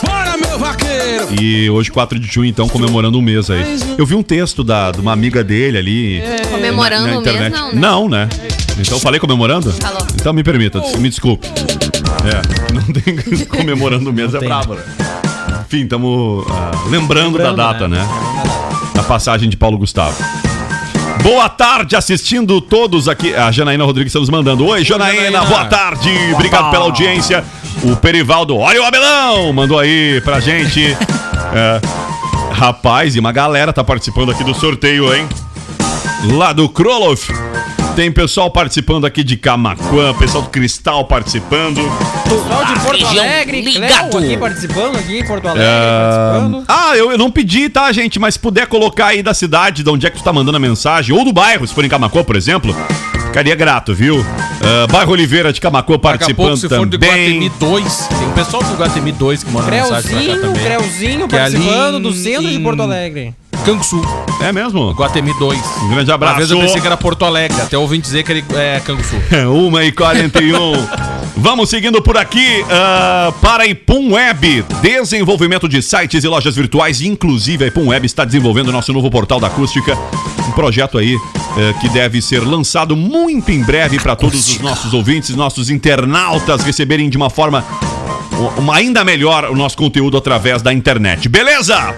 Bora, 0.02 0.36
meu 0.36 0.58
vaqueiro! 0.58 1.28
E 1.40 1.68
hoje, 1.70 1.90
4 1.90 2.18
de 2.18 2.26
junho, 2.26 2.48
então, 2.48 2.68
comemorando 2.68 3.18
um 3.18 3.22
mês 3.22 3.50
aí. 3.50 3.78
Eu 3.98 4.04
vi 4.06 4.14
um 4.14 4.22
texto 4.22 4.62
da, 4.62 4.90
de 4.90 5.00
uma 5.00 5.12
amiga 5.12 5.42
dele 5.42 5.78
ali. 5.78 6.22
Comemorando 6.50 7.06
na, 7.06 7.12
na 7.14 7.18
o 7.18 7.22
mês, 7.22 7.34
internet. 7.34 7.52
não, 7.52 7.72
né? 7.72 7.80
Não, 7.80 8.08
né? 8.08 8.28
Então 8.78 8.96
eu 8.96 9.00
falei 9.00 9.18
comemorando? 9.18 9.72
Falou. 9.72 10.06
Então 10.14 10.32
me 10.32 10.42
permita, 10.42 10.82
me 10.98 11.08
desculpe. 11.08 11.48
É, 12.24 12.72
não 12.74 12.82
tem 12.92 13.46
comemorando 13.46 14.10
o 14.10 14.12
mês, 14.12 14.34
é 14.34 14.38
brabo, 14.38 14.74
né? 14.74 14.82
Enfim, 15.66 15.82
estamos 15.84 16.44
lembrando, 16.90 17.38
da 17.38 17.50
Lembrando, 17.50 17.56
data, 17.56 17.88
né? 17.88 17.98
né? 17.98 18.08
Da 18.94 19.02
passagem 19.02 19.48
de 19.48 19.56
Paulo 19.56 19.76
Gustavo. 19.78 20.16
Boa 21.22 21.48
tarde, 21.48 21.96
assistindo 21.96 22.60
todos 22.60 23.08
aqui. 23.08 23.34
A 23.34 23.50
Janaína 23.50 23.84
Rodrigues 23.84 24.10
está 24.10 24.20
nos 24.20 24.30
mandando. 24.30 24.64
Oi, 24.64 24.84
Janaína, 24.84 25.22
Janaína. 25.24 25.44
boa 25.44 25.64
tarde. 25.64 26.10
Obrigado 26.32 26.70
pela 26.70 26.84
audiência. 26.84 27.42
O 27.82 27.96
Perivaldo, 27.96 28.56
olha 28.56 28.80
o 28.80 28.84
Abelão, 28.84 29.52
mandou 29.52 29.78
aí 29.78 30.20
pra 30.24 30.38
gente. 30.40 30.96
É, 31.52 31.80
rapaz, 32.52 33.16
e 33.16 33.18
uma 33.18 33.32
galera 33.32 33.72
tá 33.72 33.82
participando 33.82 34.30
aqui 34.30 34.44
do 34.44 34.54
sorteio, 34.54 35.12
hein? 35.12 35.28
Lá 36.32 36.52
do 36.52 36.68
Kroloff. 36.68 37.32
Tem 37.96 38.12
pessoal 38.12 38.50
participando 38.50 39.06
aqui 39.06 39.24
de 39.24 39.38
Camacuã, 39.38 40.12
pessoal 40.12 40.42
do 40.44 40.50
Cristal 40.50 41.06
participando. 41.06 41.80
Pessoal 42.24 42.64
de 42.66 42.80
Porto 42.80 43.04
região 43.06 43.24
Alegre, 43.24 43.60
ligado. 43.62 44.18
Aqui 44.18 44.36
participando 44.36 44.96
aqui, 44.98 45.18
em 45.20 45.24
Porto 45.26 45.48
Alegre 45.48 45.66
Ah, 45.66 46.10
participando. 46.34 46.64
ah, 46.68 46.94
eu, 46.96 47.10
eu 47.12 47.16
não 47.16 47.30
pedi, 47.30 47.70
tá, 47.70 47.90
gente? 47.92 48.18
Mas 48.18 48.34
se 48.34 48.40
puder 48.40 48.66
colocar 48.66 49.06
aí 49.06 49.22
da 49.22 49.32
cidade, 49.32 49.82
de 49.82 49.88
onde 49.88 50.06
é 50.06 50.10
que 50.10 50.18
tu 50.18 50.22
tá 50.22 50.30
mandando 50.30 50.58
a 50.58 50.60
mensagem, 50.60 51.16
ou 51.16 51.24
do 51.24 51.32
bairro, 51.32 51.66
se 51.66 51.72
for 51.74 51.84
em 51.86 51.88
Camacuã, 51.88 52.22
por 52.22 52.36
exemplo, 52.36 52.76
ficaria 53.28 53.54
grato, 53.54 53.94
viu? 53.94 54.22
Ah, 54.62 54.86
bairro 54.92 55.12
Oliveira 55.12 55.50
de 55.50 55.60
a 55.66 55.98
participando 55.98 56.36
pouco, 56.36 56.56
se 56.58 56.68
for 56.68 56.86
de 56.86 56.98
também. 56.98 57.38
Guatemi 57.40 57.48
2, 57.58 58.06
tem 58.08 58.28
um 58.28 58.32
pessoal 58.32 58.62
do 58.62 58.74
Guatemi 58.74 59.12
2 59.12 59.42
que 59.42 59.50
manda 59.50 59.70
mensagem 59.70 60.10
pra 60.10 60.18
cá 60.18 60.24
Creuzinho, 60.26 60.40
também. 60.42 60.64
Creuzinho 60.64 61.28
Que 61.28 61.36
é 61.36 61.40
ali 61.40 61.56
participando 61.56 62.00
do 62.02 62.08
em- 62.10 62.12
centro 62.12 62.50
de 62.50 62.58
Porto 62.60 62.82
Alegre. 62.82 63.34
Canguçu, 63.66 64.00
É 64.40 64.52
mesmo? 64.52 64.92
Guatemi 64.92 65.36
2. 65.40 65.60
Um 65.82 65.88
grande 65.88 66.08
Às 66.08 66.14
abraço. 66.14 66.36
vezes 66.36 66.52
eu 66.52 66.60
pensei 66.60 66.80
que 66.80 66.86
era 66.86 66.96
Porto 66.96 67.24
Alegre, 67.24 67.60
até 67.60 67.76
ouvi 67.76 67.98
dizer 67.98 68.22
que 68.22 68.30
ele 68.30 68.44
é 68.54 68.78
Canguçu. 68.78 69.16
1 69.16 69.80
e 69.82 69.90
41 69.90 70.72
Vamos 71.36 71.68
seguindo 71.68 72.00
por 72.00 72.16
aqui 72.16 72.64
ah, 72.70 73.32
para 73.42 73.64
a 73.64 73.66
Ipum 73.66 74.12
Web. 74.12 74.64
Desenvolvimento 74.80 75.68
de 75.68 75.82
sites 75.82 76.22
e 76.22 76.28
lojas 76.28 76.54
virtuais. 76.54 77.00
Inclusive, 77.02 77.64
a 77.64 77.66
Ipum 77.66 77.88
Web 77.88 78.06
está 78.06 78.24
desenvolvendo 78.24 78.68
o 78.68 78.72
nosso 78.72 78.92
novo 78.92 79.10
portal 79.10 79.40
da 79.40 79.48
acústica. 79.48 79.98
Um 80.48 80.52
projeto 80.52 80.96
aí 80.96 81.16
eh, 81.58 81.74
que 81.80 81.88
deve 81.88 82.22
ser 82.22 82.46
lançado 82.46 82.94
muito 82.94 83.50
em 83.50 83.64
breve 83.64 83.98
para 83.98 84.14
todos 84.14 84.48
os 84.48 84.60
nossos 84.60 84.94
ouvintes, 84.94 85.34
nossos 85.34 85.70
internautas 85.70 86.62
receberem 86.62 87.10
de 87.10 87.16
uma 87.16 87.28
forma 87.28 87.64
uma 88.56 88.76
ainda 88.76 89.02
melhor 89.02 89.50
o 89.50 89.56
nosso 89.56 89.76
conteúdo 89.76 90.16
através 90.16 90.62
da 90.62 90.72
internet. 90.72 91.28
Beleza? 91.28 91.94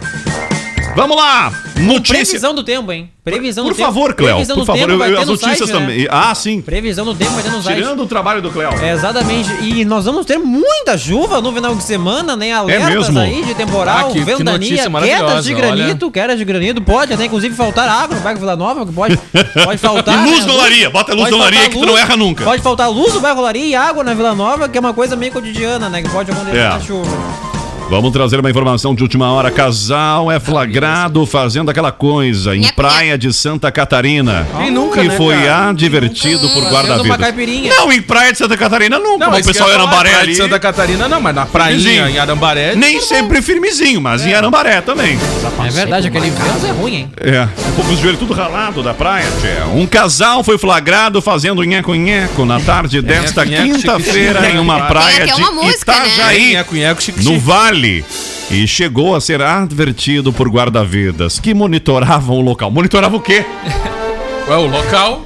Vamos 0.98 1.16
lá! 1.16 1.52
Notícia. 1.76 2.14
Previsão 2.24 2.54
do 2.54 2.64
tempo, 2.64 2.90
hein? 2.90 3.08
Previsão 3.24 3.64
Por 3.64 3.70
do 3.72 3.76
tempo. 3.76 3.86
favor, 3.86 4.14
Cléo. 4.14 4.34
Previsão 4.36 4.56
Por 4.56 4.62
do 4.62 4.66
favor, 4.66 4.96
vai 4.98 5.10
eu- 5.10 5.14
ter 5.14 5.20
as 5.20 5.26
no 5.26 5.32
notícias 5.34 5.58
site, 5.58 5.72
né? 5.72 5.78
também. 5.78 6.08
Ah, 6.10 6.34
sim. 6.34 6.60
Previsão 6.62 7.04
do 7.04 7.14
tempo 7.14 7.30
vai 7.32 7.42
ter 7.42 7.50
no 7.50 7.62
site. 7.62 7.76
Tirando 7.76 8.02
o 8.02 8.06
trabalho 8.06 8.40
do 8.42 8.50
Cléo. 8.50 8.70
É, 8.82 8.92
exatamente. 8.92 9.48
E 9.62 9.84
nós 9.84 10.06
vamos 10.06 10.24
ter 10.26 10.38
muita 10.38 10.96
chuva 10.98 11.40
no 11.40 11.52
final 11.52 11.74
de 11.76 11.82
semana, 11.84 12.34
né? 12.34 12.52
Alertas 12.52 13.10
mesmo? 13.10 13.18
aí 13.20 13.44
de 13.44 13.54
temporal, 13.54 13.98
Ah, 13.98 14.04
que- 14.04 14.12
que 14.14 14.24
ventania, 14.24 14.88
maravilhosa, 14.88 15.24
quedas 15.26 15.44
de 15.44 15.54
granito, 15.54 16.10
quedas 16.10 16.38
de 16.38 16.44
granito. 16.44 16.82
Pode 16.82 17.12
até, 17.12 17.26
inclusive, 17.26 17.54
faltar 17.54 17.88
água 17.88 18.16
no 18.16 18.22
bairro 18.22 18.40
Vila 18.40 18.56
Nova, 18.56 18.84
que 18.86 18.92
pode, 18.92 19.16
pode 19.64 19.78
faltar. 19.78 20.26
E 20.26 20.30
luz 20.30 20.40
né? 20.40 20.46
na 20.46 20.54
olaria. 20.54 20.90
Bota 20.90 21.12
luz 21.12 21.22
Pode 21.24 21.30
na 21.32 21.36
olaria 21.36 21.58
faltar 21.60 21.74
que 21.74 21.78
tu 21.80 21.86
não 21.86 21.98
erra 21.98 22.16
nunca. 22.16 22.44
Pode 22.44 22.62
faltar 22.62 22.90
luz 22.90 23.14
no 23.14 23.20
bairro 23.20 23.38
Olaria 23.38 23.64
e 23.66 23.74
água 23.76 24.02
na 24.02 24.14
Vila 24.14 24.34
Nova, 24.34 24.68
que 24.68 24.76
é 24.76 24.80
uma 24.80 24.94
coisa 24.94 25.14
meio 25.14 25.30
cotidiana, 25.32 25.88
né? 25.88 26.02
Que 26.02 26.08
pode 26.08 26.30
acontecer 26.30 26.56
É. 26.56 26.68
na 26.70 26.80
chuva. 26.80 27.08
Vamos 27.90 28.12
trazer 28.12 28.38
uma 28.38 28.50
informação 28.50 28.94
de 28.94 29.02
última 29.02 29.32
hora. 29.32 29.50
Casal 29.50 30.30
é 30.30 30.38
flagrado 30.38 31.24
fazendo 31.24 31.70
aquela 31.70 31.90
coisa 31.90 32.54
em 32.54 32.62
praia 32.74 33.16
de 33.16 33.32
Santa 33.32 33.72
Catarina. 33.72 34.46
Quem 34.58 34.70
nunca, 34.70 35.02
E 35.02 35.08
né, 35.08 35.16
foi 35.16 35.34
cara? 35.34 35.70
advertido 35.70 36.40
por 36.40 36.48
Fazendo 36.48 36.66
uma 36.66 36.70
guarda-vidas. 36.70 37.16
caipirinha. 37.16 37.74
Não, 37.74 37.90
em 37.90 38.02
praia 38.02 38.32
de 38.32 38.38
Santa 38.38 38.58
Catarina 38.58 38.98
nunca. 38.98 39.26
Não, 39.30 39.32
o 39.38 39.42
pessoal 39.42 39.70
em 39.70 39.72
quer 39.72 39.78
falar, 39.78 39.90
Arambaré 39.90 40.10
praia 40.10 40.24
de 40.24 40.30
ali. 40.30 40.36
Santa 40.36 40.58
Catarina 40.60 41.08
não, 41.08 41.20
mas 41.20 41.34
na 41.34 41.46
prainha, 41.46 42.10
em 42.10 42.18
Arambaré... 42.18 42.74
Nem 42.74 43.00
sempre 43.00 43.40
firmezinho, 43.40 44.02
mas 44.02 44.24
em 44.26 44.34
Arambaré 44.34 44.82
também. 44.82 45.18
É 45.66 45.70
verdade, 45.70 46.08
aquele 46.08 46.28
vento 46.28 46.66
é 46.66 46.70
ruim, 46.70 46.94
hein? 46.94 47.10
É, 47.16 47.48
pouco 47.74 47.90
os 47.90 47.98
joelhos 48.00 48.18
tudo 48.18 48.34
ralado 48.34 48.82
da 48.82 48.92
praia, 48.92 49.26
tchê. 49.40 49.64
Um 49.74 49.86
casal 49.86 50.44
foi 50.44 50.58
flagrado 50.58 51.22
fazendo 51.22 51.62
nheco-nheco 51.62 52.44
na 52.44 52.60
tarde 52.60 53.00
desta 53.00 53.46
quinta-feira 53.46 54.50
em 54.50 54.58
uma 54.58 54.76
Tem 54.80 54.88
praia 54.88 55.24
até 55.24 55.34
de 55.34 55.40
uma 55.40 55.52
música, 55.52 55.92
né? 55.92 56.06
Itajaí, 56.06 56.56
no 57.24 57.38
Vale. 57.40 57.77
E 58.50 58.66
chegou 58.66 59.14
a 59.14 59.20
ser 59.20 59.40
advertido 59.42 60.32
por 60.32 60.48
guarda-vidas 60.48 61.38
que 61.38 61.52
monitoravam 61.54 62.36
o 62.36 62.40
local. 62.40 62.70
Monitoravam 62.70 63.18
o 63.18 63.22
quê? 63.22 63.44
Ué, 64.48 64.56
o 64.56 64.66
local... 64.66 65.24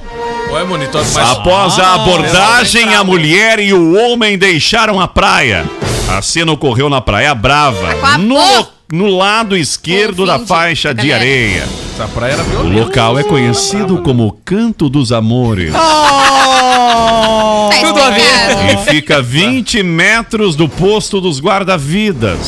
Ué, 0.51 0.63
monitor... 0.65 1.01
Mas... 1.13 1.17
Após 1.31 1.79
a 1.79 1.83
Ah, 1.87 1.93
abordagem, 1.95 2.93
a 2.93 3.03
mulher 3.03 3.59
e 3.59 3.73
o 3.73 3.95
homem 3.97 4.37
deixaram 4.37 4.99
a 4.99 5.07
praia. 5.07 5.65
A 6.09 6.21
cena 6.21 6.51
ocorreu 6.51 6.89
na 6.89 6.99
Praia 7.01 7.33
Brava, 7.33 8.17
no, 8.17 8.35
lo- 8.35 8.67
no 8.93 9.07
lado 9.17 9.57
esquerdo 9.57 10.23
da 10.23 10.37
faixa 10.37 10.93
de 10.93 11.11
areia. 11.11 11.67
Essa 11.95 12.07
praia 12.07 12.33
era 12.33 12.43
O 12.43 12.45
violenta. 12.45 12.79
local 12.81 13.17
é 13.19 13.23
conhecido 13.23 13.97
como 14.03 14.37
Canto 14.45 14.87
dos 14.87 15.11
Amores. 15.11 15.73
Tá 15.73 17.69
Tudo 17.81 17.99
a 18.01 18.09
ver. 18.11 18.73
E 18.73 18.77
fica 18.91 19.17
a 19.17 19.21
20 19.21 19.81
metros 19.81 20.55
do 20.55 20.69
posto 20.69 21.19
dos 21.19 21.39
guarda-vidas. 21.41 22.39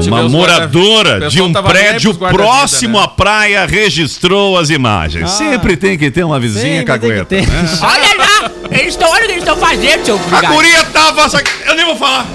Ver 0.00 0.08
Uma 0.08 0.28
moradora 0.28 1.10
guarda- 1.10 1.28
de 1.28 1.40
um 1.40 1.50
O 1.50 1.62
prédio 1.62 2.10
guarda-vida, 2.12 2.42
próximo 2.44 2.98
né? 2.98 3.04
à 3.04 3.08
praia 3.08 3.66
registrou 3.66 4.58
as 4.58 4.68
imagens. 4.70 5.30
Sempre 5.30 5.76
tem 5.76 5.96
que 5.96 6.10
ter 6.10 6.24
uma 6.24 6.40
vizinha 6.40 6.82
cagueta. 6.84 7.36
né? 7.36 7.46
Olha 7.82 8.16
lá! 8.16 8.50
Eles 8.70 8.88
estão, 8.94 9.08
olha 9.10 9.22
o 9.22 9.26
que 9.26 9.32
eles 9.32 9.42
estão 9.44 9.56
fazendo, 9.56 10.04
seu 10.04 10.18
A 10.32 10.42
guria 10.52 10.82
tava. 10.86 11.28
Eu 11.66 11.74
nem 11.76 11.84
vou 11.86 11.94
falar. 11.96 12.26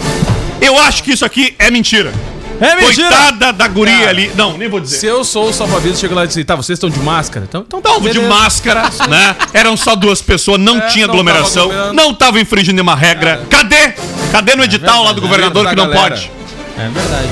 Eu 0.61 0.77
acho 0.77 1.03
que 1.03 1.11
isso 1.11 1.25
aqui 1.25 1.53
é 1.59 1.69
mentira. 1.69 2.13
É 2.61 2.75
Coitada 2.75 3.51
da 3.51 3.67
guria 3.67 3.97
Cara, 3.97 4.09
ali. 4.11 4.31
Não, 4.35 4.55
nem 4.55 4.69
vou 4.69 4.79
dizer. 4.79 4.97
Se 4.97 5.05
eu 5.07 5.23
sou 5.23 5.49
o 5.49 5.53
salva-vidas, 5.53 5.99
chego 5.99 6.13
lá 6.13 6.25
e 6.25 6.27
digo, 6.27 6.45
tá, 6.45 6.55
vocês 6.55 6.77
estão 6.77 6.91
de 6.91 6.99
máscara? 6.99 7.45
Então, 7.49 7.65
então 7.67 7.81
Tava 7.81 8.07
de 8.07 8.19
máscara, 8.19 8.83
né? 9.09 9.35
Eram 9.51 9.75
só 9.75 9.95
duas 9.95 10.21
pessoas, 10.21 10.59
não 10.59 10.77
É, 10.77 10.81
tinha 10.87 11.07
não 11.07 11.15
tava 11.15 11.29
aglomeração, 11.31 11.93
não 11.93 12.13
tava 12.13 12.39
infringindo 12.39 12.75
nenhuma 12.75 12.95
regra. 12.95 13.43
Cadê? 13.49 13.93
Cadê 14.31 14.55
no 14.55 14.63
edital 14.63 15.03
lá 15.03 15.11
do 15.11 15.21
governador 15.21 15.63
da 15.63 15.69
que 15.71 15.75
não 15.75 15.89
galera. 15.89 16.09
pode? 16.15 16.31
É 16.77 16.87
verdade. 16.87 17.29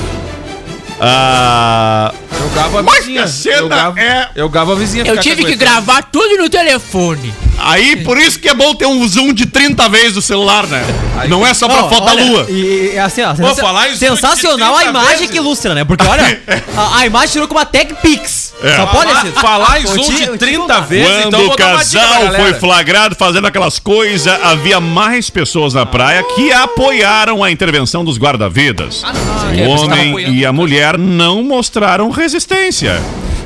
Ah, 1.00 2.12
Eu 2.38 2.48
gavo 2.50 2.78
a 2.78 2.82
Mas 2.82 2.98
vizinha. 3.04 3.24
a 3.24 3.26
cena 3.28 3.56
eu 3.56 3.68
gavo, 3.68 3.98
é- 3.98 4.30
Eu 4.34 4.48
gavo 4.48 4.72
a 4.72 4.74
vizinha. 4.74 5.04
Eu 5.06 5.18
tive 5.18 5.44
que 5.44 5.56
gravar 5.56 6.02
tudo 6.02 6.36
no 6.38 6.48
telefone. 6.48 7.32
Aí 7.62 7.96
por 8.04 8.18
isso 8.18 8.38
que 8.38 8.48
é 8.48 8.54
bom 8.54 8.74
ter 8.74 8.86
um 8.86 9.06
zoom 9.06 9.32
de 9.32 9.46
30 9.46 9.88
vezes 9.88 10.14
do 10.14 10.22
celular, 10.22 10.66
né? 10.66 10.82
Não 11.28 11.46
é 11.46 11.52
só 11.54 11.66
pra 11.68 11.84
Ó, 11.84 11.88
foto 11.88 12.04
da 12.04 12.12
olha, 12.12 12.24
lua. 12.24 12.46
E, 12.48 12.92
e, 12.94 12.98
assim, 12.98 13.22
ó, 13.22 13.34
Vou 13.34 13.54
falar 13.54 13.88
isso 13.88 13.98
sensacional 13.98 14.74
a 14.74 14.80
30 14.80 14.90
imagem 14.90 15.10
vezes. 15.18 15.30
que 15.30 15.36
ilustra, 15.36 15.74
né? 15.74 15.84
Porque 15.84 16.06
olha, 16.06 16.40
a, 16.76 16.98
a 16.98 17.06
imagem 17.06 17.28
tirou 17.32 17.48
com 17.48 17.54
uma 17.54 17.64
Tech 17.66 17.94
Pix. 18.02 18.54
É. 18.62 18.76
Só 18.76 18.86
pode 18.86 19.10
Falar, 19.10 19.20
ser. 19.22 19.32
falar 19.32 19.80
zoom 19.80 20.14
de 20.14 20.22
eu 20.24 20.32
te 20.34 20.38
30 20.38 20.58
contar. 20.60 20.80
vezes, 20.80 21.06
Quando 21.22 21.26
então 21.28 21.46
o 21.46 21.56
casal 21.56 22.32
foi 22.36 22.54
flagrado 22.54 23.14
fazendo 23.16 23.46
aquelas 23.46 23.78
coisas, 23.78 24.26
havia 24.42 24.80
mais 24.80 25.30
pessoas 25.30 25.72
na 25.74 25.86
praia 25.86 26.22
que 26.34 26.52
apoiaram 26.52 27.42
a 27.42 27.50
intervenção 27.50 28.04
dos 28.04 28.18
guarda-vidas. 28.18 29.02
que 29.02 29.62
o 29.62 29.74
estavam 29.74 29.84
homem 30.14 30.30
e 30.34 30.44
a 30.44 30.52
mulher 30.52 30.98
não 30.98 31.42
mostraram 31.42 32.10
resistência. 32.10 33.00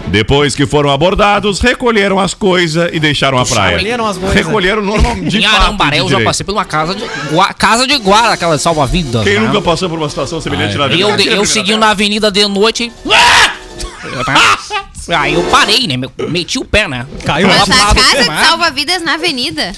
Depois 0.08 0.54
que 0.54 0.66
foram 0.66 0.90
abordados, 0.90 1.60
recolheram 1.60 2.20
as 2.20 2.34
coisas 2.34 2.88
e 2.92 3.00
deixaram 3.00 3.38
a 3.38 3.44
praia. 3.44 3.76
Recolheram 3.76 4.06
as 4.06 4.16
coisas. 4.18 4.36
Recolheram 4.36 4.82
normal, 4.82 5.16
de 5.16 5.38
em 5.38 5.44
Arambaré 5.44 6.00
eu 6.00 6.08
já 6.08 6.20
passei 6.20 6.44
por 6.44 6.52
uma 6.52 6.64
casa 6.64 6.94
de, 6.94 7.04
gua- 7.30 7.52
casa 7.54 7.86
de 7.86 7.96
guarda, 7.98 8.34
aquela 8.34 8.58
salva-vidas. 8.58 9.24
Quem 9.24 9.34
né? 9.34 9.40
nunca 9.40 9.60
passou 9.60 9.88
por 9.88 9.98
uma 9.98 10.08
situação 10.08 10.40
semelhante 10.40 10.76
na 10.76 10.86
vida? 10.86 11.00
Eu, 11.00 11.16
na 11.16 11.22
eu 11.22 11.44
seguindo 11.44 11.78
na 11.78 11.90
avenida 11.90 12.30
de 12.30 12.46
noite. 12.46 12.92
Aí 15.08 15.34
eu 15.34 15.42
parei, 15.44 15.86
né? 15.86 15.96
Meti 16.28 16.58
o 16.58 16.64
pé, 16.64 16.88
né? 16.88 17.06
Caiu 17.24 17.46
Mas 17.46 17.58
Lá 17.58 17.66
pro 17.66 17.76
lado, 17.76 18.00
casa 18.00 18.22
de 18.22 18.46
salva-vidas 18.46 19.02
na 19.02 19.14
avenida. 19.14 19.72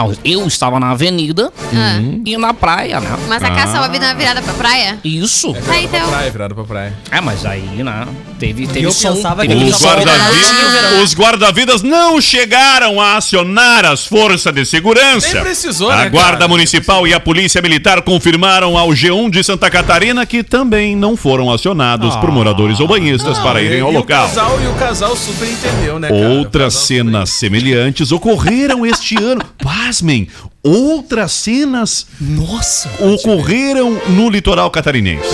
Ah, 0.00 0.14
Eu 0.24 0.46
estava 0.46 0.78
na 0.80 0.90
avenida 0.90 1.52
Ah. 1.74 2.00
e 2.24 2.36
na 2.36 2.54
praia, 2.54 3.00
né? 3.00 3.16
Mas 3.28 3.42
a 3.42 3.50
casa 3.50 3.72
salva-vidas 3.72 4.08
na 4.08 4.14
virada 4.14 4.42
pra 4.42 4.54
praia? 4.54 4.98
Isso. 5.04 5.52
Tá, 5.52 5.60
Pra 5.60 5.80
então. 5.82 6.08
praia, 6.08 6.30
virado 6.30 6.54
pra 6.54 6.64
praia. 6.64 6.94
É, 7.10 7.20
mas 7.20 7.44
aí, 7.44 7.82
né? 7.82 8.06
Teve, 8.38 8.66
teve 8.66 8.86
eu 8.86 8.92
som. 8.92 9.14
pensava 9.14 9.42
teve 9.42 9.54
que 9.54 9.60
ele 9.60 9.70
Os 9.70 9.76
só 9.78 9.88
guarda-vidas 9.94 11.02
os 11.02 11.14
guarda-vidas 11.14 11.82
não 11.82 12.20
chegaram 12.20 13.00
a 13.00 13.16
acionar 13.16 13.84
as 13.84 14.06
forças 14.06 14.52
de 14.54 14.64
segurança. 14.64 15.34
Nem 15.34 15.42
precisou, 15.42 15.90
a 15.90 15.96
né, 15.96 16.08
Guarda 16.10 16.38
cara? 16.38 16.48
Municipal 16.48 17.06
e 17.06 17.12
a 17.14 17.20
Polícia 17.20 17.60
Militar 17.60 18.02
confirmaram 18.02 18.76
ao 18.78 18.88
G1 18.90 19.30
de 19.30 19.42
Santa 19.44 19.70
Catarina 19.70 20.24
que 20.24 20.42
também 20.42 20.96
não 20.96 21.16
foram 21.16 21.50
acionados 21.52 22.16
por 22.16 22.30
moradores 22.30 22.80
ou 22.80 22.88
banhistas 22.88 23.38
para 23.38 23.60
irem 23.62 23.80
ao 23.80 23.92
e 23.92 23.96
local. 23.96 24.24
O 24.24 24.28
casal, 24.28 24.58
e 24.62 24.66
o 24.66 24.74
casal 24.74 25.16
super 25.16 25.48
entendeu, 25.48 25.98
né, 25.98 26.08
cara? 26.08 26.28
Outras 26.30 26.74
cenas 26.74 27.30
semelhantes 27.30 28.10
ocorreram 28.12 28.84
este 28.86 29.16
ano. 29.22 29.42
Pasmem, 29.90 30.28
outras 30.62 31.32
cenas 31.32 32.06
Nossa. 32.20 32.88
ocorreram 33.00 34.00
no 34.10 34.30
litoral 34.30 34.70
catarinense. 34.70 35.26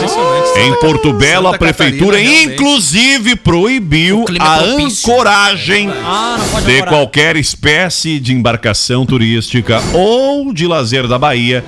Em 0.56 0.74
Porto 0.80 1.12
Belo, 1.12 1.48
a 1.48 1.58
prefeitura 1.58 2.16
Catarina, 2.16 2.54
inclusive 2.54 3.36
proibiu 3.36 4.24
a 4.40 4.56
propício. 4.56 5.12
ancoragem 5.12 5.90
Ah, 5.90 6.38
de 6.64 6.82
qualquer 6.84 7.36
espécie 7.36 8.18
de 8.18 8.32
embarcação 8.32 9.04
turística 9.04 9.78
ou 9.92 10.54
de 10.54 10.66
lazer 10.66 11.06
da 11.06 11.18
Bahia 11.18 11.62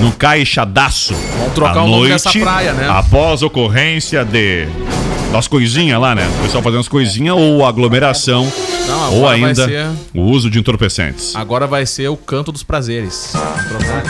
no 0.00 0.10
Caixadaço. 0.12 1.14
Vamos 1.38 1.52
trocar 1.52 1.80
à 1.80 1.84
o 1.84 1.88
nome 1.88 2.08
noite, 2.08 2.40
praia, 2.40 2.72
né? 2.72 2.88
Após 2.88 3.42
ocorrência 3.42 4.24
de 4.24 4.66
das 5.30 5.48
coisinhas 5.48 6.00
lá, 6.00 6.14
né? 6.14 6.26
O 6.38 6.42
pessoal 6.44 6.62
fazendo 6.62 6.80
as 6.80 6.88
coisinhas 6.88 7.36
ou 7.36 7.66
aglomeração 7.66 8.50
Não, 9.10 9.20
ou 9.20 9.28
ainda 9.28 9.66
ser- 9.66 9.86
o 10.14 10.22
uso 10.22 10.50
de 10.50 10.58
entorpecentes. 10.58 11.34
Agora 11.36 11.66
vai 11.66 11.84
ser 11.86 12.08
o 12.08 12.16
canto 12.16 12.50
dos 12.52 12.62
prazeres. 12.62 13.32
Trocar. 13.68 14.02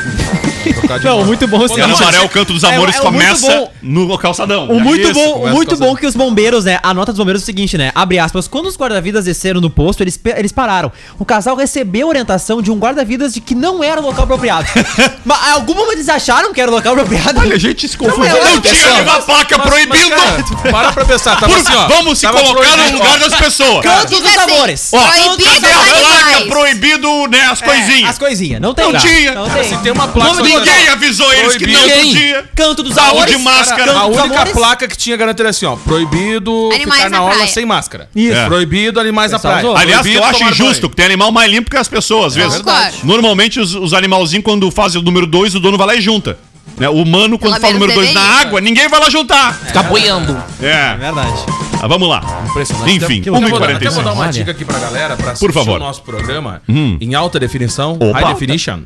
Não, 1.03 1.25
muito 1.25 1.47
bom. 1.47 1.65
E 1.77 1.81
a 1.81 1.85
Amaré, 1.85 2.21
o 2.21 2.29
canto 2.29 2.53
dos 2.53 2.63
É, 2.65 2.75
amores 2.75 2.97
é 2.97 3.01
muito 3.01 3.13
começa 3.13 3.47
bom. 3.49 3.71
no 3.83 4.19
calçadão. 4.19 4.69
O 4.69 4.81
muito 4.81 5.03
Isso, 5.03 5.15
bom, 5.15 5.49
muito 5.49 5.77
bom 5.77 5.95
que 5.97 6.07
os 6.07 6.15
bombeiros, 6.15 6.65
né? 6.65 6.79
A 6.83 6.93
nota 6.95 7.13
dos 7.13 7.19
bombeiros 7.19 7.43
é 7.43 7.45
o 7.45 7.47
seguinte, 7.47 7.77
né? 7.79 7.91
Abre 7.95 8.19
aspas. 8.19 8.47
Quando 8.49 8.67
os 8.67 8.77
guarda-vidas 8.77 9.25
desceram 9.25 9.61
no 9.61 9.71
posto, 9.71 10.03
eles, 10.03 10.19
eles 10.37 10.53
pararam. 10.53 10.91
O 11.19 11.25
casal 11.25 11.57
recebeu 11.57 12.09
orientação 12.09 12.63
de 12.63 12.71
um 12.71 12.79
guarda-vidas 12.79 13.35
de 13.35 13.41
que 13.41 13.55
não 13.55 13.83
era 13.83 14.01
o 14.01 14.05
local 14.05 14.25
apropriado. 14.25 14.67
Mas 15.25 15.49
em 15.49 15.53
algum 15.53 15.75
momento 15.75 15.93
eles 15.95 16.09
acharam 16.09 16.53
que 16.53 16.61
era 16.61 16.71
o 16.71 16.75
local 16.75 16.93
apropriado. 16.95 17.41
Olha, 17.41 17.55
a 17.55 17.59
gente 17.59 17.89
se 17.89 17.97
confundiu. 17.97 18.33
Não, 18.35 18.45
Não, 18.45 18.59
é, 18.59 18.61
tinha 18.61 18.75
pessoal, 18.75 19.03
uma 19.03 19.23
placa 19.23 19.59
Mas- 19.59 19.67
proibindo. 19.67 20.11
mas, 20.11 20.51
cara, 20.51 20.71
para 20.71 20.93
pra 20.93 21.05
pensar, 21.05 21.39
tava 21.41 21.53
Por- 21.53 21.61
assim, 21.61 21.75
ó. 21.75 21.87
vamos 21.89 22.19
se 22.19 22.27
colocar 22.27 22.77
no 22.77 22.93
lugar 22.99 23.19
das 23.19 23.35
pessoas. 23.35 23.83
Canto 23.83 24.21
dos 24.21 24.25
assim, 24.37 24.53
amores. 24.53 24.91
Ó, 24.93 24.99
Proibido 24.99 25.45
cadê 25.51 25.73
a 25.73 25.79
os 25.81 25.89
placa 25.91 26.47
proibido, 26.47 27.27
né, 27.29 27.41
as 27.51 27.63
É, 27.63 27.65
coisinhas? 27.65 28.11
as 28.11 28.19
coisinhas. 28.19 28.61
Não 28.61 28.75
tem. 28.75 28.93
Não 28.93 29.01
tinha. 29.01 29.35
Não 29.35 29.49
tem. 29.49 29.65
se 29.65 29.77
tem 29.79 29.93
uma 29.93 30.09
placa... 30.09 30.31
Ninguém 30.59 30.89
avisou 30.89 31.33
eles 31.33 31.57
que 31.57 31.67
não 31.67 31.81
podia. 31.81 32.45
Canto 32.55 32.83
dos 32.83 32.97
amores. 32.97 33.37
de 33.37 33.43
máscara. 33.43 33.93
A 33.93 34.07
única 34.07 34.47
placa 34.47 34.89
que 34.89 34.97
tinha 34.97 35.17
garantia 35.17 35.43
era 35.43 35.51
assim, 35.51 35.67
ó. 35.67 35.77
Proibido 35.77 36.71
Animais 36.73 37.03
ficar 37.03 37.11
na, 37.11 37.19
na 37.19 37.25
orla 37.25 37.47
sem 37.47 37.65
máscara. 37.65 38.09
Isso. 38.15 38.37
É. 38.37 38.47
Proibido 38.47 39.01
animais 39.01 39.33
na 39.33 39.39
praia. 39.39 39.65
Aliás, 39.77 40.07
eu 40.07 40.25
acho 40.25 40.45
injusto, 40.45 40.89
que 40.89 40.97
tem 40.97 41.07
animal 41.07 41.31
mais 41.31 41.51
limpo 41.51 41.71
que 41.71 41.77
as 41.77 41.89
pessoas, 41.89 42.29
às 42.29 42.35
vezes. 42.35 42.55
verdade. 42.55 42.99
Normalmente, 43.05 43.61
os, 43.61 43.75
os 43.75 43.93
animalzinhos, 43.93 44.45
quando 44.45 44.71
fazem 44.71 45.01
o 45.01 45.05
número 45.05 45.27
2, 45.27 45.55
o 45.55 45.61
dono 45.61 45.77
vai 45.77 45.87
lá 45.87 45.95
e 45.95 46.01
junta. 46.01 46.39
Né? 46.77 46.89
O 46.89 47.03
humano, 47.03 47.39
quando 47.39 47.53
Pelo 47.53 47.61
fala 47.61 47.77
o 47.77 47.79
número 47.79 47.93
menos 48.01 48.15
2 48.15 48.15
na 48.15 48.41
água, 48.41 48.61
ninguém 48.61 48.89
vai 48.89 49.01
lá 49.01 49.11
juntar. 49.11 49.55
Ficar 49.55 49.85
boiando. 49.85 50.43
É. 50.61 50.95
Verdade. 50.97 51.45
Ah, 51.85 51.87
vamos 51.87 52.09
lá. 52.09 52.23
Impressionante. 52.49 52.97
Enfim, 52.97 53.21
Até- 53.21 53.31
até 53.31 53.41
vou 53.51 53.59
dar- 53.61 53.71
Até 53.77 53.91
vou 53.91 54.01
1h45. 54.01 54.05
dar 54.05 54.13
uma 54.15 54.29
dica 54.33 54.51
aqui 54.53 54.65
pra 54.65 54.79
galera 54.79 55.17
pra 55.19 55.33
assistir 55.33 55.45
Por 55.47 55.53
favor. 55.53 55.77
o 55.77 55.79
nosso 55.79 56.01
programa 56.01 56.63
Hum. 56.67 56.97
em 56.99 57.15
alta 57.15 57.39
definição, 57.39 57.99
Opa. 58.01 58.21
high 58.21 58.33
definition. 58.33 58.81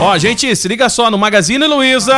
Ó, 0.00 0.18
gente, 0.18 0.56
se 0.56 0.66
liga 0.66 0.88
só, 0.88 1.08
no 1.08 1.16
Magazine 1.18 1.64
Luiza, 1.66 2.12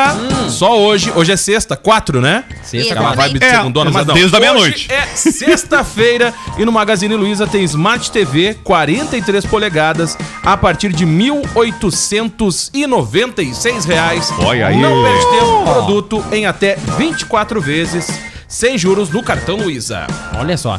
só 0.49 0.79
hoje, 0.81 1.13
hoje 1.15 1.31
é 1.33 1.37
sexta, 1.37 1.77
quatro, 1.77 2.23
né? 2.23 2.45
Sexta, 2.63 2.95
Aquela 2.95 3.15
vibe 3.15 3.39
de 3.39 3.45
É, 3.45 3.51
segundona, 3.57 3.91
mas 3.91 4.07
não. 4.07 4.15
desde 4.15 4.35
a 4.35 4.41
meia-noite. 4.41 4.91
é 4.91 5.03
sexta-feira 5.15 6.33
e 6.57 6.65
no 6.65 6.73
Magazine 6.73 7.15
Luiza 7.17 7.47
tem 7.47 7.63
Smart 7.65 8.11
TV 8.11 8.57
43 8.65 9.45
polegadas 9.45 10.17
a 10.43 10.57
partir 10.57 10.91
de 10.95 11.05
1.896 11.05 13.85
reais. 13.85 14.33
Olha 14.39 14.69
aí. 14.69 14.81
Não 14.81 15.03
perde 15.03 15.27
tempo, 15.31 15.63
produto 15.65 16.25
em 16.33 16.47
até 16.47 16.77
24 16.97 17.61
vezes, 17.61 18.09
sem 18.49 18.77
juros 18.79 19.11
no 19.11 19.23
cartão 19.23 19.57
Luiza. 19.57 20.07
Olha 20.39 20.57
só. 20.57 20.79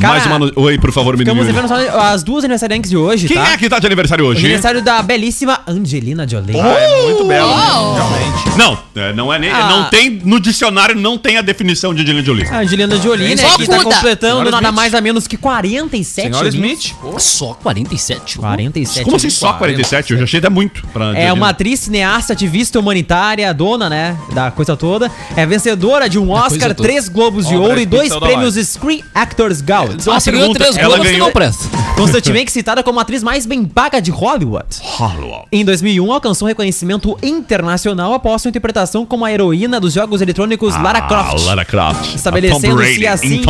Cara, 0.00 0.14
Mais 0.14 0.26
uma. 0.26 0.38
no- 0.38 0.52
Oi, 0.56 0.78
por 0.78 0.92
favor, 0.92 1.16
menino. 1.16 1.34
Ficamos 1.44 1.68
devendo 1.68 1.68
só 1.92 2.00
as 2.00 2.22
duas 2.22 2.44
aniversariantes 2.44 2.90
de 2.90 2.96
hoje, 2.96 3.26
Quem 3.28 3.36
tá? 3.36 3.52
é 3.52 3.56
que 3.56 3.68
tá 3.68 3.78
de 3.78 3.86
aniversário 3.86 4.24
hoje? 4.26 4.40
Aniversário 4.40 4.82
da 4.82 5.00
belíssima 5.02 5.60
Angelina 5.66 6.28
Jolie. 6.28 6.58
Ah, 6.60 6.68
é 6.78 7.02
muito 7.04 7.24
belo, 7.24 7.48
realmente. 7.94 8.58
Não, 8.58 8.78
é, 8.96 9.12
não 9.12 9.32
é 9.32 9.38
nem. 9.38 9.50
Ah. 9.50 9.68
Não 9.68 9.84
tem. 9.90 10.20
No 10.24 10.38
dicionário 10.40 10.94
não 10.94 11.16
tem 11.18 11.38
a 11.38 11.42
definição 11.42 11.94
de 11.94 12.02
Angelina 12.02 12.24
Jolie. 12.24 12.46
A 12.48 12.58
Angelina 12.60 12.96
Jolie, 13.00 13.34
né? 13.34 13.36
Só 13.36 13.56
Que 13.56 13.66
tá 13.66 13.82
completando 13.82 14.32
Senhora 14.38 14.50
nada 14.50 14.62
Smith. 14.68 14.74
mais 14.76 14.94
a 14.94 15.00
menos 15.00 15.26
que 15.26 15.36
47 15.36 16.28
Senhora 16.28 16.48
aninhos. 16.48 16.84
Smith. 16.84 17.20
Só 17.20 17.54
47. 17.54 18.38
47 18.38 19.04
Como 19.04 19.16
assim 19.16 19.30
só 19.30 19.52
47? 19.54 20.12
Eu 20.12 20.18
já 20.18 20.24
achei 20.24 20.38
até 20.38 20.48
muito 20.50 20.86
pra 20.88 21.06
É 21.06 21.08
Angelina. 21.10 21.34
uma 21.34 21.48
atriz, 21.50 21.80
cineasta, 21.80 22.32
ativista 22.32 22.78
humanitária, 22.78 23.52
dona, 23.54 23.88
né, 23.88 24.16
da 24.34 24.50
coisa 24.50 24.76
toda. 24.76 25.10
É 25.36 25.46
vencedora 25.46 26.08
de 26.08 26.18
um 26.18 26.30
Oscar, 26.30 26.74
três 26.74 27.08
Globos 27.08 27.46
de 27.48 27.56
Ouro 27.56 27.80
e 27.80 27.86
dois 27.86 28.14
prêmios 28.16 28.54
Screen 28.56 29.02
Actors 29.14 29.60
Guild. 29.60 29.83
Ah, 30.12 30.20
se 30.20 30.30
ganhou 30.30 30.52
três 30.52 30.76
ela 30.76 30.88
globos 30.88 31.06
que 31.06 31.12
ganhou- 31.12 31.26
não 31.26 31.32
presta. 31.32 31.64
Constantemente 31.96 32.50
citada 32.52 32.82
como 32.82 32.98
a 32.98 33.02
atriz 33.02 33.22
mais 33.22 33.46
bem 33.46 33.64
paga 33.64 34.00
de 34.00 34.10
Hollywood. 34.10 34.64
Hollywood. 34.80 35.44
Em 35.52 35.64
2001, 35.64 36.12
alcançou 36.12 36.48
reconhecimento 36.48 37.16
internacional 37.22 38.12
após 38.14 38.42
sua 38.42 38.48
interpretação 38.48 39.06
como 39.06 39.24
a 39.24 39.32
heroína 39.32 39.78
dos 39.80 39.92
jogos 39.94 40.20
eletrônicos 40.20 40.74
Lara 40.80 41.02
Croft. 41.02 41.40
Ah, 41.42 41.46
Lara 41.46 41.64
Croft. 41.64 42.00
A 42.00 42.02
Tom 42.02 42.14
Estabelecendo-se 42.16 42.74
Brady, 42.74 43.06
assim 43.06 43.42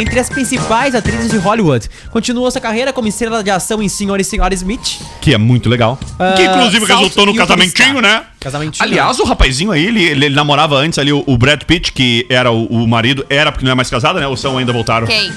entre 0.00 0.18
as 0.20 0.28
principais 0.28 0.94
atrizes 0.94 1.30
de 1.30 1.38
Hollywood. 1.38 1.88
Continuou 2.10 2.50
sua 2.50 2.60
carreira 2.60 2.92
como 2.92 3.08
estrela 3.08 3.42
de 3.42 3.50
ação 3.50 3.82
em 3.82 3.88
Senhor 3.88 4.20
e 4.20 4.24
Senhora 4.24 4.54
Smith. 4.54 5.00
Que 5.20 5.34
é 5.34 5.38
muito 5.38 5.68
legal. 5.68 5.98
Ah, 6.18 6.34
que 6.36 6.42
inclusive 6.42 6.84
resultou 6.86 7.26
no 7.26 7.34
casamentinho, 7.34 8.00
né? 8.00 8.22
Casamentinho. 8.38 8.84
Aliás, 8.84 9.18
o 9.18 9.24
rapazinho 9.24 9.70
aí, 9.72 9.84
ele, 9.86 10.02
ele, 10.02 10.24
ele 10.26 10.34
namorava 10.34 10.76
antes 10.76 10.98
ali 10.98 11.12
o, 11.12 11.22
o 11.26 11.36
Brad 11.36 11.62
Pitt, 11.64 11.92
que 11.92 12.26
era 12.30 12.50
o, 12.50 12.66
o 12.66 12.86
marido, 12.88 13.24
era 13.28 13.50
porque 13.52 13.64
não 13.64 13.72
é 13.72 13.74
mais 13.74 13.90
casado, 13.90 14.18
né? 14.18 14.26
Ou 14.26 14.36
são 14.36 14.56
ainda 14.58 14.72
voltaram? 14.72 15.06
Quem? 15.06 15.30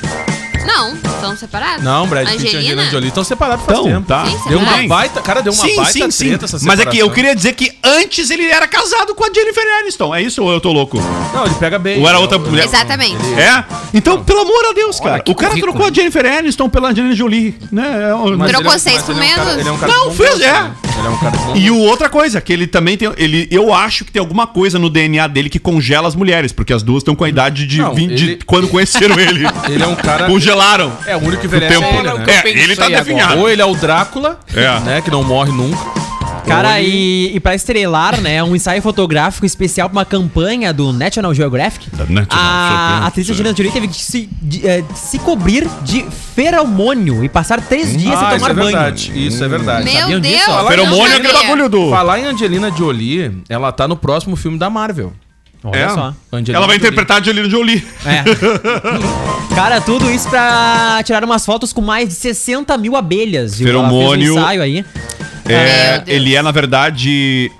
Não, 0.66 0.94
são 1.20 1.36
separados. 1.38 1.84
Não, 1.84 2.08
Brad 2.08 2.28
Pitt 2.30 2.44
e 2.44 2.48
Angelina? 2.58 2.86
Jolie 2.90 3.10
estão 3.10 3.24
separados 3.24 3.66
faz 3.66 3.78
Então, 3.80 3.92
tempo. 3.92 4.08
tá. 4.08 4.26
Sim, 4.26 4.38
Deu 4.50 4.58
uma 4.60 4.66
separados. 4.66 4.88
baita, 4.90 5.22
cara, 5.22 5.42
deu 5.42 5.54
uma 5.54 5.62
sim, 5.68 5.76
baita 5.76 5.92
sim, 5.92 6.12
sim. 6.12 6.28
treta 6.30 6.46
essa 6.46 6.60
Mas 6.64 6.80
é 6.80 6.84
que 6.84 6.90
eu 6.90 6.92
separação. 7.08 7.14
queria 7.14 7.36
dizer 7.36 7.54
que 7.54 7.72
antes 7.84 8.30
ele 8.30 8.46
era 8.46 8.68
casado 8.68 9.14
com 9.16 9.24
a 9.24 9.28
Jennifer 9.34 9.64
Aniston. 9.82 10.14
É 10.16 10.22
isso 10.22 10.42
ou 10.44 10.52
eu 10.52 10.60
tô 10.62 10.72
louco? 10.72 11.00
Não, 11.34 11.46
ele 11.46 11.56
pega 11.56 11.78
bem. 11.80 12.00
Ou 12.02 12.08
era 12.08 12.20
outra 12.20 12.38
mulher? 12.40 12.66
Exatamente. 12.66 13.24
É? 13.38 13.64
Então, 13.94 14.24
pelo 14.24 14.42
amor 14.42 14.66
a 14.70 14.74
Deus, 14.74 15.00
cara. 15.00 15.20
que 15.20 15.32
O 15.32 15.36
cara 15.36 15.50
currículo. 15.52 15.74
trocou 15.74 15.90
a 15.90 15.94
Jennifer 15.94 16.26
Aniston 16.26 16.70
pela 16.70 16.90
Angelina 16.90 17.16
Jolie, 17.16 17.56
né? 17.72 18.10
É 18.10 18.16
um- 18.16 18.38
Mas 18.38 18.50
Trocou 18.52 18.72
ele 18.72 18.74
é 18.74 18.76
um- 18.76 18.80
seis 18.80 18.96
mas 18.98 19.04
por 19.06 19.12
ele 19.16 19.22
é 19.22 19.26
um 19.26 19.36
cara- 19.36 19.46
menos? 19.46 19.60
Ele 19.60 19.70
é 19.70 19.72
um 19.72 19.78
cara 19.78 19.92
Não, 19.94 20.04
de 20.04 20.10
bom 20.10 20.16
fez, 20.16 20.30
gosto, 20.30 20.44
é. 20.44 20.52
né? 20.52 20.72
Ele 20.98 21.08
é 21.08 21.10
um 21.10 21.18
cara 21.18 21.38
de 21.38 21.44
bom 21.44 21.56
E 21.56 21.72
o 21.72 21.78
outra 21.80 22.10
coisa, 22.10 22.40
que 22.42 22.54
ele 22.54 22.68
também 22.68 22.98
tem. 22.98 23.12
Ele, 23.18 23.48
eu 23.52 23.74
acho 23.74 24.06
que 24.06 24.12
tem 24.12 24.20
alguma 24.20 24.46
coisa 24.48 24.78
no 24.80 24.90
DNA 24.90 25.28
dele 25.28 25.50
que 25.50 25.60
congela 25.60 26.08
as 26.08 26.16
mulheres, 26.16 26.52
porque 26.52 26.72
as 26.74 26.84
duas 26.84 27.02
estão 27.02 27.16
com 27.16 27.24
a 27.24 27.30
idade 27.30 27.66
de, 27.68 27.80
Não, 27.80 27.94
20 27.94 28.14
de 28.16 28.24
ele- 28.32 28.40
quando 28.46 28.68
conheceram 28.68 29.16
ele. 29.20 29.46
Ele 29.70 29.84
é 29.84 29.88
um 29.88 29.96
cara. 29.96 30.28
Congelaram. 30.54 30.94
É, 31.08 31.16
o 31.16 31.20
único 31.20 31.38
que 31.42 31.48
envelhece 31.48 31.74
tempo. 31.74 31.86
é 31.86 31.98
ele, 32.00 32.14
né? 32.14 32.26
É, 32.46 32.50
ele 32.50 32.76
tá 32.76 32.88
definhado. 32.90 33.40
Ou 33.40 33.50
ele 33.50 33.62
é 33.62 33.66
o 33.66 33.76
Drácula, 33.76 34.40
É. 34.56 34.80
né? 34.82 35.02
Que 35.02 35.10
não 35.12 35.24
morre 35.24 35.52
nunca. 35.52 36.04
Cara, 36.46 36.82
e, 36.82 37.32
e 37.34 37.40
pra 37.40 37.56
estrelar, 37.56 38.20
né, 38.20 38.44
um 38.44 38.54
ensaio 38.54 38.82
fotográfico 38.82 39.46
especial 39.46 39.90
pra 39.90 40.00
uma 40.00 40.06
campanha 40.06 40.74
do 40.74 40.92
National 40.92 41.34
Geographic, 41.34 41.90
Da 41.96 42.04
National 42.04 42.28
a 42.38 43.08
atriz 43.08 43.30
Angelina 43.30 43.56
Jolie 43.56 43.72
teve 43.72 43.88
que 43.88 43.96
se, 43.96 44.28
de- 44.42 44.68
eh, 44.68 44.84
se 44.94 45.20
cobrir 45.20 45.66
de 45.84 46.04
feromônio 46.36 47.24
e 47.24 47.30
passar 47.30 47.62
três 47.62 47.96
dias 47.98 48.20
sem 48.20 48.28
Ah, 48.28 48.36
isso 48.36 48.40
tomar 48.40 48.52
é 48.52 48.54
banho. 48.54 48.66
verdade. 48.78 49.12
Isso 49.28 49.42
é 49.42 49.48
verdade. 49.48 49.86
Meu 49.86 49.94
Sabiam 50.02 50.20
Deus. 50.20 50.34
disso? 50.36 50.68
Feromônio 50.68 51.14
é 51.14 51.16
aquele 51.16 51.28
sabia. 51.30 51.42
bagulho 51.48 51.70
do. 51.70 51.90
Falar 51.90 52.20
em 52.20 52.26
Angelina 52.26 52.70
Jolie, 52.76 53.42
ela 53.48 53.72
tá 53.72 53.88
no 53.88 53.96
próximo 53.96 54.36
filme 54.36 54.58
da 54.60 54.70
Marvel. 54.70 55.14
Olha 55.64 55.78
É. 55.80 55.90
só. 55.90 56.14
Angelina 56.32 56.58
Ela 56.58 56.68
vai 56.68 56.76
Jolie. 56.76 56.78
interpretar 56.78 57.18
a 57.18 57.20
Angelina 57.22 57.50
Jolie. 57.50 57.88
É. 58.06 58.24
Cara, 59.56 59.80
tudo 59.82 60.12
isso 60.12 60.30
pra 60.30 61.02
tirar 61.04 61.24
umas 61.24 61.46
fotos 61.46 61.72
com 61.72 61.82
mais 61.82 62.10
de 62.10 62.16
60 62.16 62.78
mil 62.78 62.96
abelhas. 62.96 63.58
viu? 63.60 63.70
Ela 63.70 63.80
fez 63.82 63.94
um 63.94 63.98
Feromônio. 64.00 64.34
ensaio 64.38 64.62
aí. 64.62 64.86
É, 65.48 66.00
Deus. 66.00 66.08
ele 66.18 66.36
é, 66.36 66.42
na 66.42 66.52
verdade. 66.52 67.52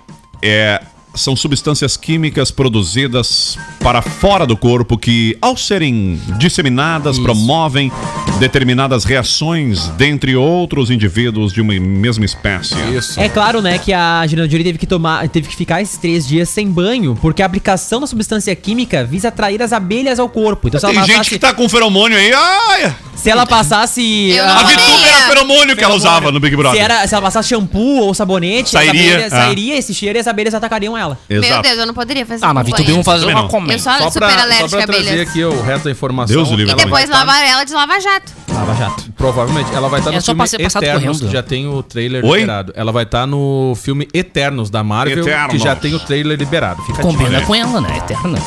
É, 0.42 0.82
são 1.14 1.36
substâncias 1.36 1.96
químicas 1.96 2.50
produzidas 2.52 3.58
para 3.80 4.02
fora 4.02 4.46
do 4.46 4.58
corpo 4.58 4.98
que, 4.98 5.38
ao 5.42 5.56
serem 5.56 6.20
disseminadas, 6.38 7.16
Isso. 7.16 7.24
promovem 7.24 7.92
determinadas 8.40 9.04
reações 9.04 9.88
dentre 9.90 10.36
outros 10.36 10.90
indivíduos 10.90 11.54
de 11.54 11.62
uma 11.62 11.74
mesma 11.74 12.26
espécie. 12.26 12.76
Isso. 12.96 13.20
É 13.20 13.30
claro, 13.30 13.62
né, 13.62 13.78
que 13.78 13.94
a 13.94 14.22
Angelina 14.22 14.50
Jolie 14.50 14.64
teve 14.64 14.78
que 14.78 14.88
tomar, 14.88 15.28
teve 15.30 15.48
que 15.48 15.56
ficar 15.56 15.82
esses 15.82 15.98
três 15.98 16.28
dias 16.28 16.50
sem 16.50 16.68
banho, 16.68 17.18
porque 17.22 17.42
a 17.42 17.46
aplicação 17.46 18.02
da 18.02 18.08
substância 18.08 18.56
química 18.56 19.04
visa 19.04 19.28
atrair 19.28 19.62
as 19.62 19.72
abelhas 19.72 20.20
ao 20.20 20.28
corpo. 20.28 20.68
Então 20.68 20.80
se 20.80 20.86
ela 20.86 20.94
Tem 20.94 21.04
gente 21.04 21.18
passasse, 21.18 21.30
que 21.30 21.40
tá 21.40 21.54
com 21.54 21.68
feromônio 21.70 22.18
aí. 22.18 22.34
Ai, 22.34 22.96
se 23.16 23.30
ela 23.30 23.46
passasse 23.46 24.38
ah, 24.40 24.60
a. 24.60 24.64
Vitube 24.64 25.08
era 25.08 25.28
feromônio 25.28 25.76
que 25.76 25.84
ela 25.84 25.96
usava 25.96 26.32
no 26.32 26.40
Big 26.40 26.56
se, 26.56 26.58
Brother. 26.58 26.82
era, 26.82 27.08
se 27.08 27.14
ela 27.14 27.22
passasse 27.22 27.50
shampoo 27.50 28.00
ou 28.02 28.14
sabonete, 28.14 28.72
Sairia, 28.72 28.92
as 28.92 29.00
abelhas, 29.00 29.26
é. 29.26 29.30
sairia 29.30 29.78
esse 29.78 29.94
cheiro 29.94 30.18
e 30.18 30.20
as 30.20 30.28
abelhas 30.28 30.54
atacariam 30.54 30.98
ela. 30.98 31.03
Meu 31.30 31.42
Deus, 31.62 31.78
eu 31.78 31.86
não 31.86 31.94
poderia 31.94 32.26
fazer 32.26 32.46
Ah, 32.46 32.54
na 32.54 32.64
campanha. 32.64 32.78
Vitu 32.78 32.92
vamos 32.92 33.06
fazer 33.06 33.26
uma 33.26 33.48
comenda. 33.48 33.74
Eu 33.74 33.80
sou 33.80 33.94
Só 33.94 34.10
super 34.10 34.20
pra, 34.20 34.30
só 34.30 34.68
pra 34.68 34.84
a 34.84 34.88
trazer 34.88 35.10
abelhas. 35.10 35.30
aqui 35.30 35.44
o 35.44 35.62
resto 35.62 35.84
da 35.86 35.92
informação. 35.92 36.36
Deus 36.36 36.50
o 36.50 36.56
livre. 36.56 36.68
E 36.68 36.72
ela 36.72 36.76
vai 36.78 36.86
depois 36.86 37.10
tá- 37.10 37.18
lavar 37.20 37.44
ela 37.48 37.64
de 37.64 37.74
lava 37.74 38.00
jato. 38.00 38.32
Lava 38.54 38.76
jato. 38.76 39.04
Provavelmente. 39.18 39.74
Ela 39.74 39.90
vai 39.90 40.00
estar 40.00 40.12
É 40.12 40.16
no 40.16 40.22
só 40.22 40.26
filme 40.28 40.38
pra 40.40 40.48
ser 40.48 40.58
passado 40.64 40.84
Eternos, 40.84 41.04
correndo. 41.18 41.26
que 41.28 41.34
já 41.34 41.44
tem 41.44 41.68
o 41.68 41.82
trailer 41.84 42.24
Oi? 42.26 42.40
liberado. 42.42 42.74
Ela 42.76 42.92
vai 42.92 43.04
estar 43.04 43.26
no 43.26 43.74
filme 43.76 44.08
Eternos 44.14 44.70
da 44.70 44.84
Marvel, 44.84 45.20
Eternos. 45.20 45.52
que 45.52 45.58
já 45.58 45.76
tem 45.76 45.94
o 45.96 46.00
trailer 46.00 46.38
liberado. 46.38 46.82
Fica 46.84 47.02
Combina 47.02 47.30
Olha 47.30 47.38
aí. 47.40 47.46
com 47.46 47.56
ela, 47.56 47.82
né? 47.82 47.98
Eterna. 47.98 48.40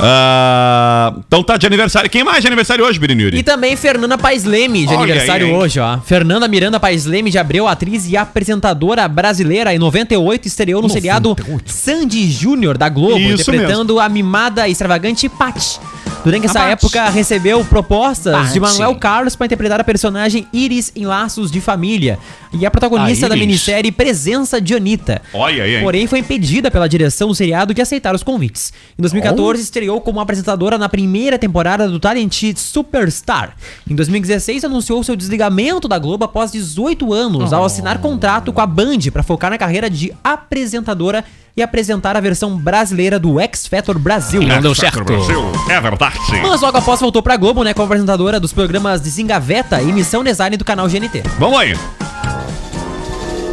Ah, 0.00 1.12
então 1.26 1.42
tá 1.42 1.56
de 1.56 1.66
aniversário. 1.66 2.08
Quem 2.08 2.22
mais 2.22 2.40
de 2.40 2.46
aniversário 2.46 2.84
hoje, 2.84 2.98
Birinuri? 2.98 3.38
E 3.38 3.42
também 3.42 3.76
Fernanda 3.76 4.16
Paes 4.16 4.44
Leme, 4.44 4.86
de 4.86 4.94
Olha 4.94 5.02
aniversário 5.02 5.46
aí, 5.46 5.52
hoje, 5.52 5.80
ó. 5.80 5.98
Fernanda 5.98 6.46
Miranda 6.46 6.78
Paes 6.78 7.04
Leme 7.04 7.30
de 7.30 7.38
Abreu, 7.38 7.66
atriz 7.66 8.08
e 8.08 8.16
apresentadora 8.16 9.06
brasileira, 9.08 9.74
em 9.74 9.78
98 9.78 10.46
estreou 10.46 10.80
no 10.80 10.88
seriado 10.88 11.36
Sandy 11.66 12.30
Júnior 12.30 12.78
da 12.78 12.88
Globo, 12.88 13.18
Isso 13.18 13.50
interpretando 13.50 13.98
a 13.98 14.08
mimada 14.08 14.68
e 14.68 14.72
extravagante 14.72 15.28
Patty. 15.28 15.80
Durante 16.24 16.46
essa 16.46 16.60
Patty. 16.60 16.72
época, 16.72 17.10
recebeu 17.10 17.64
propostas 17.64 18.52
de. 18.52 18.60
Manuel 18.60 18.94
Carlos 18.96 19.36
para 19.36 19.46
interpretar 19.46 19.80
a 19.80 19.84
personagem 19.84 20.46
Iris 20.52 20.92
em 20.94 21.06
Laços 21.06 21.50
de 21.50 21.60
Família 21.60 22.18
e 22.52 22.66
a 22.66 22.70
protagonista 22.70 23.26
A 23.26 23.28
da 23.28 23.36
Iris. 23.36 23.46
minissérie 23.46 23.92
Presença 23.92 24.60
de 24.60 24.74
Anitta. 24.74 25.22
Olha 25.32 25.64
aí? 25.64 25.80
Porém, 25.82 26.06
foi 26.06 26.18
impedida 26.18 26.70
pela 26.70 26.88
direção 26.88 27.28
do 27.28 27.34
seriado 27.34 27.72
de 27.72 27.80
aceitar 27.80 28.14
os 28.14 28.22
convites. 28.22 28.72
Em 28.98 29.02
2014, 29.02 29.62
estreou 29.62 30.00
como 30.00 30.20
apresentadora 30.20 30.76
na 30.78 30.88
primeira 30.88 31.38
temporada 31.38 31.88
do 31.88 31.98
Talent 32.00 32.54
Superstar. 32.56 33.56
Em 33.88 33.94
2016, 33.94 34.64
anunciou 34.64 35.02
seu 35.02 35.16
desligamento 35.16 35.88
da 35.88 35.98
Globo 35.98 36.24
após 36.24 36.52
18 36.52 37.12
anos, 37.12 37.52
ao 37.52 37.64
assinar 37.64 37.98
contrato 37.98 38.52
com 38.52 38.60
a 38.60 38.66
Band 38.66 38.98
para 39.12 39.22
focar 39.22 39.50
na 39.50 39.58
carreira 39.58 39.88
de 39.88 40.12
apresentadora 40.22 41.24
e 41.58 41.62
apresentar 41.62 42.16
a 42.16 42.20
versão 42.20 42.56
brasileira 42.56 43.18
do 43.18 43.40
X 43.40 43.66
Factor 43.66 43.98
Brasil. 43.98 44.40
Não 44.40 44.60
deu 44.60 44.76
certo. 44.76 45.02
Brasil. 45.02 45.44
É 45.68 45.80
verdade. 45.80 46.16
Mas 46.40 46.60
logo 46.60 46.78
após 46.78 47.00
voltou 47.00 47.20
pra 47.20 47.36
Globo, 47.36 47.64
né, 47.64 47.74
como 47.74 47.86
apresentadora 47.86 48.38
dos 48.38 48.52
programas 48.52 49.00
Desengaveta 49.00 49.82
e 49.82 49.86
Missão 49.86 50.22
Design 50.22 50.56
do 50.56 50.64
canal 50.64 50.86
GNT. 50.88 51.24
Vamos 51.36 51.58
aí. 51.58 51.76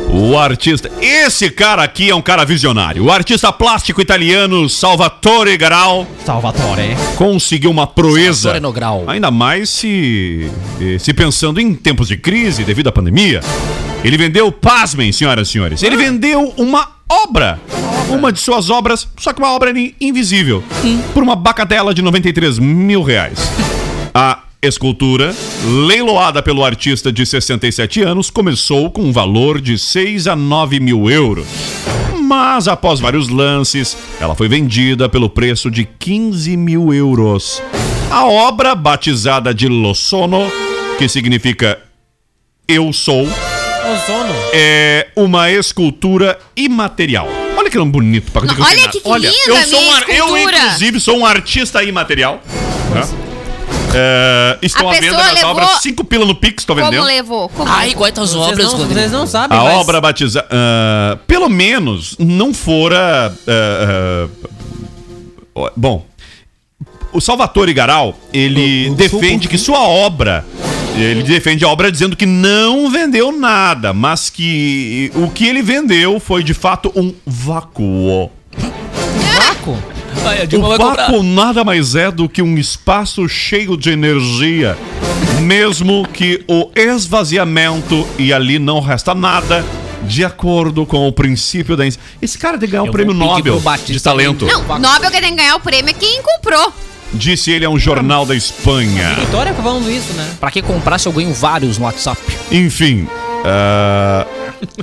O 0.08 0.38
artista. 0.38 0.89
Esse 1.01 1.49
cara 1.49 1.84
aqui 1.84 2.12
é 2.12 2.16
um 2.16 2.22
cara 2.22 2.45
visionário. 2.45 3.03
O 3.06 3.12
artista 3.12 3.51
plástico 3.51 3.99
italiano 3.99 4.70
Salvatore 4.70 5.58
Garal 5.58 6.06
Salvatore. 6.24 6.95
conseguiu 7.18 7.72
uma 7.72 7.88
proeza. 7.88 8.49
Salvatore 8.49 8.62
no 8.62 8.72
grau. 8.72 9.03
Ainda 9.08 9.32
mais 9.32 9.68
se, 9.72 10.49
eh, 10.80 10.99
se 10.99 11.12
pensando 11.12 11.60
em 11.60 11.74
tempos 11.74 12.08
de 12.08 12.18
crise 12.18 12.64
devido 12.64 12.88
à 12.88 12.91
pandemia. 12.91 13.41
Ele 14.03 14.16
vendeu, 14.16 14.51
pasmem, 14.51 15.12
senhoras 15.12 15.47
e 15.47 15.51
senhores. 15.51 15.82
Ele 15.82 15.97
vendeu 15.97 16.53
uma 16.56 16.95
obra. 17.10 17.60
Uma 18.10 18.32
de 18.32 18.39
suas 18.39 18.70
obras, 18.70 19.08
só 19.18 19.34
que 19.34 19.39
uma 19.41 19.51
obra 19.53 19.72
in- 19.78 19.93
invisível. 19.99 20.64
Por 21.14 21.24
uma 21.24 21.36
bacatela 21.36 21.93
de 21.93 22.01
93 22.01 22.60
mil 22.60 23.01
reais. 23.03 23.39
A 24.14 24.39
escultura, 24.62 25.36
leiloada 25.88 26.41
pelo 26.41 26.64
artista 26.64 27.12
de 27.12 27.26
67 27.26 28.01
anos, 28.01 28.30
começou 28.30 28.89
com 28.89 29.01
um 29.03 29.12
valor 29.12 29.60
de 29.62 29.78
6 29.78 30.28
a 30.28 30.36
9 30.36 30.80
mil 30.80 31.10
euros. 31.10 31.47
Mas 32.22 32.68
após 32.68 32.99
vários 32.99 33.30
lances, 33.30 33.95
ela 34.20 34.34
foi 34.34 34.47
vendida 34.47 35.08
pelo 35.08 35.30
preço 35.30 35.70
de 35.70 35.86
15 35.86 36.58
mil 36.58 36.91
euros. 36.93 37.62
A 38.10 38.26
obra, 38.26 38.74
batizada 38.74 39.53
de 39.53 39.68
Lo 39.68 39.93
Sono, 39.93 40.49
que 40.97 41.08
significa 41.08 41.78
Eu 42.68 42.91
Sou, 42.93 43.28
Ozono. 43.94 44.34
é 44.54 45.08
uma 45.16 45.50
escultura 45.52 46.38
imaterial. 46.56 47.28
Olha 47.58 47.70
que 47.70 47.78
nome 47.78 47.92
bonito. 47.92 48.32
Pra 48.32 48.42
Não, 48.44 48.54
que 48.56 48.62
eu 48.62 48.66
olha 48.66 48.76
que 48.92 49.08
nada. 49.08 49.30
linda 49.30 49.48
eu 49.48 49.56
a 49.56 49.64
sou 49.64 49.80
minha 49.80 49.92
um 49.92 49.96
ar- 49.96 50.10
Eu, 50.10 50.38
inclusive, 50.38 51.00
sou 51.00 51.18
um 51.20 51.26
artista 51.26 51.84
imaterial. 51.84 52.42
tá? 52.94 53.08
É, 53.98 54.58
estão 54.62 54.90
A 54.90 54.94
à 54.98 55.00
venda 55.00 55.18
nas 55.18 55.44
obras 55.44 55.70
5 55.82 56.04
pila 56.04 56.26
no 56.26 56.36
Pix, 56.36 56.66
Como 56.66 56.82
vendendo. 56.84 57.06
levou? 57.06 57.48
Como? 57.48 57.70
Ai, 57.72 57.94
quantas 57.94 58.32
Vocês 58.34 58.52
obras, 58.52 58.74
não, 58.74 58.88
vocês 58.88 59.12
não 59.12 59.26
sabem, 59.26 59.58
A 59.58 59.64
mas... 59.64 59.78
obra 59.78 60.02
batizada. 60.02 60.46
ah, 60.52 61.18
pelo 61.26 61.48
menos 61.50 62.16
não 62.20 62.54
fora. 62.54 63.34
ah, 63.48 64.28
ah, 65.56 65.72
bom. 65.78 66.06
o 67.14 67.22
Salvatore 67.22 67.74
Garal, 67.74 68.14
ele 68.34 68.90
defende 68.96 69.48
que 69.48 69.58
sua 69.58 69.80
obra. 69.88 70.44
Ele 70.98 71.24
defende 71.24 71.66
a 71.66 71.68
obra 71.68 71.91
dizendo 71.91 72.16
que 72.16 72.26
não 72.26 72.89
vendeu 72.89 73.32
nada, 73.32 73.91
mas 73.93 74.30
que 74.30 75.12
o 75.14 75.30
que 75.30 75.46
ele 75.46 75.62
vendeu 75.62 76.20
foi 76.20 76.41
de 76.41 76.54
fato 76.54 76.91
um 76.96 77.14
vácuo. 77.26 78.32
Vácuo? 79.38 79.78
O 80.58 80.78
vácuo 80.78 81.22
nada 81.22 81.64
mais 81.64 81.96
é 81.96 82.10
do 82.10 82.30
que 82.30 82.41
um 82.41 82.58
espaço 82.58 83.28
cheio 83.28 83.76
de 83.76 83.91
energia, 83.91 84.78
mesmo 85.41 86.08
que 86.08 86.43
o 86.48 86.70
esvaziamento 86.74 88.08
e 88.18 88.32
ali 88.32 88.58
não 88.58 88.80
resta 88.80 89.14
nada, 89.14 89.66
de 90.04 90.24
acordo 90.24 90.86
com 90.86 91.08
o 91.08 91.12
princípio 91.12 91.76
da. 91.76 91.86
Esse 92.22 92.38
cara 92.38 92.58
tem 92.58 92.68
que 92.68 92.72
ganhar 92.72 92.84
o 92.84 92.88
Eu 92.88 92.91
prêmio 92.91 93.14
Nobel 93.14 93.62
de 93.86 94.00
talento. 94.02 94.46
Não, 94.46 94.80
Nobel 94.80 95.12
que 95.12 95.20
tem 95.20 95.32
que 95.32 95.36
ganhar 95.36 95.58
o 95.58 95.60
prêmio 95.60 95.89
é 95.89 95.93
quem 95.93 96.22
comprou. 96.22 96.74
Disse 97.16 97.51
ele 97.51 97.66
a 97.66 97.70
um 97.70 97.80
jornal 97.80 98.26
da 98.26 98.36
Espanha. 98.36 99.16
Vitória 99.16 99.53
falando 99.53 99.89
isso, 99.89 100.13
né? 100.13 100.36
Pra 100.39 100.51
que 100.51 100.61
comprar 100.61 100.97
se 100.99 101.07
eu 101.07 101.11
ganho 101.13 101.34
vários 101.34 101.78
no 101.78 101.86
WhatsApp? 101.86 102.20
Enfim. 102.51 103.07
ah, 103.43 104.26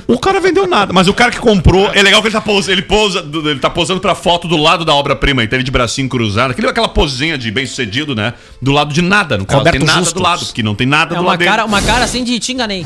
O 0.07 0.17
cara 0.17 0.39
vendeu 0.39 0.67
nada, 0.67 0.91
mas 0.93 1.07
o 1.07 1.13
cara 1.13 1.31
que 1.31 1.39
comprou. 1.39 1.91
É 1.93 2.01
legal 2.01 2.21
que 2.21 2.27
ele 2.27 2.33
tá, 2.39 2.43
ele 2.67 2.81
posa, 2.81 3.19
ele 3.45 3.59
tá 3.59 3.69
posando 3.69 3.99
pra 3.99 4.15
foto 4.15 4.47
do 4.47 4.57
lado 4.57 4.83
da 4.85 4.93
obra-prima. 4.93 5.43
Então 5.43 5.57
ele 5.57 5.63
de 5.63 5.71
bracinho 5.71 6.07
cruzado. 6.09 6.51
Aquele, 6.51 6.67
aquela 6.67 6.87
posezinha 6.87 7.37
de 7.37 7.51
bem 7.51 7.65
sucedido, 7.65 8.15
né? 8.15 8.33
Do 8.61 8.71
lado 8.71 8.93
de 8.93 9.01
nada. 9.01 9.37
No 9.37 9.45
caso, 9.45 9.59
Roberto 9.59 9.77
tem 9.77 9.85
nada 9.85 9.99
Justus. 9.99 10.13
do 10.13 10.21
lado, 10.23 10.45
porque 10.45 10.63
não 10.63 10.75
tem 10.75 10.87
nada 10.87 11.13
É 11.15 11.17
do 11.17 11.21
uma 11.23 11.31
lado 11.31 11.43
cara, 11.43 11.63
dele. 11.63 11.67
uma 11.67 11.81
cara 11.81 12.05
assim 12.05 12.23
de 12.23 12.39
te 12.39 12.51
enganei. 12.53 12.85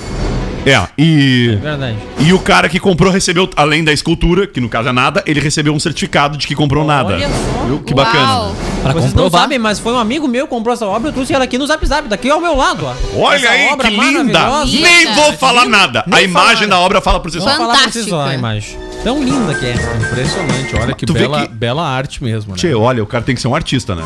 É, 0.69 0.87
e. 0.97 1.57
Verdade. 1.61 1.95
E 2.19 2.33
o 2.33 2.39
cara 2.39 2.67
que 2.67 2.79
comprou 2.79 3.11
recebeu, 3.11 3.49
além 3.55 3.83
da 3.83 3.93
escultura, 3.93 4.45
que 4.45 4.59
no 4.59 4.67
caso 4.67 4.89
é 4.89 4.91
nada, 4.91 5.23
ele 5.25 5.39
recebeu 5.39 5.73
um 5.73 5.79
certificado 5.79 6.37
de 6.37 6.45
que 6.45 6.53
comprou 6.53 6.83
nada. 6.85 7.13
Olha 7.13 7.29
só. 7.29 7.65
Viu? 7.65 7.79
Que 7.79 7.93
Uau. 7.93 8.05
bacana. 8.05 8.51
Pra 8.83 8.93
Vocês 8.93 9.05
não 9.13 9.23
comprovar. 9.23 9.41
sabem, 9.43 9.57
mas 9.59 9.79
foi 9.79 9.93
um 9.93 9.97
amigo 9.99 10.27
meu 10.27 10.45
que 10.45 10.49
comprou 10.53 10.73
essa 10.73 10.85
obra. 10.85 11.09
Eu 11.09 11.13
trouxe 11.13 11.33
ela 11.33 11.43
aqui 11.45 11.57
no 11.57 11.65
Zap 11.65 11.85
Zap, 11.85 12.07
daqui 12.09 12.29
ao 12.29 12.41
meu 12.41 12.55
lado. 12.55 12.85
Ó. 12.85 12.93
Olha 13.21 13.37
Essa 13.37 13.49
aí, 13.49 13.67
obra 13.67 13.89
que 13.89 13.95
linda! 13.97 14.49
Nem 14.65 15.05
Linda. 15.05 15.13
vou 15.21 15.33
falar 15.33 15.65
nada. 15.65 16.03
Nem 16.05 16.19
a 16.19 16.21
imagem 16.23 16.67
da 16.67 16.77
obra 16.79 16.99
fala 17.01 17.19
por 17.19 17.31
si 17.31 17.37
Vou 17.39 17.47
só. 17.49 17.55
falar 17.57 17.77
pra 17.77 17.89
vocês 17.91 18.11
ó, 18.11 18.25
a 18.25 18.33
imagem. 18.33 18.77
Tão 19.03 19.23
linda 19.23 19.53
que 19.55 19.65
é. 19.65 19.73
Impressionante, 19.73 20.75
olha 20.75 20.93
que 20.93 21.05
bela, 21.05 21.41
que- 21.47 21.53
bela 21.53 21.87
arte 21.87 22.21
mesmo, 22.23 22.51
né? 22.51 22.57
Tchê, 22.57 22.73
olha, 22.73 23.01
o 23.01 23.07
cara 23.07 23.23
tem 23.23 23.33
que 23.35 23.41
ser 23.41 23.47
um 23.47 23.55
artista, 23.55 23.95
né? 23.95 24.03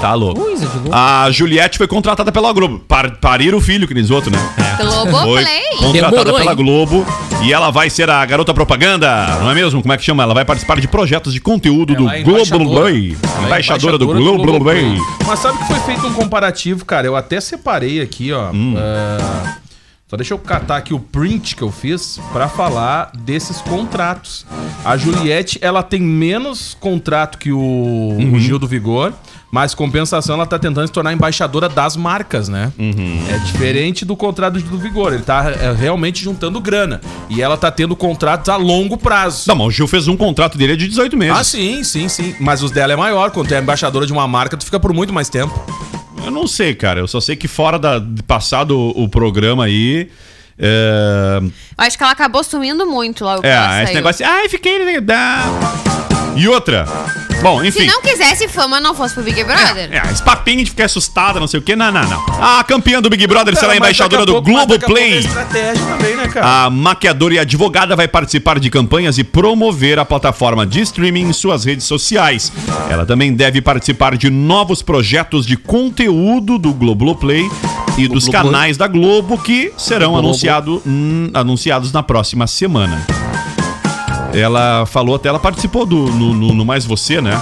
Tá 0.00 0.14
louco. 0.14 0.40
Coisa 0.40 0.66
de 0.66 0.74
louco. 0.78 0.90
A 0.92 1.30
Juliette 1.30 1.78
foi 1.78 1.86
contratada 1.86 2.32
pela 2.32 2.52
Globo. 2.52 2.80
Par, 2.80 3.18
parir 3.18 3.54
o 3.54 3.60
filho, 3.60 3.86
que 3.86 3.94
diz 3.94 4.10
outro, 4.10 4.30
né? 4.32 4.38
Foi 4.56 4.64
Globoplay. 4.84 5.44
contratada 5.78 5.92
Demorou, 6.24 6.34
pela 6.38 6.50
hein? 6.52 6.56
Globo 6.56 7.06
e 7.42 7.52
ela 7.52 7.70
vai 7.70 7.90
ser 7.90 8.08
a 8.08 8.24
garota 8.24 8.54
propaganda, 8.54 9.26
não 9.40 9.50
é 9.50 9.54
mesmo? 9.54 9.80
Como 9.82 9.92
é 9.92 9.96
que 9.96 10.04
chama? 10.04 10.22
Ela 10.22 10.34
vai 10.34 10.44
participar 10.44 10.80
de 10.80 10.86
projetos 10.88 11.32
de 11.32 11.40
conteúdo 11.40 11.94
do 11.94 12.04
Ela 12.04 12.16
é 12.16 12.20
embaixadora. 12.20 12.64
Globoplay. 12.64 13.16
Ela 13.22 13.42
é 13.42 13.46
Embaixadora 13.46 13.98
do 13.98 14.06
Globoplay. 14.06 14.96
Mas 15.26 15.38
sabe 15.40 15.58
que 15.58 15.64
foi 15.66 15.80
feito 15.80 16.06
um 16.06 16.12
comparativo, 16.12 16.84
cara? 16.84 17.06
Eu 17.06 17.16
até 17.16 17.40
separei 17.40 18.00
aqui, 18.00 18.32
ó. 18.32 18.50
Hum. 18.52 18.74
ah, 18.76 19.56
só 20.08 20.16
deixa 20.16 20.34
eu 20.34 20.38
catar 20.38 20.76
aqui 20.76 20.92
o 20.92 21.00
print 21.00 21.56
que 21.56 21.62
eu 21.62 21.72
fiz 21.72 22.20
pra 22.32 22.46
falar 22.46 23.10
desses 23.18 23.62
contratos. 23.62 24.44
A 24.84 24.96
Juliette, 24.96 25.58
ela 25.62 25.82
tem 25.82 26.02
menos 26.02 26.76
contrato 26.78 27.38
que 27.38 27.50
o, 27.50 27.58
Uhum. 27.58 28.34
o 28.34 28.38
Gil 28.38 28.58
do 28.58 28.66
Vigor, 28.68 29.12
mas 29.54 29.74
compensação 29.74 30.34
ela 30.36 30.46
tá 30.46 30.58
tentando 30.58 30.86
se 30.86 30.92
tornar 30.92 31.12
embaixadora 31.12 31.68
das 31.68 31.94
marcas, 31.94 32.48
né? 32.48 32.72
Uhum. 32.78 33.22
É 33.30 33.36
diferente 33.40 34.02
do 34.02 34.16
contrato 34.16 34.58
do 34.58 34.78
Vigor. 34.78 35.12
Ele 35.12 35.22
tá 35.22 35.50
é, 35.50 35.72
realmente 35.72 36.24
juntando 36.24 36.58
grana. 36.58 37.02
E 37.28 37.42
ela 37.42 37.58
tá 37.58 37.70
tendo 37.70 37.94
contratos 37.94 38.48
a 38.48 38.56
longo 38.56 38.96
prazo. 38.96 39.44
Não, 39.46 39.54
mas 39.54 39.66
o 39.66 39.70
Gil 39.70 39.86
fez 39.86 40.08
um 40.08 40.16
contrato 40.16 40.56
dele 40.56 40.74
de 40.74 40.88
18 40.88 41.14
meses. 41.18 41.36
Ah, 41.38 41.44
sim, 41.44 41.84
sim, 41.84 42.08
sim. 42.08 42.34
Mas 42.40 42.62
os 42.62 42.70
dela 42.70 42.94
é 42.94 42.96
maior. 42.96 43.30
Quando 43.30 43.48
tu 43.48 43.54
é 43.54 43.58
embaixadora 43.60 44.06
de 44.06 44.12
uma 44.14 44.26
marca, 44.26 44.56
tu 44.56 44.64
fica 44.64 44.80
por 44.80 44.94
muito 44.94 45.12
mais 45.12 45.28
tempo. 45.28 45.52
Eu 46.24 46.30
não 46.30 46.46
sei, 46.46 46.74
cara. 46.74 47.00
Eu 47.00 47.06
só 47.06 47.20
sei 47.20 47.36
que 47.36 47.46
fora 47.46 47.78
da, 47.78 47.98
de 47.98 48.22
passado 48.22 48.74
o, 48.78 49.04
o 49.04 49.08
programa 49.08 49.66
aí. 49.66 50.08
É, 50.58 51.40
Eu 51.42 51.52
acho 51.76 51.98
que 51.98 52.02
ela 52.02 52.12
acabou 52.12 52.42
sumindo 52.42 52.86
muito 52.86 53.22
logo 53.22 53.42
que 53.42 53.46
ela 53.48 53.80
é 53.80 53.82
esse 53.82 53.92
saiu. 53.92 53.96
negócio. 53.96 54.26
Ai, 54.26 54.48
fiquei. 54.48 54.98
da- 55.02 55.44
E 56.36 56.48
outra. 56.48 56.86
Bom, 57.42 57.62
enfim. 57.64 57.80
Se 57.80 57.86
não 57.86 58.00
quisesse 58.00 58.46
fama, 58.48 58.80
não 58.80 58.94
fosse 58.94 59.14
pro 59.14 59.22
Big 59.22 59.42
Brother. 59.42 59.88
É, 59.92 60.10
esse 60.12 60.22
papinho 60.22 60.62
de 60.64 60.70
ficar 60.70 60.84
assustada, 60.84 61.40
não 61.40 61.46
sei 61.48 61.58
o 61.58 61.62
quê. 61.62 61.74
Não, 61.74 61.90
não, 61.90 62.02
não. 62.08 62.22
A 62.40 62.62
campeã 62.62 63.02
do 63.02 63.10
Big 63.10 63.26
Brother 63.26 63.56
será 63.56 63.72
a 63.72 63.76
embaixadora 63.76 64.24
do 64.24 64.32
pouco- 64.34 64.48
Globoplay. 64.50 65.18
É 65.54 65.72
também, 65.74 66.16
né? 66.16 66.30
A 66.40 66.70
maquiadora 66.70 67.34
e 67.34 67.38
advogada 67.40 67.96
vai 67.96 68.06
participar 68.06 68.58
de 68.60 68.70
campanhas 68.70 69.18
e 69.18 69.24
promover 69.24 69.98
a 69.98 70.04
plataforma 70.04 70.64
de 70.64 70.80
streaming 70.82 71.22
em 71.28 71.32
suas 71.32 71.64
redes 71.64 71.84
sociais. 71.84 72.52
Ela 72.88 73.04
também 73.04 73.32
deve 73.34 73.60
participar 73.60 74.16
de 74.16 74.30
novos 74.30 74.80
projetos 74.82 75.44
de 75.44 75.56
conteúdo 75.56 76.58
do 76.58 76.72
Globoplay 76.72 77.50
e 77.98 78.06
dos 78.06 78.28
canais 78.28 78.76
da 78.76 78.86
Globo 78.86 79.36
que 79.36 79.72
serão 79.76 80.16
anunciado, 80.16 80.80
hum, 80.86 81.28
anunciados 81.34 81.92
na 81.92 82.02
próxima 82.02 82.46
semana. 82.46 83.04
Ela 84.32 84.86
falou 84.86 85.14
até, 85.16 85.28
ela 85.28 85.38
participou 85.38 85.84
do 85.84 85.96
no, 86.06 86.32
no- 86.34 86.54
no 86.54 86.64
Mais 86.64 86.84
Você, 86.84 87.20
né? 87.20 87.40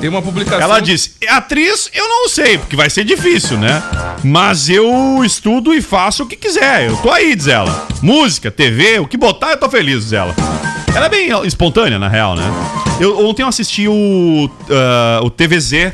Tem 0.00 0.10
uma 0.10 0.20
publicação. 0.20 0.60
Ela 0.60 0.80
disse: 0.80 1.12
atriz, 1.28 1.88
eu 1.94 2.06
não 2.08 2.28
sei, 2.28 2.58
porque 2.58 2.76
vai 2.76 2.90
ser 2.90 3.04
difícil, 3.04 3.56
né? 3.58 3.82
Mas 4.22 4.68
eu 4.68 5.22
estudo 5.24 5.72
e 5.72 5.80
faço 5.80 6.24
o 6.24 6.26
que 6.26 6.36
quiser. 6.36 6.88
Eu 6.88 6.96
tô 6.98 7.10
aí, 7.10 7.34
diz 7.34 7.46
ela. 7.48 7.86
Música, 8.02 8.50
TV, 8.50 8.98
o 8.98 9.06
que 9.06 9.16
botar, 9.16 9.52
eu 9.52 9.56
tô 9.56 9.68
feliz, 9.70 10.04
diz 10.04 10.12
ela. 10.12 10.34
Ela 10.94 11.06
é 11.06 11.08
bem 11.08 11.28
espontânea, 11.46 11.98
na 11.98 12.08
real, 12.08 12.34
né? 12.34 12.42
Eu, 13.00 13.26
ontem 13.26 13.42
eu 13.42 13.48
assisti 13.48 13.86
o, 13.86 14.50
ah, 14.70 15.20
o 15.22 15.30
TVZ, 15.30 15.92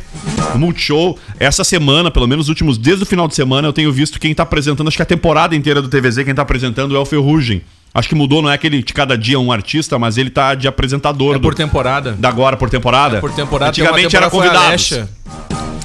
o 0.54 0.58
Multishow. 0.58 1.18
Essa 1.38 1.64
semana, 1.64 2.10
pelo 2.10 2.26
menos 2.26 2.46
os 2.46 2.48
últimos, 2.48 2.78
desde 2.78 3.02
o 3.02 3.06
final 3.06 3.26
de 3.28 3.34
semana, 3.34 3.66
eu 3.68 3.72
tenho 3.72 3.92
visto 3.92 4.18
quem 4.20 4.32
tá 4.34 4.44
apresentando, 4.44 4.86
acho 4.88 4.96
que 4.96 5.02
a 5.02 5.06
temporada 5.06 5.54
inteira 5.56 5.82
do 5.82 5.88
TVZ, 5.88 6.24
quem 6.24 6.34
tá 6.34 6.42
apresentando 6.42 6.94
é 6.96 6.98
o 6.98 7.04
Ferrugem. 7.04 7.62
Acho 7.94 8.08
que 8.08 8.14
mudou, 8.14 8.40
não 8.40 8.50
é 8.50 8.54
aquele 8.54 8.82
de 8.82 8.92
cada 8.94 9.18
dia 9.18 9.38
um 9.38 9.52
artista, 9.52 9.98
mas 9.98 10.16
ele 10.16 10.30
tá 10.30 10.54
de 10.54 10.66
apresentador 10.66 11.34
É 11.34 11.38
do, 11.38 11.42
por 11.42 11.54
temporada. 11.54 12.12
da 12.12 12.28
agora 12.28 12.56
por 12.56 12.70
temporada. 12.70 13.18
É 13.18 13.20
por 13.20 13.32
temporada. 13.32 13.70
Antigamente 13.70 14.16
era 14.16 14.30
temporada 14.30 14.30
foi 14.30 14.46
a 14.48 14.78
convidado. 14.78 15.08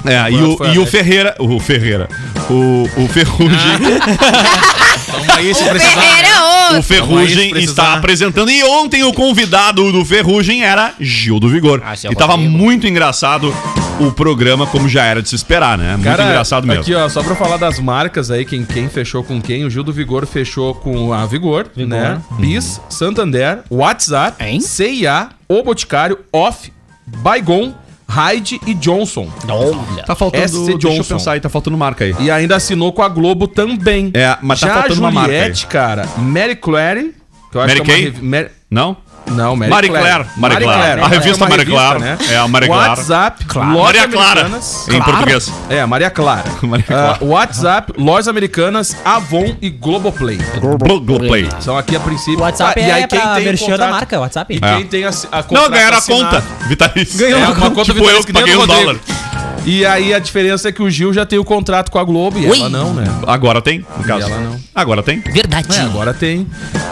É, 0.06 0.32
e 0.32 0.36
o, 0.36 0.74
e 0.74 0.80
o. 0.80 0.86
Ferreira. 0.86 1.36
O 1.38 1.60
Ferreira. 1.60 2.08
O, 2.50 2.88
o 3.04 3.08
Ferrugem. 3.10 3.58
Tamo 5.20 5.32
aí 5.34 5.54
se 5.54 5.64
precisar. 5.64 6.02
É 6.02 6.42
o. 6.42 6.58
Vamos 6.70 6.86
Ferrugem 6.86 7.58
está 7.58 7.94
apresentando. 7.94 8.50
E 8.52 8.64
ontem 8.64 9.04
o 9.04 9.14
convidado 9.14 9.92
do 9.92 10.04
Ferrugem 10.06 10.64
era 10.64 10.94
Gil 11.00 11.40
do 11.40 11.50
Vigor. 11.50 11.82
Ah, 11.86 11.96
seu 11.96 12.12
e 12.12 12.16
tava 12.16 12.34
Rodrigo. 12.34 12.58
muito 12.58 12.88
engraçado 12.88 13.54
o 14.00 14.12
programa, 14.12 14.68
como 14.68 14.88
já 14.88 15.04
era 15.06 15.22
de 15.22 15.30
se 15.30 15.36
esperar, 15.36 15.78
né? 15.78 15.94
Muito 15.94 16.04
Cara, 16.04 16.26
engraçado 16.26 16.68
mesmo. 16.68 16.82
Aqui, 16.82 16.94
ó, 16.94 17.08
só 17.10 17.24
pra 17.24 17.36
falar 17.36 17.58
das 17.58 17.80
marcas 17.80 18.30
aí, 18.30 18.46
quem, 18.46 18.64
quem 18.64 18.90
fechou 18.90 19.24
com 19.24 19.42
quem, 19.42 19.66
o 19.66 19.70
Gil 19.70 19.84
do 19.84 19.92
Vigor 19.94 20.26
fechou 20.28 20.76
com 20.76 21.12
a 21.14 21.26
Vigor, 21.26 21.66
né? 21.76 22.22
Bis, 22.40 22.80
Santander, 22.90 23.60
WhatsApp? 23.70 24.38
CIA, 24.62 25.30
O 25.48 25.64
Boticário, 25.64 26.20
Off, 26.32 26.72
Baigon, 27.06 27.74
Hyde 28.08 28.60
e 28.66 28.74
Johnson. 28.74 29.28
Olha. 29.50 30.04
Tá 30.04 30.16
faltando. 30.16 30.48
SC 30.48 30.58
Deixa 30.58 30.72
eu 30.72 30.78
Johnson. 30.78 31.16
pensar 31.16 31.32
aí, 31.34 31.40
tá 31.42 31.50
faltando 31.50 31.78
marca 31.78 32.06
aí. 32.06 32.16
E 32.20 32.32
ainda 32.32 32.56
assinou 32.56 32.94
com 32.94 33.02
a 33.04 33.10
Globo 33.10 33.48
também. 33.48 34.12
É, 34.14 34.38
mas 34.42 34.60
tá 34.60 34.68
Já 34.68 34.74
faltando 34.76 35.00
uma 35.02 35.10
a 35.10 35.12
marca 35.12 35.32
Juliette, 35.34 35.68
cara, 35.68 36.08
Mary 36.18 36.56
Claire, 36.56 37.14
que 37.52 37.58
eu 37.58 37.62
acho 37.62 37.76
Mary 37.76 37.82
que 37.86 37.92
é 37.92 37.94
uma 37.94 38.02
Kay? 38.02 38.04
revi- 38.12 38.26
Mary- 38.26 38.50
Não? 38.72 38.98
Não, 39.32 39.56
Mary, 39.56 39.70
Marie 39.72 39.90
Claire. 39.90 40.26
Marie 40.36 40.58
Claire. 40.58 41.02
A 41.02 41.08
revista 41.08 41.44
uma 41.44 41.50
Marie 41.50 41.66
Claire. 41.66 42.18
É 42.32 42.38
a 42.38 42.48
Marie 42.48 42.68
Claire. 42.68 42.90
WhatsApp, 42.90 43.46
Claro. 43.46 43.72
lojas 43.72 43.86
Maria 44.02 44.08
Clara. 44.08 44.40
americanas. 44.42 44.88
Em 44.88 45.02
português. 45.02 45.54
É, 45.70 45.86
Maria 45.86 46.10
Clara. 46.10 46.44
Maria 46.64 46.86
Ah, 46.90 46.94
Clara. 46.94 47.18
WhatsApp, 47.22 47.94
lojas 47.98 48.28
americanas, 48.28 48.96
Avon 49.04 49.56
e 49.62 49.70
Globoplay. 49.70 50.38
Globoplay. 50.60 51.50
São 51.60 51.78
aqui 51.78 51.96
a 51.96 52.00
princípio. 52.00 52.40
WhatsApp 52.40 52.80
Ah, 52.82 52.84
é 53.00 53.08
quem 53.08 53.20
pra 53.20 53.34
tem 53.36 53.42
o 53.42 53.46
merchan 53.46 53.66
da 53.66 53.72
contrato- 53.74 53.92
marca, 53.92 54.20
WhatsApp. 54.20 54.54
E 54.56 54.66
É. 54.66 54.76
quem 54.78 54.86
tem 54.88 55.06
a, 55.06 55.10
a 55.10 55.44
Não, 55.52 55.70
ganharam 55.70 55.98
a 55.98 56.02
conta. 56.02 56.44
Vitalício. 56.68 57.26
É, 57.26 57.36
uma 57.36 57.72
conta 57.72 57.94
tipo 57.94 58.10
eu 58.10 58.24
que 58.24 58.34
paguei 58.34 58.56
um 58.56 58.62
do 58.62 58.68
dólar. 58.68 58.96
Rodrigo. 58.96 59.28
E 59.66 59.86
aí 59.86 60.14
a 60.14 60.20
diferença 60.20 60.70
é 60.70 60.72
que 60.72 60.82
o 60.82 60.90
Gil 60.90 61.14
já 61.14 61.26
tem 61.26 61.38
o 61.38 61.44
contrato 61.44 61.92
com 61.92 62.00
a 62.00 62.04
Globo 62.06 62.40
e 62.40 62.50
Ui. 62.50 62.58
ela 62.58 62.70
não, 62.70 62.94
né? 62.94 63.04
Agora 63.28 63.62
tem, 63.62 63.86
no 63.98 64.04
caso. 64.06 64.26
ela 64.26 64.40
não. 64.40 64.58
Agora 64.74 65.04
tem. 65.04 65.20
Verdade. 65.20 65.68
É, 65.78 65.82
agora 65.82 66.14
tem. 66.14 66.48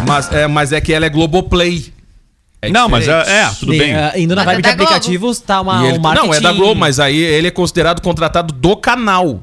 Mas 0.06 0.30
é, 0.34 0.46
mas 0.46 0.74
é 0.74 0.82
que 0.82 0.92
ela 0.92 1.06
é 1.06 1.10
Globoplay. 1.10 1.94
É 2.68 2.70
não, 2.72 2.88
mas 2.90 3.08
é, 3.08 3.12
é, 3.12 3.50
tudo 3.60 3.74
E, 3.74 3.78
bem. 3.80 3.94
ah, 3.96 4.14
indo 4.16 4.36
na 4.36 4.44
Mas 4.44 4.56
vibe 4.56 4.66
é 4.66 4.70
de 4.72 4.76
Globo. 4.78 4.84
aplicativos, 4.94 5.40
tá 5.40 5.62
uma, 5.62 5.84
E 5.84 5.88
ele- 5.90 5.98
um 5.98 6.02
marketing... 6.02 6.28
Não, 6.28 6.34
é 6.34 6.40
da 6.42 6.52
Globo, 6.54 6.80
mas 6.80 7.00
aí 7.00 7.18
ele 7.18 7.48
é 7.48 7.52
considerado 7.52 8.02
contratado 8.02 8.54
do 8.54 8.76
canal. 8.76 9.42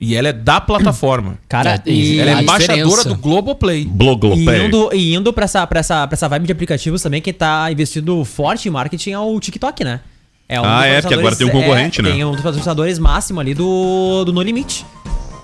E 0.00 0.14
ela 0.14 0.28
é 0.28 0.32
da 0.32 0.60
plataforma. 0.60 1.38
Cara, 1.48 1.82
É, 1.84 1.90
e... 1.90 2.20
ela 2.20 2.30
é 2.38 2.42
embaixadora 2.42 2.84
diferença. 2.84 3.08
do 3.08 3.16
Globoplay. 3.16 3.80
E 3.82 3.84
Globoplay. 3.84 4.66
indo, 4.66 4.90
e 4.94 5.14
indo 5.14 5.32
pra, 5.32 5.44
essa, 5.44 5.66
pra, 5.66 5.80
essa, 5.80 6.06
pra 6.06 6.14
essa 6.14 6.28
vibe 6.28 6.46
de 6.46 6.52
aplicativos 6.52 7.02
também, 7.02 7.20
quem 7.20 7.32
tá 7.34 7.70
investindo 7.72 8.24
forte 8.24 8.68
em 8.68 8.70
marketing 8.70 9.10
é 9.10 9.18
o 9.18 9.40
TikTok, 9.40 9.82
né? 9.82 10.00
É 10.48 10.56
Ah, 10.56 10.60
dos 10.60 10.84
é, 10.86 11.00
porque 11.02 11.14
agora 11.14 11.34
tem 11.36 11.46
um 11.46 11.50
concorrente, 11.50 12.00
né? 12.00 12.10
Tem 12.12 12.24
um 12.24 12.30
dos 12.32 12.40
patrocinadores 12.42 12.98
máximo 12.98 13.40
ali 13.40 13.52
do, 13.54 14.24
do 14.24 14.32
No 14.32 14.40
Limite. 14.40 14.86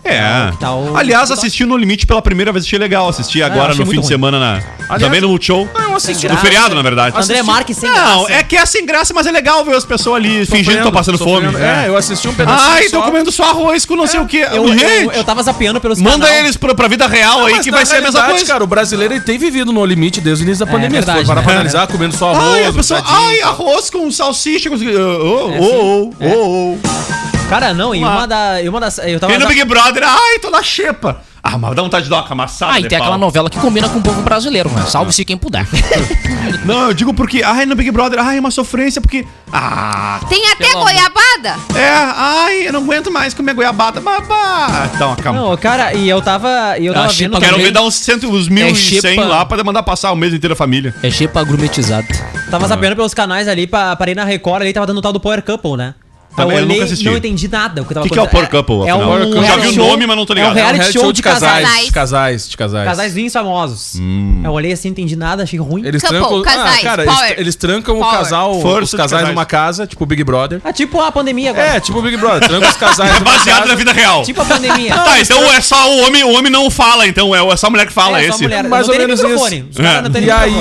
É. 0.04 0.52
tá 0.60 0.74
o- 0.74 0.96
Aliás, 0.96 1.28
tá- 1.28 1.34
assisti 1.34 1.64
No 1.64 1.76
Limite 1.76 2.06
pela 2.06 2.20
primeira 2.20 2.52
vez, 2.52 2.64
achei 2.66 2.78
legal. 2.78 3.08
Assisti 3.08 3.42
agora 3.42 3.70
achei 3.72 3.78
no 3.84 3.86
fim 3.86 3.92
de 3.92 3.98
ruim. 3.98 4.06
semana 4.08 4.38
na. 4.38 4.62
Aliás, 4.86 5.02
também 5.02 5.20
no 5.20 5.28
Multishow. 5.28 5.66
Ah, 5.74 5.84
eu 5.90 5.96
assisti. 5.96 6.28
No 6.28 6.36
feriado, 6.36 6.74
na 6.74 6.82
verdade. 6.82 7.16
André 7.18 7.42
Marques 7.42 7.76
sem 7.78 7.88
Não, 7.90 8.24
graça. 8.24 8.32
é 8.34 8.42
que 8.42 8.56
é 8.56 8.66
sem 8.66 8.84
graça, 8.84 9.14
mas 9.14 9.26
é 9.26 9.32
legal 9.32 9.64
ver 9.64 9.74
as 9.74 9.84
pessoas 9.84 10.16
ali 10.16 10.44
fingindo 10.44 10.46
que 10.46 10.58
estão 10.58 10.64
Sofrendo, 10.74 10.92
passando 10.92 11.18
fome. 11.18 11.46
sofrendo. 11.46 11.64
É, 11.64 11.88
eu 11.88 11.96
assisti 11.96 12.28
um 12.28 12.34
pedacinho 12.34 12.70
Ai, 12.70 12.88
só. 12.88 13.00
tô 13.00 13.06
comendo 13.06 13.32
só 13.32 13.44
arroz 13.44 13.86
com 13.86 13.96
não 13.96 14.06
sei 14.06 14.20
o 14.20 14.26
quê. 14.26 14.46
Eu, 14.52 14.68
eu, 14.68 14.78
Gente, 14.78 15.16
eu 15.16 15.24
tava 15.24 15.42
zapeando 15.42 15.80
pelos 15.80 16.00
manda 16.02 16.26
canal. 16.26 16.40
eles 16.42 16.56
pra, 16.58 16.74
pra 16.74 16.86
vida 16.86 17.06
real 17.06 17.46
aí 17.46 17.54
Mas 17.54 17.64
que 17.64 17.70
vai 17.70 17.86
ser 17.86 17.96
a 17.96 18.00
mesma 18.02 18.22
coisa. 18.24 18.44
cara, 18.44 18.62
o 18.62 18.66
brasileiro 18.66 19.14
ele 19.14 19.20
tem 19.22 19.38
vivido 19.38 19.72
no 19.72 19.84
limite 19.86 20.20
desde 20.20 20.44
o 20.44 20.46
início 20.46 20.66
da 20.66 20.70
pandemia. 20.70 20.98
verdade, 21.00 21.20
Se 21.20 21.24
for 21.24 21.28
parar 21.34 21.42
pra 21.42 21.52
né? 21.54 21.58
analisar, 21.60 21.86
comendo 21.86 22.14
só 22.14 22.30
arroz, 22.34 22.54
Ai, 22.56 22.64
a 22.66 22.72
pessoa, 22.74 23.02
ai, 23.06 23.40
arroz 23.40 23.88
com 23.88 24.10
salsicha. 24.10 24.68
Com... 24.68 24.76
Oh, 24.76 25.50
É, 25.52 25.58
oh, 25.60 26.10
oh, 26.10 26.14
oh, 26.20 26.78
oh. 27.30 27.33
Cara, 27.48 27.74
não, 27.74 27.94
e 27.94 27.98
uma, 27.98 28.26
da, 28.26 28.60
e 28.62 28.68
uma 28.68 28.80
das. 28.80 28.98
Eu 28.98 29.20
tava 29.20 29.32
E 29.32 29.36
no 29.36 29.42
za- 29.42 29.48
Big 29.48 29.64
Brother, 29.64 30.02
ai, 30.04 30.38
tô 30.40 30.50
na 30.50 30.62
xepa. 30.62 31.20
Ah, 31.46 31.58
mas 31.58 31.74
dá 31.76 31.82
vontade 31.82 32.04
de 32.04 32.10
dar 32.10 32.16
uma 32.16 32.26
camaçada. 32.26 32.72
Ah, 32.72 32.80
e 32.80 32.88
tem 32.88 32.98
pau. 32.98 33.06
aquela 33.06 33.18
novela 33.18 33.50
que 33.50 33.58
combina 33.58 33.86
com 33.86 33.98
o 33.98 34.02
povo 34.02 34.22
brasileiro, 34.22 34.70
né? 34.70 34.86
Salve-se 34.86 35.26
quem 35.26 35.36
puder. 35.36 35.66
Não, 36.64 36.88
eu 36.88 36.94
digo 36.94 37.12
porque, 37.12 37.42
ai, 37.42 37.66
no 37.66 37.76
Big 37.76 37.90
Brother, 37.90 38.18
ai, 38.18 38.38
é 38.38 38.40
uma 38.40 38.50
sofrência, 38.50 38.98
porque. 39.00 39.26
Ah, 39.52 40.20
Tem 40.28 40.42
até 40.50 40.72
goiabada? 40.72 41.58
é, 41.74 41.86
ai, 41.86 42.66
eu 42.68 42.72
não 42.72 42.80
aguento 42.80 43.10
mais 43.12 43.34
comer 43.34 43.52
goiabada. 43.54 44.00
Babá. 44.00 44.88
Então, 44.94 45.14
calma. 45.16 45.38
Não, 45.40 45.56
cara, 45.58 45.92
e 45.92 46.08
eu 46.08 46.20
tava. 46.22 46.78
E 46.78 46.86
eu 46.86 46.94
tava 46.94 47.06
Ah, 47.08 47.12
vendo. 47.12 47.38
Quero 47.38 47.56
ver 47.58 47.70
dar 47.70 47.82
uns, 47.82 47.94
cento, 47.96 48.26
uns 48.28 48.48
mil 48.48 48.66
É 48.66 48.70
e 48.70 49.00
cem 49.00 49.20
lá 49.20 49.44
pra 49.44 49.62
mandar 49.62 49.82
passar 49.82 50.12
o 50.12 50.16
mês 50.16 50.32
inteiro 50.32 50.54
a 50.54 50.56
família. 50.56 50.94
É 51.02 51.10
xepa 51.10 51.44
gourmetizado. 51.44 52.06
Tava 52.50 52.66
zapeando 52.66 52.96
pelos 52.96 53.12
canais 53.12 53.46
ali, 53.48 53.66
pra, 53.66 53.94
parei 53.96 54.14
na 54.14 54.24
Record 54.24 54.62
ali, 54.62 54.72
tava 54.72 54.86
dando 54.86 54.98
o 54.98 55.02
tal 55.02 55.12
do 55.12 55.20
Power 55.20 55.42
Couple, 55.42 55.76
né? 55.76 55.94
Também 56.36 56.56
eu 56.58 56.64
olhei, 56.64 56.74
nunca 56.76 56.84
assisti. 56.86 57.04
não 57.04 57.16
entendi 57.16 57.48
nada. 57.48 57.82
O 57.82 57.84
que, 57.84 57.94
tava 57.94 58.06
Que 58.06 58.12
que 58.12 58.18
é 58.18 58.22
o 58.22 58.26
Power. 58.28 58.48
Couple, 58.50 58.88
É, 58.88 58.90
afinal? 58.90 59.10
um 59.10 59.18
Eu 59.18 59.32
já 59.34 59.40
reality 59.40 59.62
vi 59.62 59.68
o 59.68 59.74
show- 59.74 59.86
nome, 59.88 60.06
mas 60.06 60.16
não 60.16 60.26
tô 60.26 60.34
ligado. 60.34 60.48
É 60.48 60.50
um 60.50 60.54
reality, 60.54 60.92
show, 60.92 61.12
de 61.12 61.22
casais. 61.22 61.64
casais. 61.68 61.84
De 61.86 61.92
casais, 61.92 62.48
de 62.48 62.56
casais. 62.56 62.84
Casais 62.88 63.12
vinhos 63.14 63.32
famosos. 63.32 63.94
Hum. 64.00 64.40
Eu 64.44 64.50
olhei 64.52 64.72
assim, 64.72 64.88
não 64.88 64.92
entendi 64.92 65.14
nada, 65.16 65.44
achei 65.44 65.58
ruim. 65.58 65.84
Eles 65.84 66.02
Couple, 66.02 66.18
trancam. 66.18 66.42
casais, 66.42 66.78
ah, 66.78 66.82
cara, 66.82 67.02
eles, 67.04 67.14
power. 67.14 67.34
eles 67.38 67.54
trancam 67.56 67.96
o 67.96 68.00
Power. 68.00 68.18
casal, 68.18 68.60
Força 68.60 68.82
os 68.84 68.90
casais 68.92 69.10
casais. 69.12 69.28
numa 69.28 69.44
casa, 69.46 69.86
tipo 69.86 70.04
Big 70.06 70.24
Brother. 70.24 70.60
Ah, 70.64 70.72
tipo 70.72 71.00
a 71.00 71.12
pandemia 71.12 71.50
agora. 71.50 71.66
É, 71.76 71.80
tipo 71.80 71.98
o 71.98 72.02
Big 72.02 72.16
Brother. 72.16 72.48
Tranca 72.48 72.68
os 72.68 72.76
casais 72.76 73.14
É 73.16 73.20
baseado 73.20 73.58
casa. 73.58 73.68
na 73.68 73.74
vida 73.76 73.92
real. 73.92 74.22
Tipo 74.24 74.42
a 74.42 74.44
pandemia. 74.44 74.94
Tá, 74.94 75.20
então 75.20 75.38
é 75.52 75.60
só 75.60 75.88
o 75.94 76.06
homem, 76.06 76.24
o 76.24 76.32
homem 76.32 76.50
não 76.50 76.68
fala, 76.70 77.06
então 77.06 77.34
é, 77.34 77.38
é 77.46 77.56
só 77.56 77.68
a 77.68 77.70
mulher 77.70 77.86
que 77.86 77.92
fala 77.92 78.20
É, 78.20 78.26
só 78.28 78.34
esse. 78.34 78.42
mulher. 78.42 78.64
Mais 78.68 78.88
ou 78.88 78.96
menos 78.98 79.20
isso. 79.22 79.46
É. 79.80 80.20
E 80.20 80.30
aí, 80.30 80.52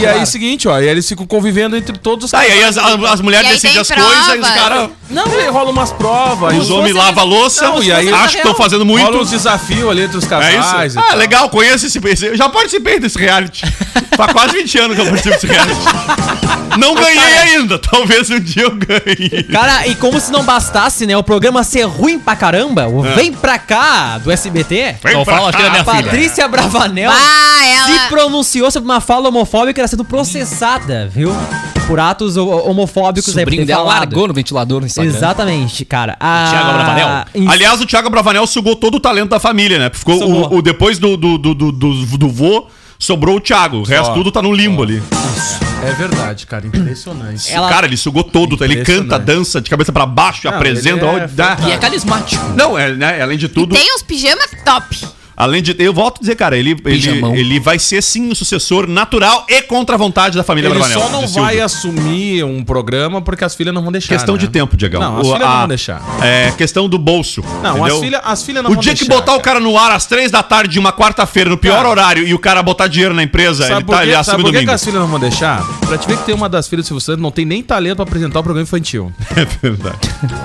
e 0.00 0.06
aí, 0.06 0.26
seguinte, 0.26 0.68
ó, 0.68 0.74
e 0.78 0.82
aí 0.84 0.88
eles 0.88 1.08
ficam 1.08 1.26
convivendo 1.26 1.76
entre 1.76 1.96
todos 1.98 2.26
os 2.26 2.30
Tá, 2.30 2.46
e 2.46 2.50
aí 2.52 2.64
as, 2.64 2.76
casais. 2.76 3.20
mulheres 3.20 3.48
decidem 3.48 3.78
as 3.78 3.88
coisas, 3.90 4.28
e 4.34 4.38
os 4.38 4.48
caras. 4.50 4.90
Não, 5.10 5.21
e 5.28 5.40
aí 5.40 5.48
rola 5.48 5.70
umas 5.70 5.92
provas. 5.92 6.56
Os 6.56 6.68
e 6.68 6.72
homens 6.72 6.94
lavam 6.94 7.22
a 7.22 7.26
louça, 7.26 7.64
Não, 7.68 7.82
e 7.82 7.92
aí 7.92 8.08
acham 8.12 8.28
que 8.30 8.36
estão 8.38 8.54
fazendo 8.54 8.84
muito. 8.84 9.04
Rola 9.04 9.22
uns 9.22 9.30
desafios 9.30 9.90
ali 9.90 10.02
entre 10.02 10.16
os 10.18 10.24
É 10.24 10.28
casais. 10.28 10.92
isso? 10.94 11.00
e 11.00 11.02
Ah, 11.10 11.14
legal, 11.14 11.48
conheço 11.48 11.86
esse. 11.86 12.00
Eu 12.26 12.36
já 12.36 12.48
participei 12.48 12.98
desse 12.98 13.18
reality. 13.18 13.62
Faz 14.16 14.32
quase 14.32 14.52
20 14.54 14.78
anos 14.78 14.96
que 14.96 15.02
eu 15.02 15.06
participo 15.06 15.34
desse 15.34 15.46
reality. 15.46 15.80
Não 16.78 16.94
ganhei 16.94 17.18
ainda, 17.38 17.78
talvez 17.78 18.30
um 18.30 18.40
dia 18.40 18.62
eu 18.64 18.70
ganhe. 18.70 19.42
Cara, 19.44 19.86
e 19.86 19.94
como 19.94 20.18
se 20.20 20.30
não 20.32 20.42
bastasse, 20.42 21.06
né, 21.06 21.16
o 21.16 21.22
programa 21.22 21.62
ser 21.64 21.82
ruim 21.82 22.18
pra 22.18 22.34
caramba, 22.36 22.88
o 22.88 23.04
É. 23.06 23.14
Vem 23.14 23.32
Pra 23.32 23.58
Cá 23.58 24.18
do 24.18 24.30
SBT, 24.30 24.96
Vem 25.02 25.14
Não 25.14 25.24
pra 25.24 25.34
fala 25.36 25.48
aqui 25.50 25.58
cá. 25.58 25.64
da 25.64 25.70
minha 25.70 25.84
filha. 25.84 26.02
Patrícia 26.04 26.48
Bravanel 26.48 27.10
Ah, 27.12 27.66
ela. 27.66 27.86
se 27.86 28.08
pronunciou 28.08 28.70
sobre 28.70 28.88
uma 28.90 29.00
fala 29.00 29.28
homofóbica 29.28 29.78
e 29.78 29.82
era 29.82 29.88
sendo 29.88 30.04
processada, 30.04 31.08
viu? 31.12 31.34
Por 31.86 31.98
atos 32.00 32.36
ho- 32.36 32.44
O 32.44 32.70
homofóbicos 32.70 33.28
aí, 33.30 33.34
por 33.34 33.40
sobrinho 33.50 33.62
ter 33.62 33.66
dela 33.72 33.84
falado. 33.84 33.98
largou 33.98 34.28
no 34.28 34.34
ventilador 34.34 34.80
no 34.80 34.86
Instagram. 34.86 35.11
Exatamente, 35.16 35.84
cara. 35.84 36.16
A... 36.20 36.46
Thiago 36.50 36.72
Bravanel. 36.72 37.24
Aliás, 37.48 37.80
o 37.80 37.86
Thiago 37.86 38.10
Bravanel 38.10 38.46
sugou 38.46 38.76
todo 38.76 38.96
o 38.96 39.00
talento 39.00 39.30
da 39.30 39.40
família, 39.40 39.78
né? 39.78 39.90
Ficou 39.92 40.22
o, 40.22 40.56
o- 40.58 40.62
depois 40.62 40.98
do, 40.98 41.16
do, 41.16 41.38
do, 41.38 41.54
do, 41.54 41.72
do, 41.72 42.18
do 42.18 42.28
vô, 42.28 42.66
sobrou 42.98 43.36
o 43.36 43.40
Thiago. 43.40 43.78
O 43.78 43.82
resto 43.84 44.06
Só. 44.06 44.14
tudo 44.14 44.30
tá 44.32 44.40
no 44.42 44.52
limbo 44.52 44.82
ali. 44.82 45.02
É 45.84 45.92
verdade, 45.94 46.46
cara. 46.46 46.64
Impressionante. 46.66 47.52
Ela- 47.52 47.68
Cara, 47.68 47.86
ele 47.86 47.96
sugou 47.96 48.22
todo. 48.22 48.54
Ele 48.64 48.74
Impressionante. 48.74 49.08
canta, 49.10 49.18
dança 49.18 49.60
de 49.60 49.68
cabeça 49.68 49.92
pra 49.92 50.06
baixo, 50.06 50.46
Não, 50.48 50.54
apresenta. 50.56 51.04
ele 51.06 51.20
é 51.20 51.24
ó, 51.24 51.28
dá- 51.32 51.56
E 51.66 51.72
é 51.72 51.76
carismático. 51.78 52.44
Não, 52.56 52.78
é, 52.78 52.92
né, 52.94 53.20
além 53.20 53.36
de 53.36 53.48
tudo. 53.48 53.74
Tem 53.74 53.92
uns 53.94 54.02
pijamas 54.02 54.46
top. 54.64 54.96
Além 55.42 55.62
de. 55.62 55.74
Eu 55.78 55.92
volto 55.92 56.18
a 56.18 56.20
dizer, 56.20 56.36
cara, 56.36 56.56
ele, 56.56 56.70
ele, 56.70 56.80
Pijamão. 56.80 57.34
ele 57.34 57.58
vai 57.58 57.78
ser 57.78 58.00
sim 58.02 58.30
o 58.30 58.34
sucessor 58.34 58.86
natural 58.86 59.44
e 59.48 59.62
contra 59.62 59.94
a 59.96 59.98
vontade 59.98 60.36
da 60.36 60.44
família 60.44 60.68
Ele 60.68 60.78
Bravanel. 60.78 61.00
só 61.00 61.08
não 61.08 61.26
vai 61.26 61.58
assumir 61.60 62.44
um 62.44 62.62
programa 62.62 63.20
porque 63.20 63.44
as 63.44 63.54
filhas 63.54 63.74
não 63.74 63.82
vão 63.82 63.90
deixar. 63.90 64.14
Questão 64.14 64.34
né? 64.34 64.40
de 64.40 64.48
tempo, 64.48 64.76
Diegão. 64.76 65.00
Não, 65.00 65.18
as 65.20 65.26
O- 65.26 65.32
filhas 65.32 65.48
não 65.48 65.58
vão 65.58 65.68
deixar. 65.68 66.02
É 66.22 66.52
questão 66.56 66.88
do 66.88 66.98
bolso. 66.98 67.42
Não, 67.62 67.78
entendeu? 67.78 67.94
as 67.96 68.00
filhas 68.00 68.20
as 68.24 68.42
filha 68.44 68.62
não 68.62 68.70
O 68.70 68.74
vão 68.74 68.82
dia 68.82 68.92
que 68.94 69.00
deixar, 69.04 69.14
botar 69.14 69.34
o 69.34 69.40
cara 69.40 69.58
no 69.60 69.76
ar 69.76 69.90
às 69.92 70.06
três 70.06 70.30
da 70.30 70.42
tarde 70.42 70.72
de 70.74 70.78
uma 70.78 70.92
quarta-feira, 70.92 71.50
no 71.50 71.56
pior 71.58 71.76
Cara. 71.76 71.88
horário, 71.88 72.26
e 72.26 72.32
o 72.34 72.38
cara 72.38 72.62
botar 72.62 72.86
dinheiro 72.86 73.14
na 73.14 73.22
empresa, 73.22 73.64
ele, 73.66 73.84
por 73.84 73.92
tá, 73.96 73.98
quê? 74.02 74.04
ele 74.04 74.12
Sabe 74.12 74.20
assume 74.20 74.42
por 74.44 74.50
que, 74.50 74.56
domingo. 74.58 74.72
as 74.72 74.84
filhas 74.84 75.00
não 75.00 75.08
vão 75.08 75.18
deixar? 75.20 75.64
Pra 75.80 75.98
te 75.98 76.06
ver 76.06 76.16
que 76.18 76.24
tem 76.24 76.34
uma 76.34 76.48
das 76.48 76.68
filhas 76.68 76.84
do 76.84 76.88
Silvio 76.88 77.00
Santos 77.00 77.22
não 77.22 77.30
tem 77.30 77.44
nem 77.44 77.62
talento 77.62 77.96
pra 77.96 78.04
apresentar 78.04 78.38
o 78.40 78.42
programa 78.42 78.62
infantil. 78.62 79.12
É 79.36 79.44
verdade. 79.60 79.98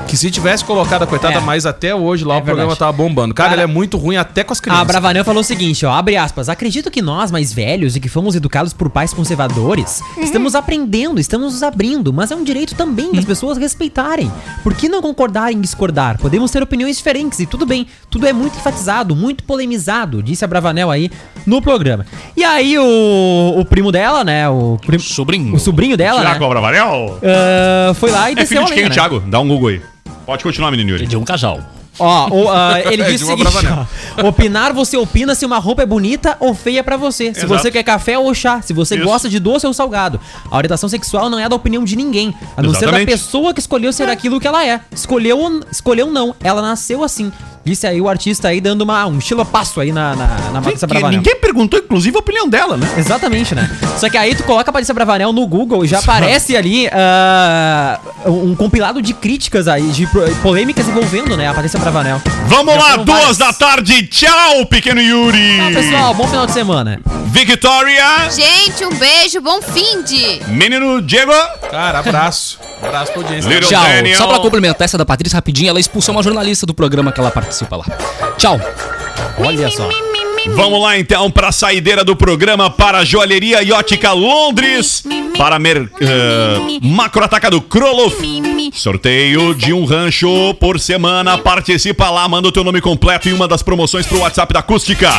Que 0.08 0.16
se 0.18 0.32
tivesse 0.32 0.64
colocado 0.66 1.04
a 1.04 1.08
coitada 1.08 1.36
É. 1.36 1.40
mais 1.40 1.66
até 1.66 1.94
hoje 1.94 2.24
lá, 2.26 2.36
É 2.36 2.38
o 2.40 2.42
programa 2.42 2.76
tava 2.76 2.92
bombando. 2.94 3.34
Cara, 3.34 3.50
Cara, 3.50 3.62
ele 3.62 3.70
é 3.70 3.74
muito 3.74 3.98
ruim 3.98 4.16
até 4.18 4.44
com 4.44 4.54
as 4.54 4.60
A 4.60 4.62
crianças. 4.62 4.87
Bravanel 4.88 5.24
falou 5.26 5.42
o 5.42 5.44
seguinte, 5.44 5.86
ó, 5.86 5.92
abre 5.92 6.16
aspas, 6.18 6.50
acredito 6.50 6.90
que 6.90 7.02
nós, 7.02 7.30
mais 7.32 7.54
velhos 7.54 7.96
e 7.96 8.00
que 8.00 8.10
fomos 8.10 8.36
educados 8.36 8.74
por 8.74 8.90
pais 8.90 9.14
conservadores, 9.14 10.02
estamos 10.18 10.56
aprendendo, 10.56 11.20
estamos 11.20 11.54
nos 11.54 11.64
abrindo, 11.64 12.12
mas 12.14 12.32
é 12.32 12.36
um 12.36 12.44
direito 12.44 12.74
também 12.76 13.12
das 13.12 13.26
pessoas 13.26 13.58
respeitarem. 13.58 14.32
Por 14.64 14.74
que 14.74 14.90
não 14.90 15.02
concordar 15.02 15.52
em 15.52 15.60
discordar? 15.62 16.18
Podemos 16.18 16.50
ter 16.52 16.64
opiniões 16.64 16.98
diferentes 16.98 17.40
e 17.40 17.46
tudo 17.46 17.66
bem, 17.66 17.88
tudo 18.10 18.26
é 18.28 18.34
muito 18.34 18.58
enfatizado, 18.58 19.16
muito 19.16 19.44
polemizado, 19.44 20.24
disse 20.24 20.44
a 20.44 20.48
Bravanel 20.48 20.90
aí 20.90 21.12
no 21.46 21.62
programa. 21.62 22.06
E 22.36 22.44
aí 22.44 22.78
o, 22.78 23.56
o 23.60 23.66
primo 23.66 23.92
dela, 23.92 24.24
né, 24.24 24.48
o, 24.50 24.78
prim- 24.86 25.00
Sobrinho. 25.00 25.56
o 25.56 25.60
sobrinho 25.60 25.98
dela, 25.98 26.22
né, 26.22 26.30
Thiago 26.32 26.50
Bravanel? 26.50 27.20
ah, 27.24 27.94
foi 27.94 28.12
lá 28.12 28.30
e 28.30 28.34
É 28.34 28.36
desceu 28.36 28.58
filho 28.64 28.68
de 28.68 28.74
quem, 28.74 28.84
né? 28.90 28.90
Thiago? 28.90 29.20
Dá 29.22 29.40
um 29.40 29.48
Google 29.48 29.70
aí. 29.70 29.82
Pode 30.26 30.44
continuar, 30.44 30.72
menino 30.72 30.90
Yuri. 30.92 31.08
De 31.08 31.16
um 31.16 31.24
casal. 31.24 31.60
Ó, 32.00 32.30
o, 32.30 32.50
ah, 32.52 32.80
ele 32.92 33.02
É, 33.04 33.10
disse 33.12 33.24
o 33.24 33.28
seguinte, 33.28 33.48
ó, 34.18 34.28
opinar 34.28 34.74
você 34.74 34.98
opina 34.98 35.34
se 35.36 35.46
uma 35.46 35.58
roupa 35.58 35.82
é 35.84 35.86
bonita 35.86 36.38
ou 36.40 36.54
feia 36.54 36.84
pra 36.84 36.98
você. 36.98 37.34
Se 37.34 37.40
Exato. 37.46 37.48
você 37.48 37.72
quer 37.72 37.84
café 37.84 38.18
ou 38.18 38.34
chá, 38.34 38.62
se 38.62 38.74
você 38.74 38.96
Isso. 38.96 39.06
gosta 39.06 39.30
de 39.30 39.40
doce 39.40 39.66
ou 39.66 39.74
salgado. 39.74 40.20
A 40.50 40.58
orientação 40.58 40.88
sexual 40.90 41.30
não 41.30 41.40
é 41.40 41.48
da 41.50 41.56
opinião 41.56 41.84
de 41.84 41.96
ninguém, 41.96 42.34
a 42.56 42.62
não 42.62 42.70
ser 42.74 42.82
da 42.82 42.88
Exatamente. 42.88 43.12
pessoa 43.12 43.54
que 43.54 43.60
escolheu 43.60 43.92
ser 43.92 44.10
aquilo 44.10 44.40
que 44.40 44.48
ela 44.48 44.66
é. 44.66 44.82
Escolheu 44.92 45.40
ou 45.40 45.62
escolheu 45.72 46.08
não, 46.08 46.36
ela 46.44 46.62
nasceu 46.62 47.04
assim. 47.04 47.32
Disse 47.68 47.86
aí 47.86 48.00
o 48.00 48.08
artista 48.08 48.48
aí 48.48 48.62
dando 48.62 48.84
uma, 48.84 49.06
um 49.08 49.20
chilopasso 49.20 49.82
aí 49.82 49.92
na, 49.92 50.16
na, 50.16 50.28
na 50.54 50.62
Patrícia 50.62 50.88
Bravanel. 50.88 51.18
ninguém 51.18 51.36
perguntou, 51.36 51.78
inclusive, 51.78 52.16
a 52.16 52.20
opinião 52.22 52.48
dela, 52.48 52.78
né? 52.78 52.88
Exatamente, 52.98 53.54
né? 53.54 53.70
Só 53.98 54.08
que 54.10 54.16
aí 54.16 54.34
tu 54.34 54.44
coloca 54.44 54.70
a 54.70 54.72
Patrícia 54.72 54.94
Bravanel 54.94 55.34
no 55.34 55.46
Google 55.46 55.84
e 55.84 55.88
já 55.88 56.00
aparece 56.00 56.56
ali 56.56 56.88
ah, 56.94 58.00
um 58.26 58.56
compilado 58.56 59.02
de 59.02 59.14
críticas 59.14 59.68
aí, 59.68 59.86
de 59.90 60.08
polêmicas 60.42 60.88
envolvendo, 60.88 61.36
né, 61.36 61.50
a 61.50 61.54
Patrícia 61.54 61.78
Bravanel. 61.78 62.22
Vamos 62.46 62.74
Já 62.76 62.80
lá, 62.80 62.96
duas 62.96 63.20
várias. 63.20 63.38
da 63.38 63.52
tarde. 63.52 64.08
Tchau, 64.08 64.66
pequeno 64.68 65.02
Yuri. 65.02 65.58
Tchau, 65.58 65.72
pessoal. 65.74 66.14
Bom 66.14 66.26
final 66.26 66.46
de 66.46 66.54
semana. 66.54 67.02
Victoria. 67.26 68.30
Gente, 68.30 68.86
um 68.86 68.96
beijo, 68.96 69.42
bom 69.42 69.62
fim 69.62 70.04
de. 70.04 70.40
Menino 70.48 71.02
Diego. 71.02 71.34
Cara, 71.70 72.00
abraço. 72.00 72.60
abraço 72.82 73.12
pra 73.12 73.22
audiência. 73.22 73.50
Little 73.50 73.70
Tchau. 73.70 73.84
Daniel. 73.84 74.18
Só 74.18 74.28
pra 74.28 74.40
complementar 74.40 74.86
essa 74.86 74.98
da 74.98 75.06
Patrícia 75.06 75.36
rapidinho, 75.36 75.70
ela 75.70 75.80
expulsou 75.82 76.16
uma 76.16 76.24
jornalista 76.24 76.66
do 76.66 76.74
programa 76.74 77.12
que 77.12 77.20
ela 77.20 77.30
participa 77.30 77.57
lá. 77.72 77.86
Tchau. 78.38 78.60
Olha 79.40 79.70
só. 79.70 79.90
Vamos 80.50 80.82
lá 80.82 80.98
então 80.98 81.30
para 81.30 81.50
a 81.50 81.52
saideira 81.52 82.04
do 82.04 82.16
programa 82.16 82.70
para 82.70 83.00
a 83.00 83.06
Joalheria 83.06 83.62
e 83.62 83.72
Ótica 83.72 84.14
Londres, 84.14 85.04
para 85.38 85.60
Mer, 85.60 85.90
eh, 86.00 86.80
Macro 86.82 87.24
Atacado 87.24 87.60
Kroloff. 87.62 88.18
Sorteio 88.74 89.54
de 89.54 89.74
um 89.74 89.86
rancho 89.86 90.54
por 90.56 90.80
semana. 90.80 91.38
Participa 91.38 92.10
lá, 92.10 92.28
manda 92.28 92.48
o 92.48 92.52
teu 92.52 92.64
nome 92.64 92.80
completo 92.80 93.28
e 93.28 93.34
uma 93.34 93.48
das 93.48 93.62
promoções 93.62 94.06
pro 94.06 94.20
WhatsApp 94.20 94.54
da 94.54 94.60
Acústica. 94.60 95.10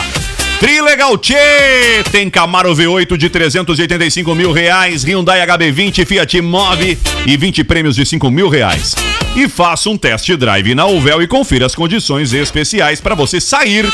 Trilegal 0.60 1.16
Tchê! 1.18 2.02
Tem 2.10 2.28
Camaro 2.28 2.74
V8 2.74 3.16
de 3.16 3.30
385 3.30 4.34
mil 4.34 4.50
reais, 4.50 5.04
Hyundai 5.04 5.46
HB20, 5.46 6.04
Fiat 6.04 6.40
Mobi 6.40 6.98
e 7.24 7.36
20 7.36 7.62
prêmios 7.62 7.94
de 7.94 8.04
5 8.04 8.28
mil 8.28 8.48
reais. 8.48 8.96
E 9.36 9.48
faça 9.48 9.88
um 9.88 9.96
test 9.96 10.28
drive 10.32 10.74
na 10.74 10.84
Uvel 10.86 11.22
e 11.22 11.28
confira 11.28 11.66
as 11.66 11.76
condições 11.76 12.32
especiais 12.32 13.00
para 13.00 13.14
você 13.14 13.40
sair 13.40 13.86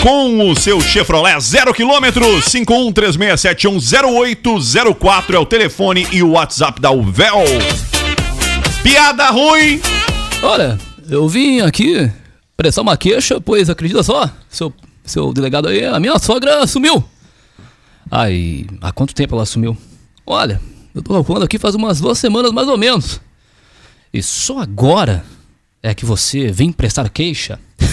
com 0.00 0.48
o 0.48 0.54
seu 0.54 0.80
Chevrolet 0.80 1.40
0 1.40 1.74
km. 1.74 2.06
5136710804 2.40 5.34
é 5.34 5.38
o 5.40 5.46
telefone 5.46 6.06
e 6.12 6.22
o 6.22 6.30
WhatsApp 6.30 6.80
da 6.80 6.92
Uvel. 6.92 7.42
Piada 8.84 9.28
ruim! 9.30 9.80
Olha, 10.40 10.78
eu 11.10 11.28
vim 11.28 11.62
aqui 11.62 12.08
prestar 12.56 12.82
uma 12.82 12.96
queixa, 12.96 13.40
pois 13.40 13.68
acredita 13.68 14.04
só, 14.04 14.30
seu, 14.48 14.72
seu 15.04 15.32
delegado 15.32 15.68
aí, 15.68 15.84
a 15.84 15.98
minha 15.98 16.18
sogra 16.18 16.66
sumiu. 16.66 17.02
Ai, 18.10 18.66
há 18.80 18.92
quanto 18.92 19.14
tempo 19.14 19.34
ela 19.34 19.46
sumiu? 19.46 19.76
Olha, 20.26 20.60
eu 20.94 21.02
tô 21.02 21.14
calculando 21.14 21.44
aqui 21.44 21.58
faz 21.58 21.74
umas 21.74 22.00
duas 22.00 22.18
semanas 22.18 22.52
mais 22.52 22.68
ou 22.68 22.76
menos. 22.76 23.20
E 24.12 24.22
só 24.22 24.60
agora 24.60 25.24
é 25.82 25.94
que 25.94 26.04
você 26.04 26.52
vem 26.52 26.70
prestar 26.70 27.08
queixa? 27.08 27.58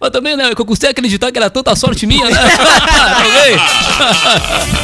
Mas 0.00 0.10
também, 0.10 0.36
né, 0.36 0.50
eu 0.50 0.66
custei 0.66 0.90
acreditar 0.90 1.32
que 1.32 1.38
era 1.38 1.48
tanta 1.48 1.74
sorte 1.76 2.06
minha, 2.06 2.28
né? 2.28 2.36